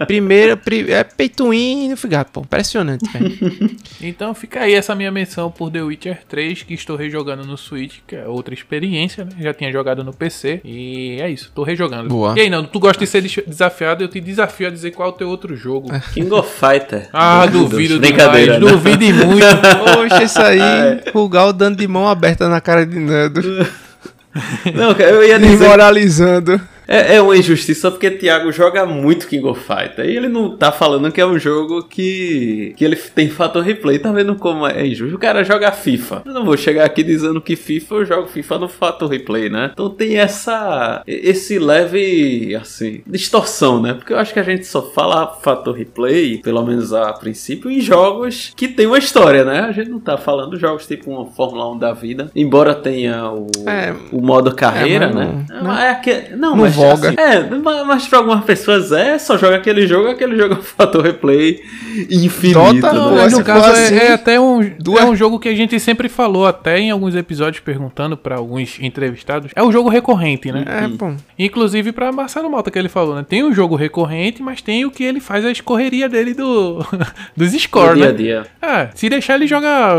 [0.02, 0.06] É.
[0.06, 1.06] Primeira, pri- é
[1.41, 2.41] win e Nilfgaard, pô.
[2.41, 3.76] Impressionante, velho.
[4.02, 7.99] Então fica aí essa minha menção por The Witcher 3, que estou rejogando no Switch,
[8.06, 9.32] que é outra experiência, né?
[9.40, 10.60] Já tinha jogado no PC.
[10.64, 12.10] E é isso, tô rejogando.
[12.10, 12.34] Boa.
[12.38, 14.03] E aí, Nando, tu gosta de ser des- desafiado?
[14.03, 15.90] Eu te desafio a dizer qual é o teu outro jogo.
[16.14, 17.10] King of Fighter.
[17.14, 17.70] Ah, Duvido.
[17.70, 18.74] duvido Brincadeira, demais.
[18.76, 18.82] né?
[18.82, 19.45] Duvide muito.
[19.95, 20.60] Poxa, isso aí,
[21.14, 23.41] o Gal dando de mão aberta na cara de Nando.
[24.73, 26.60] Não, cara, eu ia dizer Desmoralizando.
[26.88, 30.06] É, é uma injustiça porque Thiago joga muito King of Fighter.
[30.06, 33.99] E ele não tá falando que é um jogo que, que ele tem fator replay.
[33.99, 35.16] Tá vendo como é injusto?
[35.16, 36.22] O cara joga FIFA.
[36.26, 39.72] Eu não vou chegar aqui dizendo que FIFA eu jogo FIFA no fator replay, né?
[39.74, 41.02] Então tem essa.
[41.07, 43.94] Esse leve, assim, distorção, né?
[43.94, 47.80] Porque eu acho que a gente só fala fator replay, pelo menos a princípio, em
[47.82, 49.62] jogos que tem uma história, né?
[49.62, 52.32] A gente não tá falando jogos tipo uma Fórmula 1 da vida.
[52.36, 53.94] Embora tenha o, É.
[54.12, 55.45] o modo carreira, mas né?
[55.62, 57.10] não- É, que- não, não mas voga.
[57.10, 60.57] assim, é, mas, mas pra algumas pessoas é, só joga aquele jogo, aquele jogo é
[60.57, 61.64] um fator replay
[62.09, 62.59] infinito.
[62.81, 62.99] Dota, né?
[63.09, 65.55] pô, Mas no caso é, assim, é até um, duas- é um jogo que a
[65.55, 69.51] gente sempre falou, até em alguns episódios, perguntando pra alguns entrevistados.
[69.55, 70.63] É um jogo recorrente, né?
[70.67, 71.13] É, pô.
[71.38, 73.26] Inclusive pra Marcelo Malta que ele falou, né?
[73.27, 76.80] Tem um jogo recorrente, mas tem o que ele faz a escorreria dele do
[77.35, 78.17] dos scores, dia a né?
[78.17, 78.43] dia.
[78.61, 79.95] É, se deixar ele jogar,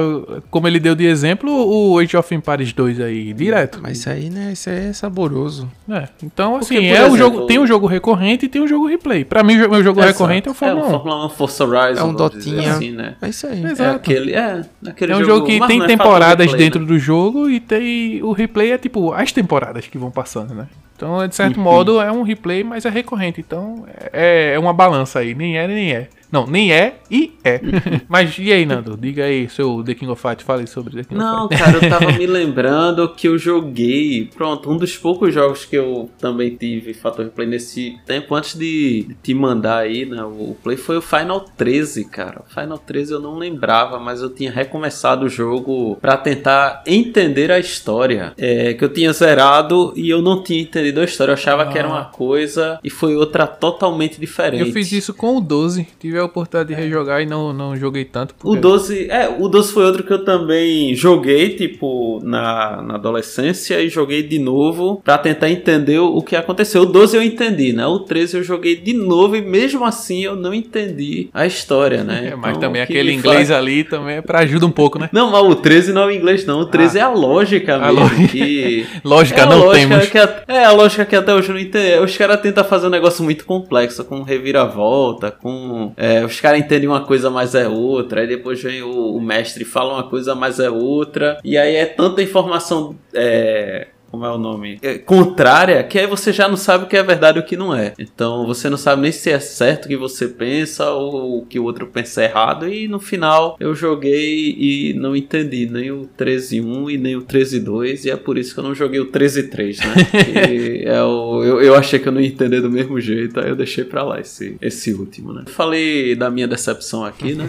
[0.50, 3.78] como ele deu de exemplo, o Age of Empires 2 aí, direto.
[3.82, 4.50] Mas isso aí, né?
[4.52, 5.70] Isso aí é saboroso.
[5.88, 8.60] É, então, assim, Porque, por é o exemplo, jogo, tem um jogo recorrente e tem
[8.62, 9.24] um jogo replay.
[9.24, 10.84] Pra mim, o meu jogo recorrente é o Fórmula 1.
[10.84, 11.85] É o Fórmula 1 Forza Horizon.
[11.90, 12.72] É um Dotinha.
[12.72, 13.14] Assim, né?
[13.20, 13.64] É isso aí.
[13.64, 13.82] Exato.
[13.82, 16.80] É aquele, é, aquele É um jogo que mas tem é fator temporadas replay, dentro
[16.80, 16.86] né?
[16.86, 20.66] do jogo e tem o replay é tipo as temporadas que vão passando, né?
[20.96, 21.30] Então, de Uhum.
[21.32, 23.38] certo modo, é um replay, mas é recorrente.
[23.40, 25.34] Então, é, é uma balança aí.
[25.34, 26.08] Nem é, nem é.
[26.36, 27.60] Não, nem é e é.
[28.06, 28.94] mas e aí, Nando?
[28.94, 31.64] Diga aí, seu The King of Fight, fale sobre The King Não, of Fight.
[31.64, 34.28] cara, eu tava me lembrando que eu joguei.
[34.36, 39.16] Pronto, um dos poucos jogos que eu também tive fator replay nesse tempo antes de
[39.22, 40.22] te mandar aí, né?
[40.24, 42.42] O play foi o Final 13, cara.
[42.46, 47.50] O Final 13 eu não lembrava, mas eu tinha recomeçado o jogo pra tentar entender
[47.50, 48.34] a história.
[48.36, 51.30] É, que eu tinha zerado e eu não tinha entendido a história.
[51.30, 54.66] Eu achava que era uma coisa e foi outra totalmente diferente.
[54.66, 55.86] Eu fiz isso com o 12.
[55.98, 58.34] Tive a oportunidade de rejogar e não, não joguei tanto.
[58.44, 63.80] O 12, é, o 12 foi outro que eu também joguei, tipo, na, na adolescência
[63.80, 66.82] e joguei de novo pra tentar entender o que aconteceu.
[66.82, 67.86] O 12 eu entendi, né?
[67.86, 72.16] O 13 eu joguei de novo e mesmo assim eu não entendi a história, né?
[72.26, 75.08] É, mas Então, também aquele inglês ali também é pra ajuda um pouco, né?
[75.12, 76.60] Não, mas o 13 não é o inglês, não.
[76.60, 78.00] O 13 é a lógica A mesmo.
[78.00, 78.28] lógica.
[78.28, 78.86] Que...
[79.04, 80.08] Lógica, é a não lógica temos.
[80.08, 82.02] que a- é a lógica que até hoje eu não entendo.
[82.04, 85.92] Os caras tentam fazer um negócio muito complexo, com reviravolta, com.
[85.96, 88.20] é, os caras entendem uma coisa, mas é outra.
[88.20, 91.38] Aí depois vem o, o mestre fala uma coisa, mas é outra.
[91.44, 92.96] E aí é tanta informação.
[93.14, 94.78] É, como é o nome?
[94.82, 97.56] É, contrária, que aí você já não sabe o que é verdade e o que
[97.56, 97.92] não é.
[97.98, 101.58] Então você não sabe nem se é certo o que você pensa ou o que
[101.58, 102.68] o outro pensa errado.
[102.68, 108.04] E no final eu joguei e não entendi nem o 13.1 e nem o 13.2.
[108.04, 110.06] E é por isso que eu não joguei o 13.3, né?
[110.26, 113.48] Que é o, eu, eu achei que eu não ia entender do mesmo jeito, aí
[113.48, 115.44] eu deixei pra lá esse, esse último, né?
[115.46, 117.48] Falei da minha decepção aqui, né?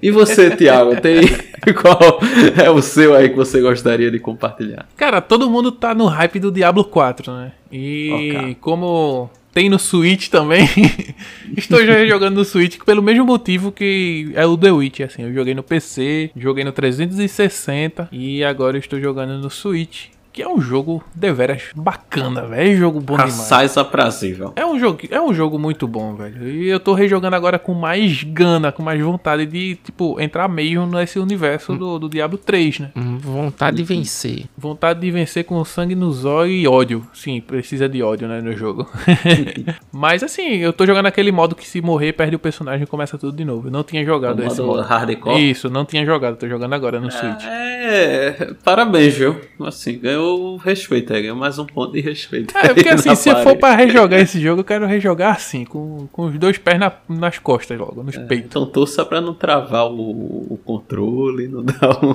[0.00, 1.22] E você, Thiago, tem
[1.80, 2.20] qual
[2.62, 4.86] é o seu aí que você gostaria de compartilhar?
[4.96, 7.52] Cara, todo mundo tá no hype do Diablo 4, né?
[7.70, 10.68] E como tem no Switch também,
[11.56, 15.22] estou já jogando no Switch pelo mesmo motivo que é o The Witch, assim.
[15.22, 20.06] Eu joguei no PC, joguei no 360 e agora estou jogando no Switch.
[20.34, 22.72] Que é um jogo deveras bacana, velho.
[22.72, 23.38] É um jogo bom demais.
[23.38, 24.52] Assaz aprazível.
[24.56, 26.48] É um, jogo, é um jogo muito bom, velho.
[26.48, 30.86] E eu tô rejogando agora com mais gana, com mais vontade de, tipo, entrar mesmo
[30.86, 32.90] nesse universo do, do Diablo 3, né?
[32.96, 34.46] Hum, Vontade de vencer.
[34.58, 37.06] Vontade de vencer com sangue no zóio e ódio.
[37.14, 38.90] Sim, precisa de ódio, né, no jogo.
[39.92, 43.16] Mas assim, eu tô jogando aquele modo que se morrer, perde o personagem e começa
[43.16, 43.68] tudo de novo.
[43.68, 44.88] Eu não tinha jogado O esse modo modo.
[44.88, 45.48] hardcore?
[45.48, 47.44] Isso, não tinha jogado, tô jogando agora no Switch.
[47.46, 49.40] É, parabéns, viu?
[49.60, 50.23] Assim, ganhou
[50.56, 52.56] respeito, aí, ganhou mais um ponto de respeito.
[52.56, 56.06] É, porque assim, se eu for pra rejogar esse jogo, eu quero rejogar assim, com,
[56.12, 58.46] com os dois pés na- nas costas logo, nos peitos.
[58.46, 60.00] Então torça pra não travar o,
[60.50, 62.14] o controle, não dar um,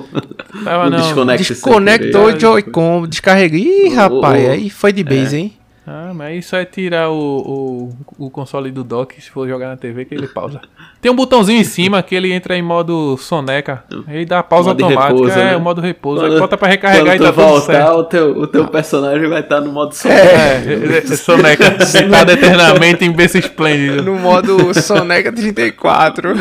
[0.64, 0.98] Tava um não.
[1.36, 3.86] Desconectou o Joy-Con, descarreguei.
[3.86, 5.52] Ih, rapaz, aí foi de base, hein?
[5.92, 9.76] Ah, mas isso é tirar o, o, o console do dock, se for jogar na
[9.76, 10.60] TV, que ele pausa.
[11.02, 13.82] Tem um botãozinho em cima que ele entra em modo soneca.
[14.06, 15.56] Aí dá pausa Modo automática, repouso, é né?
[15.56, 16.20] o modo repouso.
[16.20, 17.92] Quando- aí bota pra recarregar e tá tu tudo voltar, certo.
[17.92, 20.08] o teu, o teu personagem vai estar no modo som.
[20.08, 24.00] É, é, é, soneca, deitado eternamente em berço esplêndido.
[24.04, 26.34] No modo Soneca 34.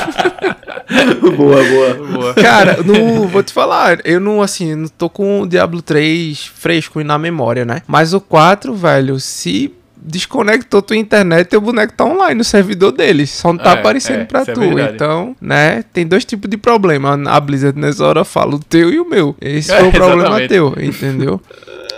[1.36, 1.94] boa, boa.
[1.94, 2.34] Boa.
[2.34, 7.00] Cara, no, vou te falar, eu não, assim, não tô com o Diablo 3 fresco
[7.00, 7.82] e na memória, né?
[7.86, 9.72] Mas o 4, velho, se
[10.02, 13.26] desconectou tua internet, teu boneco tá online no servidor dele.
[13.26, 14.60] Só não tá É, aparecendo é, pra é tu.
[14.60, 14.94] verdade.
[14.94, 15.84] então, né?
[15.92, 17.20] Tem dois tipos de problema.
[17.30, 19.36] A Blizzard nessa hora fala o teu e o meu.
[19.40, 20.48] Esse É, foi o problema exatamente.
[20.48, 21.40] teu, entendeu?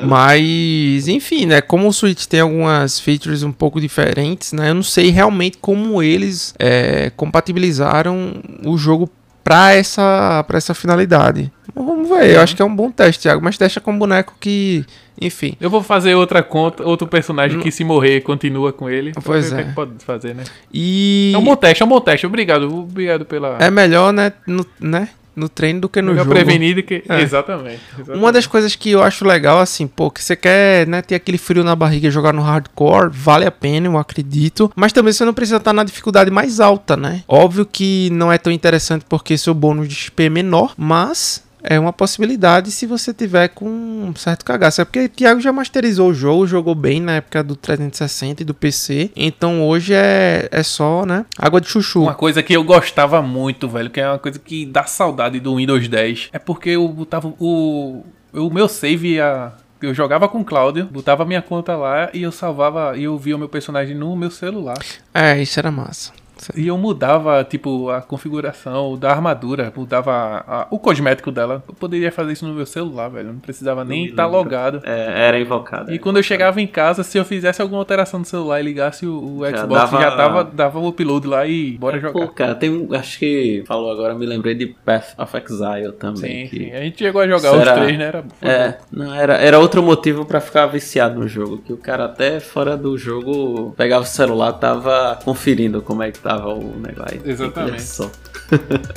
[0.06, 1.60] Mas, enfim, né?
[1.60, 4.70] Como o Switch tem algumas features um pouco diferentes, né?
[4.70, 8.34] Eu não sei realmente como eles é, compatibilizaram
[8.64, 9.10] o jogo
[9.44, 11.50] pra essa, pra essa finalidade.
[11.74, 13.42] Vamos ver, eu acho que é um bom teste, Thiago.
[13.42, 14.84] Mas deixa com um boneco que,
[15.20, 15.56] enfim.
[15.60, 19.12] Eu vou fazer outra conta, outro personagem que se morrer continua com ele.
[19.12, 19.64] pra Pois que é.
[19.64, 20.44] que pode fazer, né?
[20.72, 22.26] E É um bom teste, é um bom teste.
[22.26, 23.56] Obrigado, obrigado pela.
[23.58, 24.32] é melhor, né?
[24.46, 25.08] No, né?
[25.34, 26.34] No treino do que no melhor jogo.
[26.34, 27.02] prevenido que.
[27.08, 27.20] É.
[27.20, 28.18] Exatamente, exatamente.
[28.18, 31.38] Uma das coisas que eu acho legal, assim, pô, que você quer, né, ter aquele
[31.38, 34.70] frio na barriga e jogar no hardcore, vale a pena, eu acredito.
[34.76, 37.22] Mas também você não precisa estar na dificuldade mais alta, né?
[37.26, 41.78] Óbvio que não é tão interessante porque seu bônus de XP é menor, mas é
[41.78, 44.80] uma possibilidade se você tiver com um certo cagaço.
[44.80, 48.44] É porque o Thiago já masterizou o jogo, jogou bem na época do 360 e
[48.44, 49.10] do PC.
[49.14, 52.02] Então hoje é, é só, né, água de chuchu.
[52.02, 55.56] Uma coisa que eu gostava muito, velho, que é uma coisa que dá saudade do
[55.56, 58.04] Windows 10, é porque eu botava o.
[58.32, 59.52] O meu save ia.
[59.80, 63.34] Eu jogava com o Cláudio, botava minha conta lá e eu salvava e eu via
[63.34, 64.78] o meu personagem no meu celular.
[65.12, 66.12] É, isso era massa.
[66.56, 71.62] E eu mudava, tipo, a configuração da armadura, mudava a- o cosmético dela.
[71.68, 73.28] Eu poderia fazer isso no meu celular, velho.
[73.28, 74.38] Eu não precisava nem estar lembro.
[74.38, 74.80] logado.
[74.84, 75.92] É, era invocado.
[75.92, 79.06] E quando eu chegava em casa, se eu fizesse alguma alteração no celular e ligasse
[79.06, 82.12] o, o Já Xbox, dava- já dava, dava o upload lá e bora jogar.
[82.12, 82.94] Pô, cara, tem um.
[82.94, 86.46] Acho que falou agora, me lembrei de Path of Exile também.
[86.46, 86.72] Sim, que- sim.
[86.72, 88.04] A gente chegou a jogar os era- três, né?
[88.06, 91.58] Era, É, não, era, era outro motivo pra ficar viciado no jogo.
[91.58, 96.18] Que o cara até fora do jogo pegava o celular, tava conferindo como é que
[96.36, 97.20] tava o negócio.
[97.24, 97.82] Exatamente.
[97.82, 98.10] Só.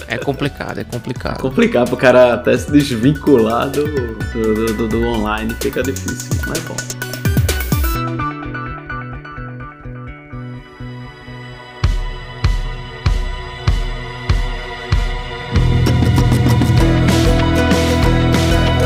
[0.08, 1.40] É complicado, é complicado.
[1.40, 6.76] Complicado pro cara até se desvincular do, do, do- do online, fica difícil, mas bom.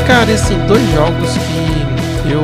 [0.06, 1.30] Cara, e assim, dois jogos
[2.22, 2.42] que eu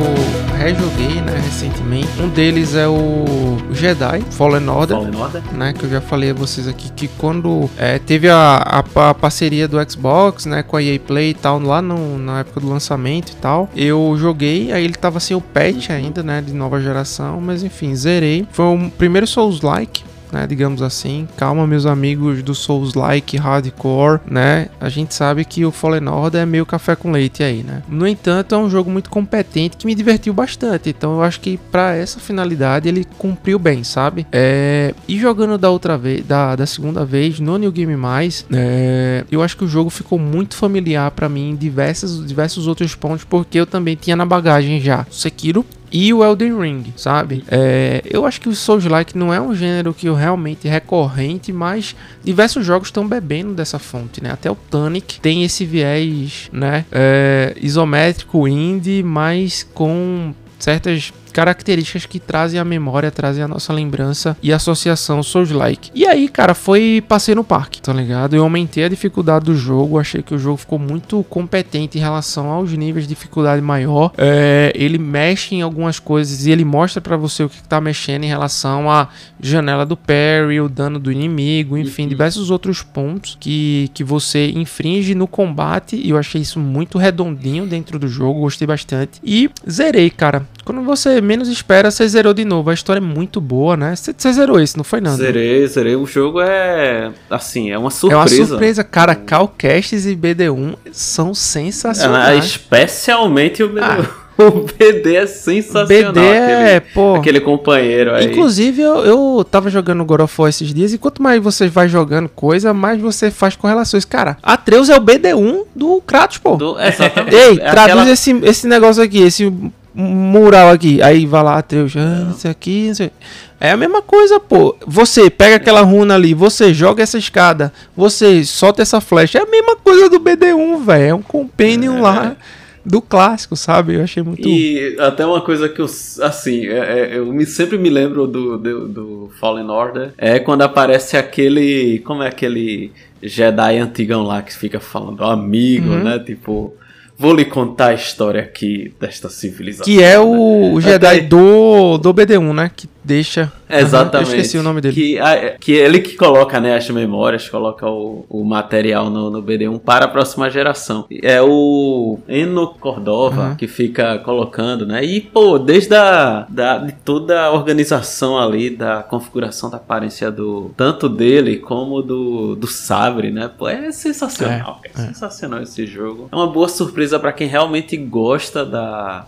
[0.73, 2.09] rejoguei, né, recentemente.
[2.21, 3.25] Um deles é o
[3.71, 5.43] Jedi Fallen Order, Fallen Order.
[5.53, 9.15] né, que eu já falei a vocês aqui que quando é, teve a, a, a
[9.15, 12.69] parceria do Xbox, né, com a EA Play e tal, lá no, na época do
[12.69, 16.81] lançamento e tal, eu joguei, aí ele tava sem o patch ainda, né, de nova
[16.81, 18.47] geração, mas enfim, zerei.
[18.51, 20.03] Foi o primeiro Souls-like,
[20.33, 21.29] né, digamos assim.
[21.37, 24.69] Calma, meus amigos do Souls-like hardcore, né?
[24.81, 27.83] A gente sabe que o Fallen Order é meio café com leite aí, né?
[27.89, 30.91] No entanto, é um jogo muito competente que me divertiu bastante.
[30.91, 34.27] Então, eu acho que para essa finalidade ele cumpriu bem, sabe?
[34.33, 34.95] É...
[35.09, 39.25] E jogando da outra vez, da, da segunda vez no New Game Mais, é...
[39.31, 43.25] eu acho que o jogo ficou muito familiar para mim em diversos, diversos outros pontos,
[43.25, 47.45] porque eu também tinha na bagagem já Sekiro e o Elden Ring, sabe?
[47.49, 52.65] É, eu acho que o Souls-like não é um gênero que realmente recorrente, mas diversos
[52.65, 54.31] jogos estão bebendo dessa fonte, né?
[54.31, 56.85] Até o Tunic tem esse viés, né?
[56.91, 64.35] É, isométrico indie, mas com certas características que trazem a memória, trazem a nossa lembrança
[64.43, 65.91] e associação Souls-like.
[65.95, 68.35] E aí, cara, foi passei no parque, tá ligado?
[68.35, 72.49] Eu aumentei a dificuldade do jogo, achei que o jogo ficou muito competente em relação
[72.49, 74.13] aos níveis de dificuldade maior.
[74.17, 78.25] É, ele mexe em algumas coisas e ele mostra para você o que tá mexendo
[78.25, 79.09] em relação à
[79.39, 85.15] janela do parry, o dano do inimigo, enfim, diversos outros pontos que, que você infringe
[85.15, 85.97] no combate.
[85.97, 89.21] E eu achei isso muito redondinho dentro do jogo, gostei bastante.
[89.23, 90.47] E zerei, cara.
[90.65, 92.71] Quando você menos espera, você zerou de novo.
[92.71, 93.95] A história é muito boa, né?
[93.95, 95.15] Você, você zerou isso, não foi não?
[95.17, 95.97] Zerei, zerei.
[95.97, 97.13] O jogo é.
[97.29, 98.35] Assim, é uma surpresa.
[98.35, 99.15] É uma surpresa, cara.
[99.15, 102.37] Calcasts e BD1 são sensacionais.
[102.37, 103.83] É, especialmente o BD1.
[103.83, 104.27] Ah.
[104.39, 106.13] O BD é sensacional.
[106.13, 107.15] BD é, aquele, pô.
[107.15, 108.27] Aquele companheiro aí.
[108.27, 111.89] Inclusive, eu, eu tava jogando God of War esses dias, e quanto mais você vai
[111.89, 114.05] jogando coisa, mais você faz correlações.
[114.05, 116.57] Cara, Atreus é o BD1 do Kratos, pô.
[116.57, 117.35] Do, exatamente.
[117.35, 118.11] Ei, é traduz aquela...
[118.11, 119.51] esse, esse negócio aqui, esse
[119.97, 121.01] mural aqui.
[121.03, 123.15] Aí vai lá, Atreus, ah, isso aqui, isso aqui.
[123.59, 124.77] É a mesma coisa, pô.
[124.87, 129.39] Você pega aquela runa ali, você joga essa escada, você solta essa flecha.
[129.39, 131.05] É a mesma coisa do BD1, velho.
[131.05, 132.01] É um companion é.
[132.01, 132.37] lá
[132.85, 133.95] do clássico, sabe?
[133.95, 134.47] Eu achei muito.
[134.47, 138.59] E até uma coisa que eu, assim, é, é, eu me, sempre me lembro do,
[138.59, 141.99] do, do, Fallen Order é quando aparece aquele.
[142.01, 142.93] Como é aquele
[143.23, 146.05] Jedi antigão lá que fica falando amigo, uhum.
[146.05, 146.19] né?
[146.19, 146.75] Tipo.
[147.19, 149.85] Vou lhe contar a história aqui desta civilização.
[149.87, 151.21] Que é o, o Jedi Até...
[151.23, 152.71] do, do BD1, né?
[152.75, 153.53] Que deixa.
[153.69, 154.31] Exatamente.
[154.31, 154.95] eu esqueci o nome dele.
[154.95, 159.43] Que, a, que ele que coloca né, as memórias, coloca o, o material no, no
[159.43, 161.07] BD1 para a próxima geração.
[161.23, 163.57] É o Eno Cordova uhum.
[163.57, 165.05] que fica colocando, né?
[165.05, 170.71] E, pô, desde a, da, de toda a organização ali, da configuração da aparência do
[170.77, 173.51] tanto dele como do, do Sabre, né?
[173.57, 174.81] Pô, é sensacional.
[174.85, 176.29] É, é, é sensacional esse jogo.
[176.31, 179.27] É uma boa surpresa para quem realmente gosta da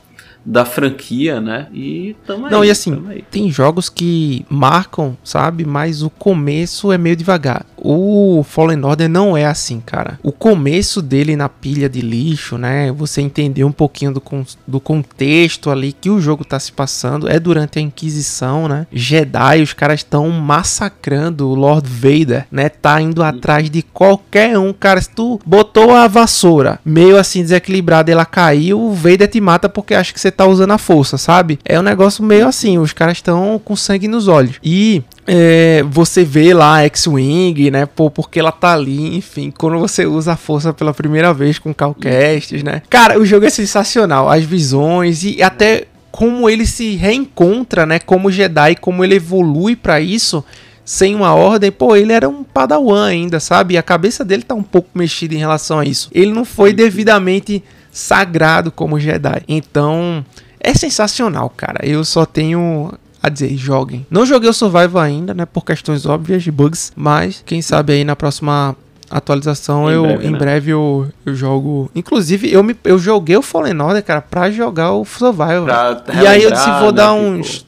[0.49, 1.67] da franquia, né?
[1.75, 2.53] E tamo aí.
[2.53, 5.65] Não, e assim, tem jogos que marcam, sabe?
[5.67, 7.67] Mas o começo é meio devagar.
[7.77, 10.19] O Fallen Order não é assim, cara.
[10.23, 12.91] O começo dele na pilha de lixo, né?
[12.93, 14.23] Você entender um pouquinho do,
[14.67, 17.29] do contexto ali que o jogo tá se passando.
[17.29, 18.87] É durante a Inquisição, né?
[18.91, 22.71] Jedi, os caras estão massacrando o Lord Vader, né?
[22.71, 24.73] Tá indo atrás de qualquer um.
[24.73, 25.39] Cara, se tu
[25.69, 30.21] botou a vassoura meio assim desequilibrada, ela caiu, o Vader te mata porque acha que
[30.21, 31.59] você tá usando a força, sabe?
[31.65, 34.57] É um negócio meio assim, os caras estão com sangue nos olhos.
[34.65, 37.87] E é, você vê lá a X-Wing, né?
[37.87, 41.75] Pô, porque ela tá ali, enfim, quando você usa a força pela primeira vez com
[41.75, 42.83] Calcastes, né?
[42.89, 44.29] Cara, o jogo é sensacional.
[44.29, 47.99] As visões e até como ele se reencontra, né?
[47.99, 50.43] Como Jedi, como ele evolui para isso
[50.89, 53.75] sem uma ordem, pô, ele era um padawan ainda, sabe?
[53.75, 56.09] E a cabeça dele tá um pouco mexida em relação a isso.
[56.15, 57.63] Ele não foi devidamente
[57.93, 59.43] sagrado como Jedi.
[59.47, 60.25] Então,
[60.59, 61.85] é sensacional, cara.
[61.87, 62.91] Eu só tenho
[63.23, 64.07] a dizer, joguem.
[64.11, 68.03] Não joguei o Survival ainda, né, por questões óbvias de bugs, mas quem sabe aí
[68.03, 68.75] na próxima
[69.11, 70.39] atualização em eu breve, em né?
[70.39, 71.91] breve eu, eu jogo.
[71.95, 75.67] Inclusive, eu me eu joguei o Fallen Order, cara, pra jogar o Survival.
[75.67, 77.68] Pra e aí eu disse, vou né, dar uns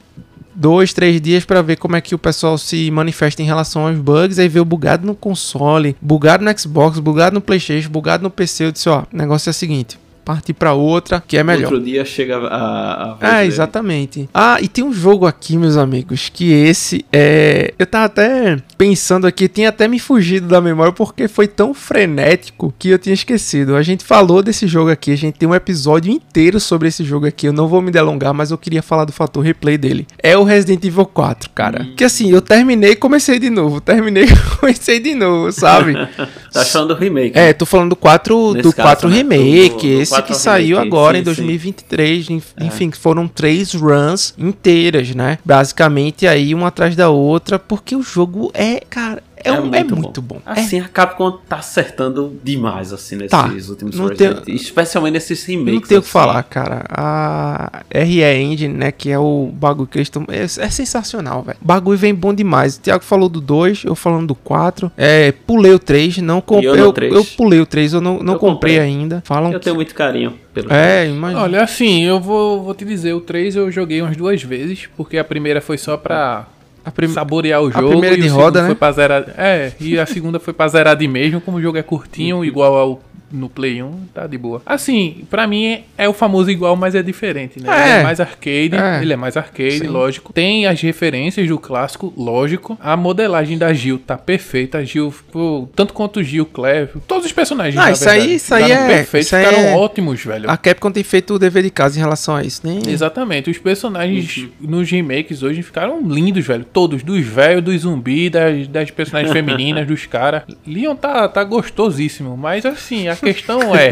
[0.53, 3.97] dois, três dias para ver como é que o pessoal se manifesta em relação aos
[3.97, 8.65] bugs, aí veio bugado no console, bugado no Xbox, bugado no Playstation, bugado no PC,
[8.65, 9.97] eu disse, ó, o negócio é o seguinte,
[10.31, 11.73] partir para outra, que é melhor.
[11.73, 13.17] Outro dia chega a.
[13.19, 14.29] a é, exatamente.
[14.33, 17.73] Ah, e tem um jogo aqui, meus amigos, que esse é.
[17.77, 22.73] Eu tava até pensando aqui, tinha até me fugido da memória porque foi tão frenético
[22.79, 23.75] que eu tinha esquecido.
[23.75, 27.27] A gente falou desse jogo aqui, a gente tem um episódio inteiro sobre esse jogo
[27.27, 27.47] aqui.
[27.47, 30.07] Eu não vou me delongar, mas eu queria falar do fator replay dele.
[30.21, 31.83] É o Resident Evil 4, cara.
[31.83, 31.93] Hum.
[31.95, 33.81] Que assim, eu terminei e comecei de novo.
[33.81, 35.93] Terminei e comecei de novo, sabe?
[36.51, 37.37] tá falando do remake.
[37.37, 39.15] É, tô falando do 4, do 4 né?
[39.17, 39.87] remake.
[39.87, 41.25] Do, do esse esse que saiu remake, agora sim, em sim.
[41.25, 42.29] 2023.
[42.29, 45.37] enf- Enfim, foram três runs inteiras, né?
[45.43, 50.21] Basicamente aí uma atrás da outra, porque o jogo é, cara, é, um- é muito,
[50.21, 50.41] bom.
[50.45, 53.45] É Assim, a Capcom tá acertando demais, assim, nesses Tá.
[53.69, 55.73] últimos Não Evil, Especialmente nesses remakes.
[55.73, 56.11] Não tem o que assim.
[56.11, 56.85] falar, cara.
[56.89, 60.25] A RE Engine, né, que é o bagulho que eles estão...
[60.29, 61.57] É, é sensacional, velho.
[61.61, 62.75] O bagulho vem bom demais.
[62.77, 64.91] O Thiago falou do 2, eu falando do 4.
[64.97, 66.69] É, pulei o 3, não comprei.
[66.69, 68.79] eu Eu, eu pulei o 3, eu não, não Eu comprei comprei.
[68.79, 69.21] ainda.
[69.25, 69.63] Falam Eu que...
[69.65, 71.41] tenho muito carinho pelo É, imagina.
[71.41, 75.17] Olha, assim, eu vou, vou te dizer, o 3 eu joguei umas duas vezes, porque
[75.17, 76.47] a primeira foi só pra
[76.89, 77.09] prim...
[77.09, 77.89] saborear o a jogo.
[77.89, 78.67] primeira e de roda, né?
[78.67, 81.77] Foi pra zerar, é, e a segunda foi pra zerar de mesmo, como o jogo
[81.77, 82.99] é curtinho, igual ao
[83.31, 84.61] no Play 1, tá de boa.
[84.65, 87.69] Assim, pra mim é o famoso igual, mas é diferente, né?
[87.83, 87.99] Ele É.
[87.99, 89.01] é mais arcade, É.
[89.01, 89.87] ele é mais arcade, Sim.
[89.87, 90.33] lógico.
[90.33, 92.77] Tem as referências do clássico, lógico.
[92.81, 94.79] A modelagem da Gil tá perfeita.
[94.79, 98.11] A Gil, pô, tanto quanto o Gil, Cleve, todos os personagens, Ah, na isso aí-
[98.19, 100.49] verdade, isso aí ficaram é- perfeitos, isso aí ficaram é- ótimos, velho.
[100.49, 102.79] A Capcom tem feito o dever de casa em relação a isso, né?
[102.87, 104.49] Exatamente, os personagens Uhum.
[104.61, 106.65] nos remakes hoje ficaram lindos, velho.
[106.65, 110.43] Todos, dos velhos, dos zumbi, das, das personagens femininas, dos caras.
[110.65, 113.91] Leon tá, tá gostosíssimo, mas assim, a questão é,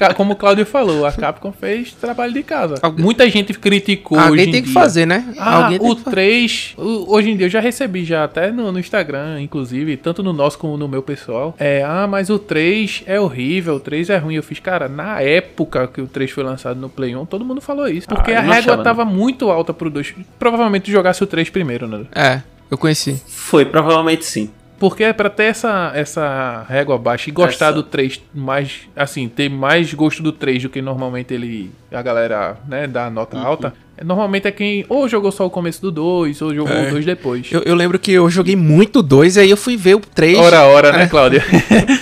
[0.00, 2.74] a como o Claudio falou, a Capcom fez trabalho de casa.
[2.82, 4.74] Alguém- Muita gente criticou hoje Alguém em tem que dia.
[4.80, 5.32] fazer, né?
[5.38, 6.14] Ah, Alguém tem o que fazer.
[6.16, 10.22] 3, o- hoje em dia eu já recebi já até no, no Instagram, inclusive, tanto
[10.22, 11.54] no nosso como no meu pessoal.
[11.58, 14.34] É, ah, mas o 3 é horrível, o 3 é ruim.
[14.34, 17.60] Eu fiz, cara, na época que o 3 foi lançado no Play 1, todo mundo
[17.60, 18.08] falou isso.
[18.08, 20.14] Porque Ah, a não régua achava, tava muito alta pro 2.
[20.38, 22.04] Provavelmente jogasse o 3 primeiro, né?
[22.14, 22.40] É,
[22.70, 23.20] eu conheci.
[23.28, 24.50] Foi, provavelmente sim.
[24.82, 29.28] Porque é pra ter essa, essa régua baixa e gostar Essa- do 3 mais, assim,
[29.28, 33.36] ter mais gosto do 3 do que normalmente ele, a galera, né, dá a nota
[33.36, 33.46] Uhum.
[33.46, 33.74] alta.
[34.04, 36.88] Normalmente é quem ou jogou só o começo do 2 ou jogou É.
[36.88, 37.46] o 2 depois.
[37.52, 40.36] Eu, eu lembro que eu joguei muito 2, aí eu fui ver o 3.
[40.36, 40.96] Ora, ora, É.
[40.98, 41.44] né, Cláudia?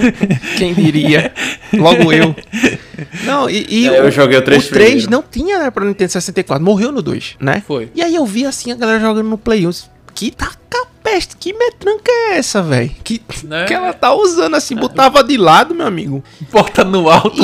[0.57, 1.35] Quem diria?
[1.75, 2.35] Logo eu.
[3.25, 5.11] Não, e, e É, eu joguei o 3 O 3 primeiro.
[5.11, 7.63] não tinha né, pra Nintendo 64, morreu no 2, né?
[7.67, 7.91] Foi.
[7.95, 9.71] E aí eu vi assim a galera jogando no Play 1.
[10.15, 12.91] Que taca peste, que metranca é essa, velho?
[13.03, 13.65] Que, Né?
[13.65, 16.23] que ela tá usando assim, botava de lado, meu amigo.
[16.51, 17.43] Porta no alto.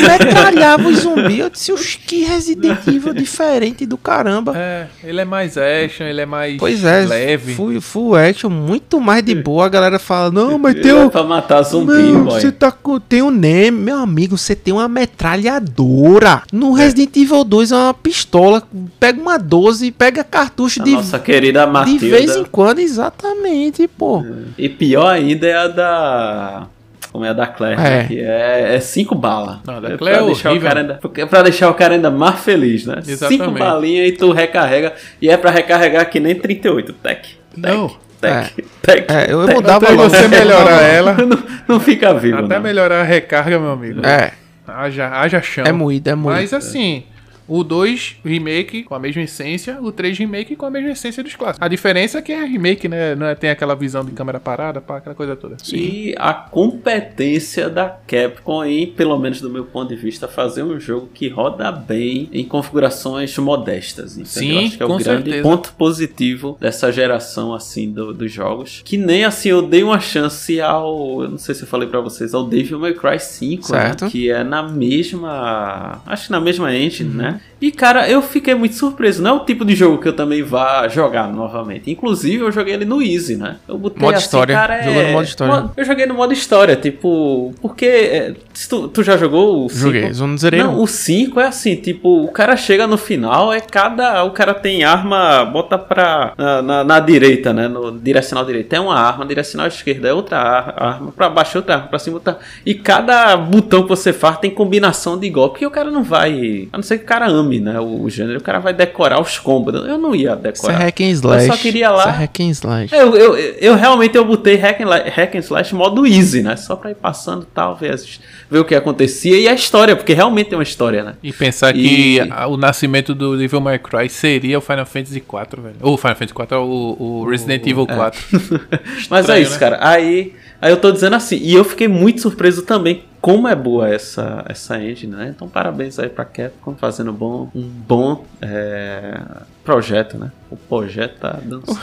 [0.00, 1.38] Metralhava os zumbis.
[1.38, 4.52] Eu disse, "Oxe, que Resident Evil diferente do caramba.
[4.56, 7.54] É, ele é mais action, ele é mais Pois é, leve.
[7.54, 9.66] Full, full action, muito mais de boa.
[9.66, 11.08] A galera fala, não, mas tem É um...
[11.08, 12.24] pra matar zumbi, boy.
[12.40, 12.98] você tá com.
[12.98, 16.42] Tem um Neme, meu amigo, você tem uma metralhadora.
[16.52, 18.62] No Resident Evil 2 é uma pistola.
[18.98, 22.06] Pega uma 12, pega cartucho A de, nossa querida de Matilda.
[22.06, 24.24] vez em quando, exatamente, pô.
[24.56, 26.66] E pior ainda é a da.
[27.10, 28.00] Como é a da Claire, né?
[28.00, 28.04] É.
[28.04, 29.58] que é, é cinco balas.
[29.66, 31.74] Não, a da é Claire pra é deixar o cara ainda, é pra deixar o
[31.74, 32.96] cara ainda mais feliz, né?
[33.06, 33.44] Exatamente.
[33.44, 34.94] Cinco balinhas e tu recarrega.
[35.20, 36.92] E é pra recarregar que nem 38.
[36.94, 37.20] Tec.
[37.22, 37.94] tec Não.
[38.18, 38.64] Tec.
[38.80, 39.10] Tec.
[39.10, 39.56] É, eu tec.
[39.56, 41.38] mudava Até você melhorar ela, Não,
[41.68, 42.38] não fica vivo.
[42.38, 42.62] até não.
[42.62, 44.06] melhorar a recarga, meu amigo.
[44.06, 44.32] É,
[44.66, 45.64] Haja, haja chão.
[45.66, 46.40] é moído, é moído.
[46.40, 47.02] Mas assim,
[47.48, 51.34] o 2 remake com a mesma essência, o 3 remake com a mesma essência dos
[51.34, 51.64] clássicos.
[51.64, 53.14] A diferença é que é remake, né?
[53.14, 55.56] Não é, tem aquela visão de câmera parada, pá, aquela coisa toda.
[55.72, 60.78] E a competência da Capcom em, pelo menos do meu ponto de vista, fazer um
[60.80, 64.12] jogo que roda bem em configurações modestas.
[64.16, 64.26] Entendeu?
[64.26, 65.42] Sim, Acho que é o grande certeza.
[65.42, 68.82] ponto positivo dessa geração assim do- dos jogos.
[68.84, 72.00] Que nem assim eu dei uma chance ao, eu não sei se eu falei pra
[72.00, 73.80] vocês, ao Devil May Cry 5, né?
[73.82, 74.06] Certo.
[74.08, 77.16] que é na mesma, acho que na mesma engine, Uhum.
[77.16, 77.31] né?
[77.32, 77.51] Yeah.
[77.62, 79.22] E cara, eu fiquei muito surpreso.
[79.22, 81.90] Não é o tipo de jogo que eu também vá jogar novamente.
[81.90, 83.56] Inclusive, eu joguei ele no Easy, né?
[83.68, 84.54] Eu botei Modo assim, história.
[84.54, 84.82] cara, é...
[84.82, 85.70] Jogou no modo história.
[85.76, 88.34] Eu joguei no modo história, tipo, porque é,
[88.68, 89.80] tu, tu já jogou o 5?
[89.80, 90.60] Joguei, eu não zerei.
[90.62, 94.24] Não, o 5 é assim, tipo, o cara chega no final, é cada.
[94.24, 96.32] O cara tem arma, bota pra.
[96.36, 97.68] Na, na, na direita, né?
[97.68, 98.72] No direcional direito.
[98.72, 101.98] É uma arma, direcional esquerda é outra ar- arma, pra baixo é outra arma, pra
[102.00, 102.38] cima outra.
[102.66, 106.68] E cada botão que você faz tem combinação de golpe, que o cara não vai.
[106.72, 107.78] A não ser que o cara ame, né?
[107.80, 109.74] O, o gênero, o cara vai decorar os combos.
[109.74, 110.78] Eu não ia Isso é decorar.
[110.78, 111.46] hack and slash.
[111.48, 112.94] Eu só queria lá- Isso é hack and slash.
[112.94, 116.56] Eu, eu, eu realmente eu botei hack and, hack and slash modo easy, né?
[116.56, 118.20] Só pra ir passando e tal, ver, as-
[118.50, 121.14] ver o que acontecia e a história, porque realmente é uma história, né?
[121.22, 125.16] E pensar E- que a- o nascimento do Devil May Cry seria o Final Fantasy
[125.18, 125.76] IV, velho.
[125.80, 128.20] Ou o Final Fantasy IV, o, o Resident Evil 4.
[129.10, 129.58] Mas é Estranho, isso, né?
[129.58, 129.78] cara.
[129.80, 130.32] Aí,
[130.62, 134.44] aí eu tô dizendo assim, e eu fiquei muito surpreso também como é boa essa,
[134.48, 135.32] essa engine, né?
[135.36, 139.20] Então parabéns aí pra Capcom fazendo bom, um bom é,
[139.64, 140.32] projeto, né?
[140.50, 141.62] O projeto tá dando...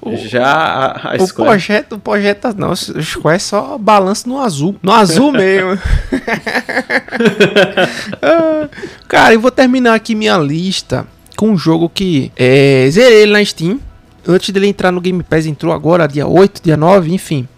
[0.00, 4.38] O- Já a, a O Square- projeto, o projeto não, o Square só balança no
[4.40, 4.74] azul.
[4.82, 5.78] No azul mesmo.
[8.20, 8.68] Ah,
[9.08, 11.06] Cara, eu vou terminar aqui minha lista
[11.36, 13.80] com um jogo que é, zerei ele na Steam.
[14.26, 17.48] Antes dele entrar no Game Pass, entrou agora, dia 8, dia 9, enfim.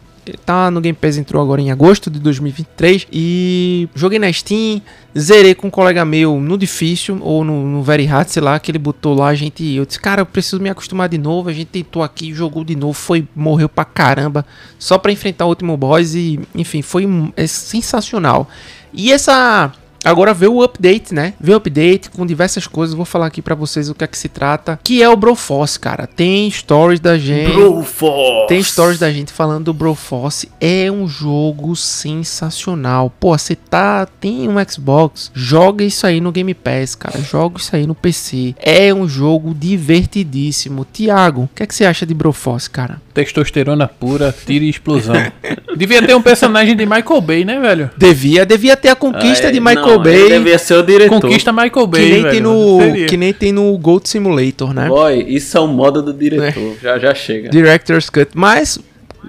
[0.44, 3.06] Tá no Game Pass, entrou agora em agosto de 2023.
[3.12, 4.80] E joguei na Steam,
[5.16, 8.70] zerei com um colega meu no difícil, ou no, no Very Hard, sei lá, que
[8.70, 9.64] ele botou lá, a gente.
[9.74, 11.48] Eu disse, cara, eu preciso me acostumar de novo.
[11.48, 14.46] A gente tentou aqui, jogou de novo, foi, morreu pra caramba,
[14.78, 16.14] só pra enfrentar o último boss.
[16.14, 17.06] E, enfim, foi
[17.36, 18.48] é sensacional.
[18.92, 19.72] E essa
[20.04, 21.34] Agora veio o update, né?
[21.40, 22.94] Veio o update com diversas coisas.
[22.94, 24.78] Vou falar aqui para vocês o que é que se trata.
[24.82, 26.06] Que é o Broforce, cara.
[26.06, 27.52] Tem stories da gente.
[27.52, 28.48] Broforce.
[28.48, 30.50] Tem stories da gente falando do Broforce.
[30.60, 33.10] É um jogo sensacional.
[33.18, 34.06] Pô, você tá.
[34.20, 35.30] Tem um Xbox.
[35.34, 37.20] Joga isso aí no Game Pass, cara.
[37.20, 38.54] Joga isso aí no PC.
[38.58, 40.86] É um jogo divertidíssimo.
[40.92, 43.00] Tiago, o que é que você acha de Broforce, cara?
[43.14, 45.14] Testosterona pura, tiro e explosão.
[45.76, 47.88] devia ter um personagem de Michael Bay, né, velho?
[47.96, 50.30] Devia, devia ter a conquista de Michael não, Bay.
[50.30, 51.20] devia ser o diretor.
[51.20, 52.32] Conquista Michael Bay, que nem, velho.
[52.32, 53.06] tem no, Seria.
[53.06, 54.88] que nem tem no Gold Simulator, né?
[54.88, 56.76] Boy, isso é o modo do diretor.
[56.82, 57.50] Já, já chega.
[57.50, 58.30] Director's Cut.
[58.34, 58.80] Mas,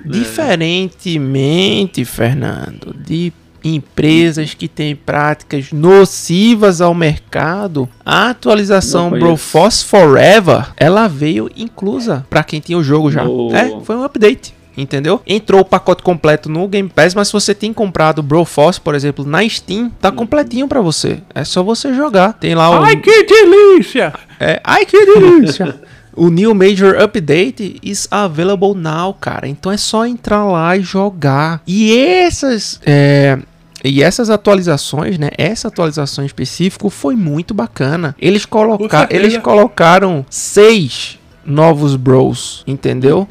[0.03, 3.31] diferentemente, Fernando, de
[3.65, 9.09] empresas que têm práticas nocivas ao mercado, a atualização.
[9.09, 13.25] Broforce Forever, ela veio inclusa para quem tinha o jogo já.
[13.25, 13.53] Oh.
[13.53, 14.53] É, foi um update.
[14.77, 15.21] Entendeu?
[15.25, 19.25] Entrou o pacote completo no Game Pass, mas se você tem comprado Broforce, por exemplo,
[19.25, 21.19] na Steam, tá completinho pra você.
[21.33, 22.33] É só você jogar.
[22.33, 24.13] Tem lá o Ai, que delícia!
[24.37, 25.79] é, ai que delícia!
[26.15, 29.47] o New Major Update is available now, cara.
[29.47, 31.61] Então é só entrar lá e jogar.
[31.65, 32.79] E essas.
[32.85, 33.39] é,
[33.85, 35.29] e essas atualizações, né?
[35.37, 38.15] Essa atualização em específico foi muito bacana.
[38.19, 43.27] Eles, coloca eles colocaram seis novos bros, entendeu?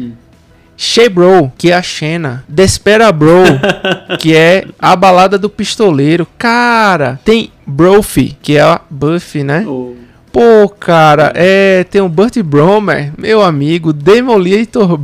[0.76, 2.44] She Bro, que é a Xena.
[2.48, 3.44] Despera Bro,
[4.18, 6.26] que é a balada do pistoleiro.
[6.36, 9.64] Cara, tem Brophy, que é a Buffy, né?
[9.66, 9.96] O-
[10.32, 11.84] Pô, cara, é.
[11.84, 14.98] Tem o Burt Bromer, meu amigo, Demolitor.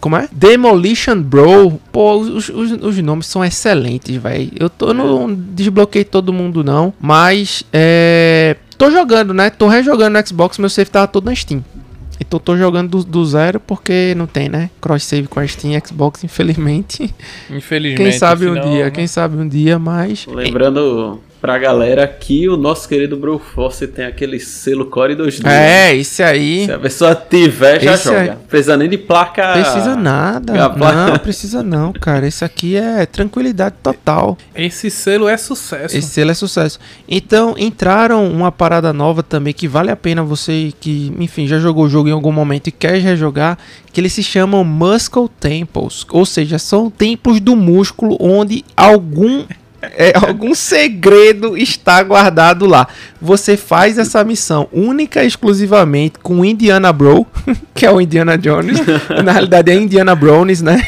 [0.00, 0.28] Como é?
[0.32, 1.80] Demolition Bro.
[1.92, 4.50] Pô, os, os, os nomes são excelentes, velho.
[4.58, 6.92] Eu tô, não desbloqueei todo mundo, não.
[7.00, 8.56] Mas, é.
[8.76, 9.50] Tô jogando, né?
[9.50, 11.64] Tô rejogando no Xbox, meu save tava todo na Steam.
[12.20, 14.70] Então tô jogando do, do zero porque não tem, né?
[14.80, 17.14] Cross save com a Steam e Xbox, infelizmente.
[17.50, 18.02] Infelizmente.
[18.02, 20.26] Quem sabe um dia, quem sabe um dia, mas.
[20.26, 25.46] Lembrando pra galera que o nosso querido Broforce tem aquele selo Core 2D.
[25.46, 26.66] É, esse aí.
[26.66, 28.20] Se a pessoa tiver, já Esse joga.
[28.20, 29.52] aí- Não precisa nem de placa.
[29.52, 30.68] Precisa nada.
[30.70, 32.26] placa- Não, precisa não, cara.
[32.26, 34.36] Esse aqui é tranquilidade total.
[34.54, 35.96] Esse selo é sucesso.
[35.96, 36.78] Esse selo é sucesso.
[37.08, 41.84] Então, entraram uma parada nova também que vale a pena você que, enfim, já jogou
[41.84, 43.56] o jogo em algum momento e quer rejogar,
[43.92, 46.04] que eles se chamam Muscle Temples.
[46.10, 49.44] Ou seja, são templos do músculo onde algum
[49.80, 52.88] é, algum segredo está guardado lá.
[53.20, 57.26] Você faz essa missão única e exclusivamente com Indiana Bro,
[57.74, 58.78] que é o Indiana Jones.
[59.24, 60.82] Na realidade é Indiana Brownies, né?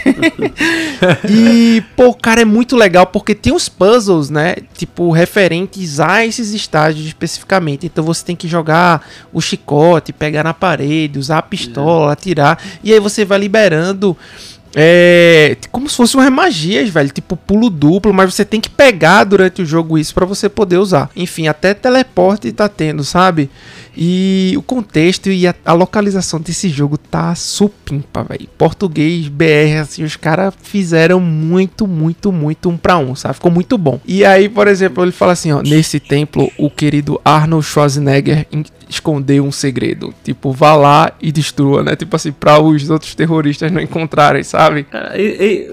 [1.28, 4.56] e, pô, cara, é muito legal porque tem os puzzles, né?
[4.76, 7.86] Tipo, referentes a esses estágios especificamente.
[7.86, 12.60] Então você tem que jogar o chicote, pegar na parede, usar a pistola, atirar.
[12.82, 14.16] E aí você vai liberando.
[14.74, 17.10] É como se fosse umas magias, velho.
[17.10, 20.78] Tipo pulo duplo, mas você tem que pegar durante o jogo isso pra você poder
[20.78, 21.10] usar.
[21.16, 23.50] Enfim, até teleporte tá tendo, sabe?
[23.96, 28.48] E o contexto e a, a localização desse jogo tá supimpa, velho.
[28.56, 33.34] Português, BR, assim, os caras fizeram muito, muito, muito um pra um, sabe?
[33.34, 34.00] Ficou muito bom.
[34.06, 38.46] E aí, por exemplo, ele fala assim, ó, nesse templo, o querido Arnold Schwarzenegger
[38.90, 40.12] escondeu um segredo.
[40.22, 41.96] Tipo, vá lá e destrua, né?
[41.96, 44.86] Tipo assim, pra os outros terroristas não encontrarem, sabe?
[45.14, 45.20] E-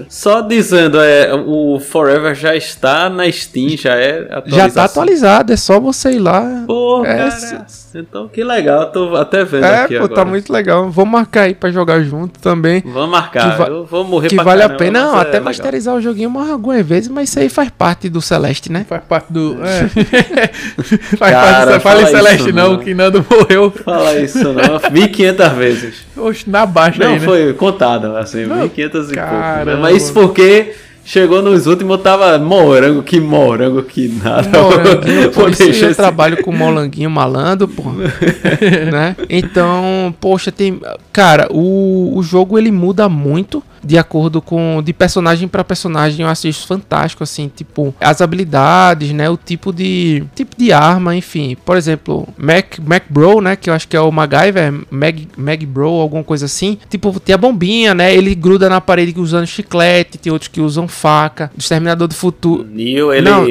[0.02, 4.42] e só dizendo, é, o Forever já está na Steam, já é.
[4.46, 6.64] Já tá atualizado, é só você ir lá.
[6.68, 7.66] Pô, É, cara,
[7.96, 10.16] então que legal, tô até vendo É, aqui pô, agora.
[10.16, 10.90] tá muito legal.
[10.90, 12.84] Vamos marcar aí pra jogar junto também.
[12.86, 15.00] Vamos marcar, eu vou morrer Que pra vale a caramba, pena.
[15.02, 15.44] mas Não, é até legal.
[15.46, 18.86] masterizar o joguinho mais algumas vezes, mas isso aí faz parte do Celeste, né?
[18.88, 19.58] Faz parte do.
[19.64, 19.88] É.
[21.18, 21.80] Faz Cara, parte do.
[21.82, 22.78] Fala fala Celeste, isso, não, não.
[22.80, 23.72] que Nando morreu.
[23.72, 25.94] Fala isso não, 1500 vezes.
[26.16, 27.26] Oxe, na baixa Não, aí, né?
[27.26, 29.66] foi contado, assim, Não, 1500 e pouco.
[29.66, 29.78] né?
[29.80, 30.74] Mas isso porque
[31.06, 34.60] chegou nos últimos, tava morango, que morango, que nada.
[34.60, 37.84] Moranguinho, isso deixar eu esse- trabalho com molanguinho malandro, pô.
[38.92, 39.16] né?
[39.30, 40.80] Então, poxa, tem.
[41.14, 44.82] Cara, o, o jogo ele muda muito de acordo com.
[44.84, 46.24] De personagem pra personagem.
[46.24, 47.52] Eu acho isso fantástico, assim.
[47.54, 49.30] Tipo, as habilidades, né?
[49.30, 50.24] O tipo de.
[50.36, 51.56] Tipo de arma, enfim.
[51.66, 53.56] Por exemplo, Mac, Mac Bro, né?
[53.56, 54.74] Que eu acho que é o MacGyver.
[54.90, 56.78] Mag, Bro, alguma coisa assim.
[56.90, 58.14] Tipo, tem a bombinha, né?
[58.14, 60.18] Ele gruda na parede usando chiclete.
[60.18, 61.52] Tem outros que usam faca.
[61.58, 62.66] Exterminador do Futuro.
[62.70, 63.46] Neil, ele Não.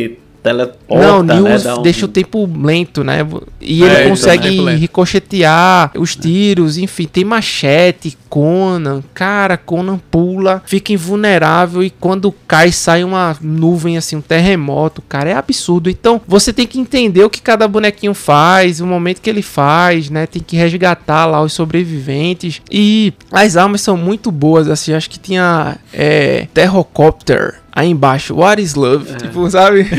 [0.47, 1.35] Teleporta, Não, né?
[1.41, 3.27] News Dá um- deixa o tempo lento, né?
[3.61, 4.79] E É, ele então, consegue lento.
[4.79, 12.71] ricochetear os tiros, enfim, tem machete, Conan, cara, Conan pula, fica invulnerável e quando cai
[12.71, 15.89] sai uma nuvem assim, um terremoto, cara, é absurdo.
[15.89, 20.11] Então, você tem que entender o que cada bonequinho faz, o momento que ele faz,
[20.11, 20.27] né?
[20.27, 25.19] Tem que resgatar lá os sobreviventes e as armas são muito boas, assim, acho que
[25.19, 29.15] tinha é, Terrocopter Aí embaixo, What is Love?
[29.17, 29.87] Tipo, sabe?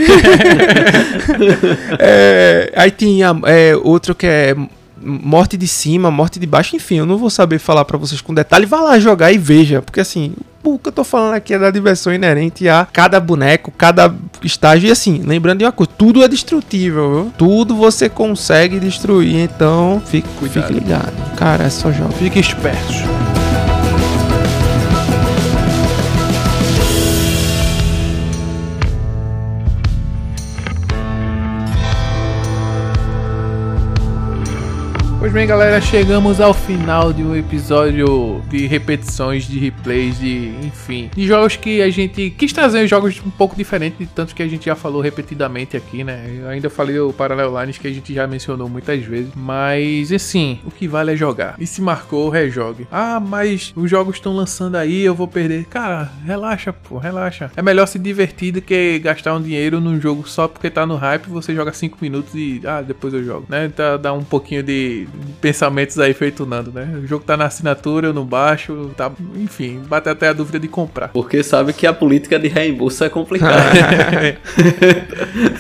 [2.00, 4.56] É, aí tinha é, outro que é
[5.00, 8.34] morte de cima, morte de baixo, enfim, eu não vou saber falar pra vocês com
[8.34, 8.66] detalhe.
[8.66, 10.34] Vá lá jogar e veja, porque assim,
[10.64, 14.14] o que eu tô falando aqui é da diversão inerente a cada boneco, cada
[14.44, 14.88] estágio.
[14.88, 17.34] E assim, lembrando de uma coisa, tudo é destrutível, viu?
[17.38, 20.68] Tudo você consegue destruir, então fique, Cuidado.
[20.68, 21.36] fique ligado.
[21.36, 22.14] Cara, é só jogo.
[22.14, 23.47] Fique esperto.
[35.20, 41.10] Pois bem, galera, chegamos ao final de um episódio de repetições, de replays, de enfim,
[41.14, 44.48] de jogos que a gente quis trazer jogos um pouco diferentes de tantos que a
[44.48, 46.24] gente já falou repetidamente aqui, né?
[46.40, 50.60] Eu ainda falei o Parallel Lines que a gente já mencionou muitas vezes, mas assim,
[50.64, 51.56] o que vale é jogar.
[51.58, 52.88] E se marcou, rejogue.
[52.92, 55.66] Ah, mas os jogos estão lançando aí, eu vou perder.
[55.66, 57.50] Cara, relaxa, pô, relaxa.
[57.58, 60.96] É melhor se divertir do que gastar um dinheiro num jogo só porque tá no
[60.96, 63.68] hype, você joga 5 minutos e ah, depois eu jogo, né?
[63.76, 65.07] Tá, dá um pouquinho de
[65.42, 67.00] pensamentos aí feito Nando, né?
[67.04, 70.68] O jogo tá na assinatura, eu não baixo, tá, enfim, bate até a dúvida de
[70.68, 71.10] comprar.
[71.10, 73.58] Porque sabe que a política de reembolso é complicada.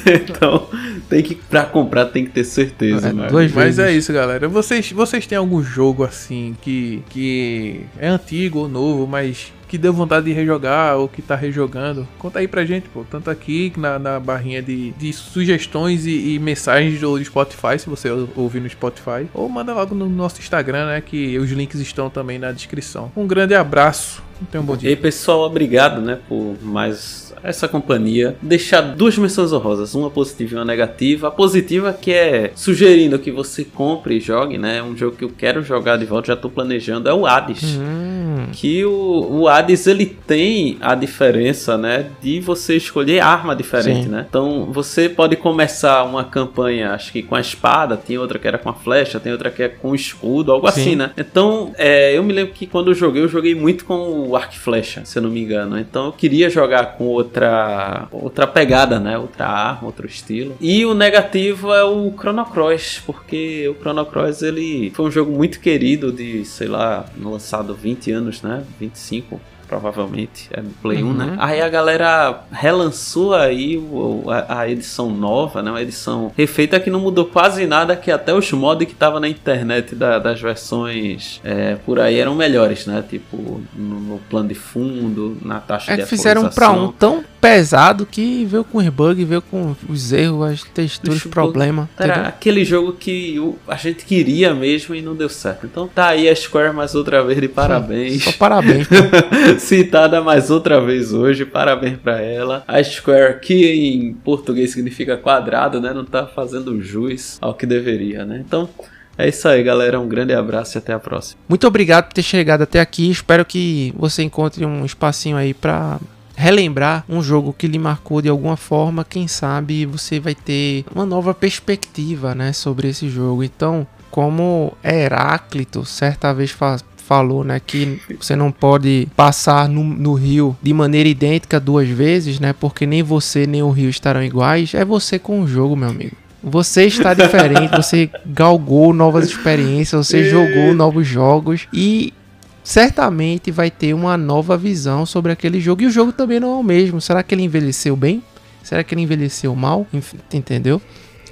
[0.05, 0.67] então,
[1.09, 3.79] tem que pra comprar tem que ter certeza, É, Mas vezes.
[3.79, 4.47] é isso, galera.
[4.47, 9.91] Vocês, vocês têm algum jogo assim que, que é antigo ou novo, mas que deu
[9.93, 12.07] vontade de rejogar ou que tá rejogando?
[12.17, 13.03] Conta aí pra gente, pô.
[13.09, 18.09] Tanto aqui na, na barrinha de, de sugestões e, e mensagens do Spotify, se você
[18.09, 19.27] ou- ouvir no Spotify.
[19.33, 21.01] Ou manda logo no nosso Instagram, né?
[21.01, 23.11] Que os links estão também na descrição.
[23.15, 24.23] Um grande abraço.
[24.53, 24.89] Um bom E dia.
[24.89, 28.35] aí, pessoal, obrigado, né, por mais essa companhia.
[28.41, 31.27] Deixar duas menções honrosas, uma positiva e uma negativa.
[31.27, 34.81] A positiva que é sugerindo que você compre e jogue, né?
[34.81, 37.63] Um jogo que eu quero jogar de volta, já tô planejando, é o Hades.
[37.77, 44.03] Hum, Que o, o Hades ele tem a diferença, né, de você escolher arma diferente,
[44.05, 44.09] Sim.
[44.09, 44.25] né?
[44.27, 48.57] Então você pode começar uma campanha, acho que com a espada, tem outra que era
[48.57, 50.81] com a flecha, tem outra que é com o escudo, algo Sim.
[50.81, 51.11] assim, né?
[51.17, 54.53] Então é, eu me lembro que quando eu joguei, eu joguei muito com o arco
[54.53, 55.77] e flecha, se eu não me engano.
[55.79, 59.17] Então eu queria jogar com outra outra pegada, né?
[59.17, 60.55] Outra arma, outro estilo.
[60.59, 65.31] E o negativo é o Chrono Cross, porque o Chrono Cross ele foi um jogo
[65.31, 68.63] muito querido de, sei lá, lançado 20 anos, né?
[68.79, 71.25] 25 provavelmente, é Play 1, né?
[71.25, 71.35] Uhum.
[71.39, 75.69] Aí a galera relançou aí o- a, a edição nova, né?
[75.71, 79.27] Uma edição refeita que não mudou quase nada, que até os mods que tava na
[79.27, 83.03] internet da- das versões é, por aí eram melhores, né?
[83.07, 86.91] Tipo, no, no plano de fundo, na taxa É de que fizeram um pra um
[86.91, 91.31] tão pesado que veio com os bugs, veio com os erros, as texturas, Deixa eu-
[91.31, 91.87] problemas.
[91.97, 95.65] Era aquele jogo que a gente queria mesmo e não deu certo.
[95.65, 98.23] Então tá aí a Square mais outra vez de parabéns.
[98.23, 98.87] Só parabéns.
[99.57, 102.63] Citada mais outra vez hoje, parabéns pra ela.
[102.67, 105.93] A Square, que em português significa quadrado, né?
[105.93, 108.41] Não tá fazendo jus ao que deveria, né?
[108.45, 108.69] Então
[109.17, 109.99] é isso aí, galera.
[109.99, 111.39] Um grande abraço e até a próxima.
[111.49, 113.09] Muito obrigado por ter chegado até aqui.
[113.09, 115.99] Espero que você encontre um espacinho aí pra
[116.35, 119.03] relembrar um jogo que lhe marcou de alguma forma.
[119.03, 123.43] Quem sabe você vai ter uma nova perspectiva, né, sobre esse jogo.
[123.43, 126.77] Então, como Heráclito certa vez fa-
[127.07, 132.37] falou, né, que você não pode passar no, no rio de maneira idêntica duas vezes,
[132.37, 134.73] né, porque nem você nem o rio estarão iguais.
[134.73, 136.17] É você com o jogo, meu amigo.
[136.43, 142.13] Você está diferente, você galgou novas experiências, você jogou novos jogos e
[142.61, 145.83] certamente vai ter uma nova visão sobre aquele jogo.
[145.83, 146.99] E o jogo também não é o mesmo.
[146.99, 148.21] Será que ele envelheceu bem?
[148.61, 149.87] Será que ele envelheceu mal?
[150.33, 150.81] Entendeu?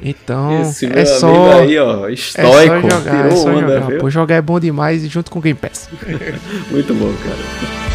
[0.03, 3.99] Então, Esse é amigo só, aí, ó, é estoico, só jogar, é só onda, jogar.
[3.99, 5.89] Pô, jogar é bom demais e junto com o Game Pass.
[6.71, 7.94] Muito bom, cara.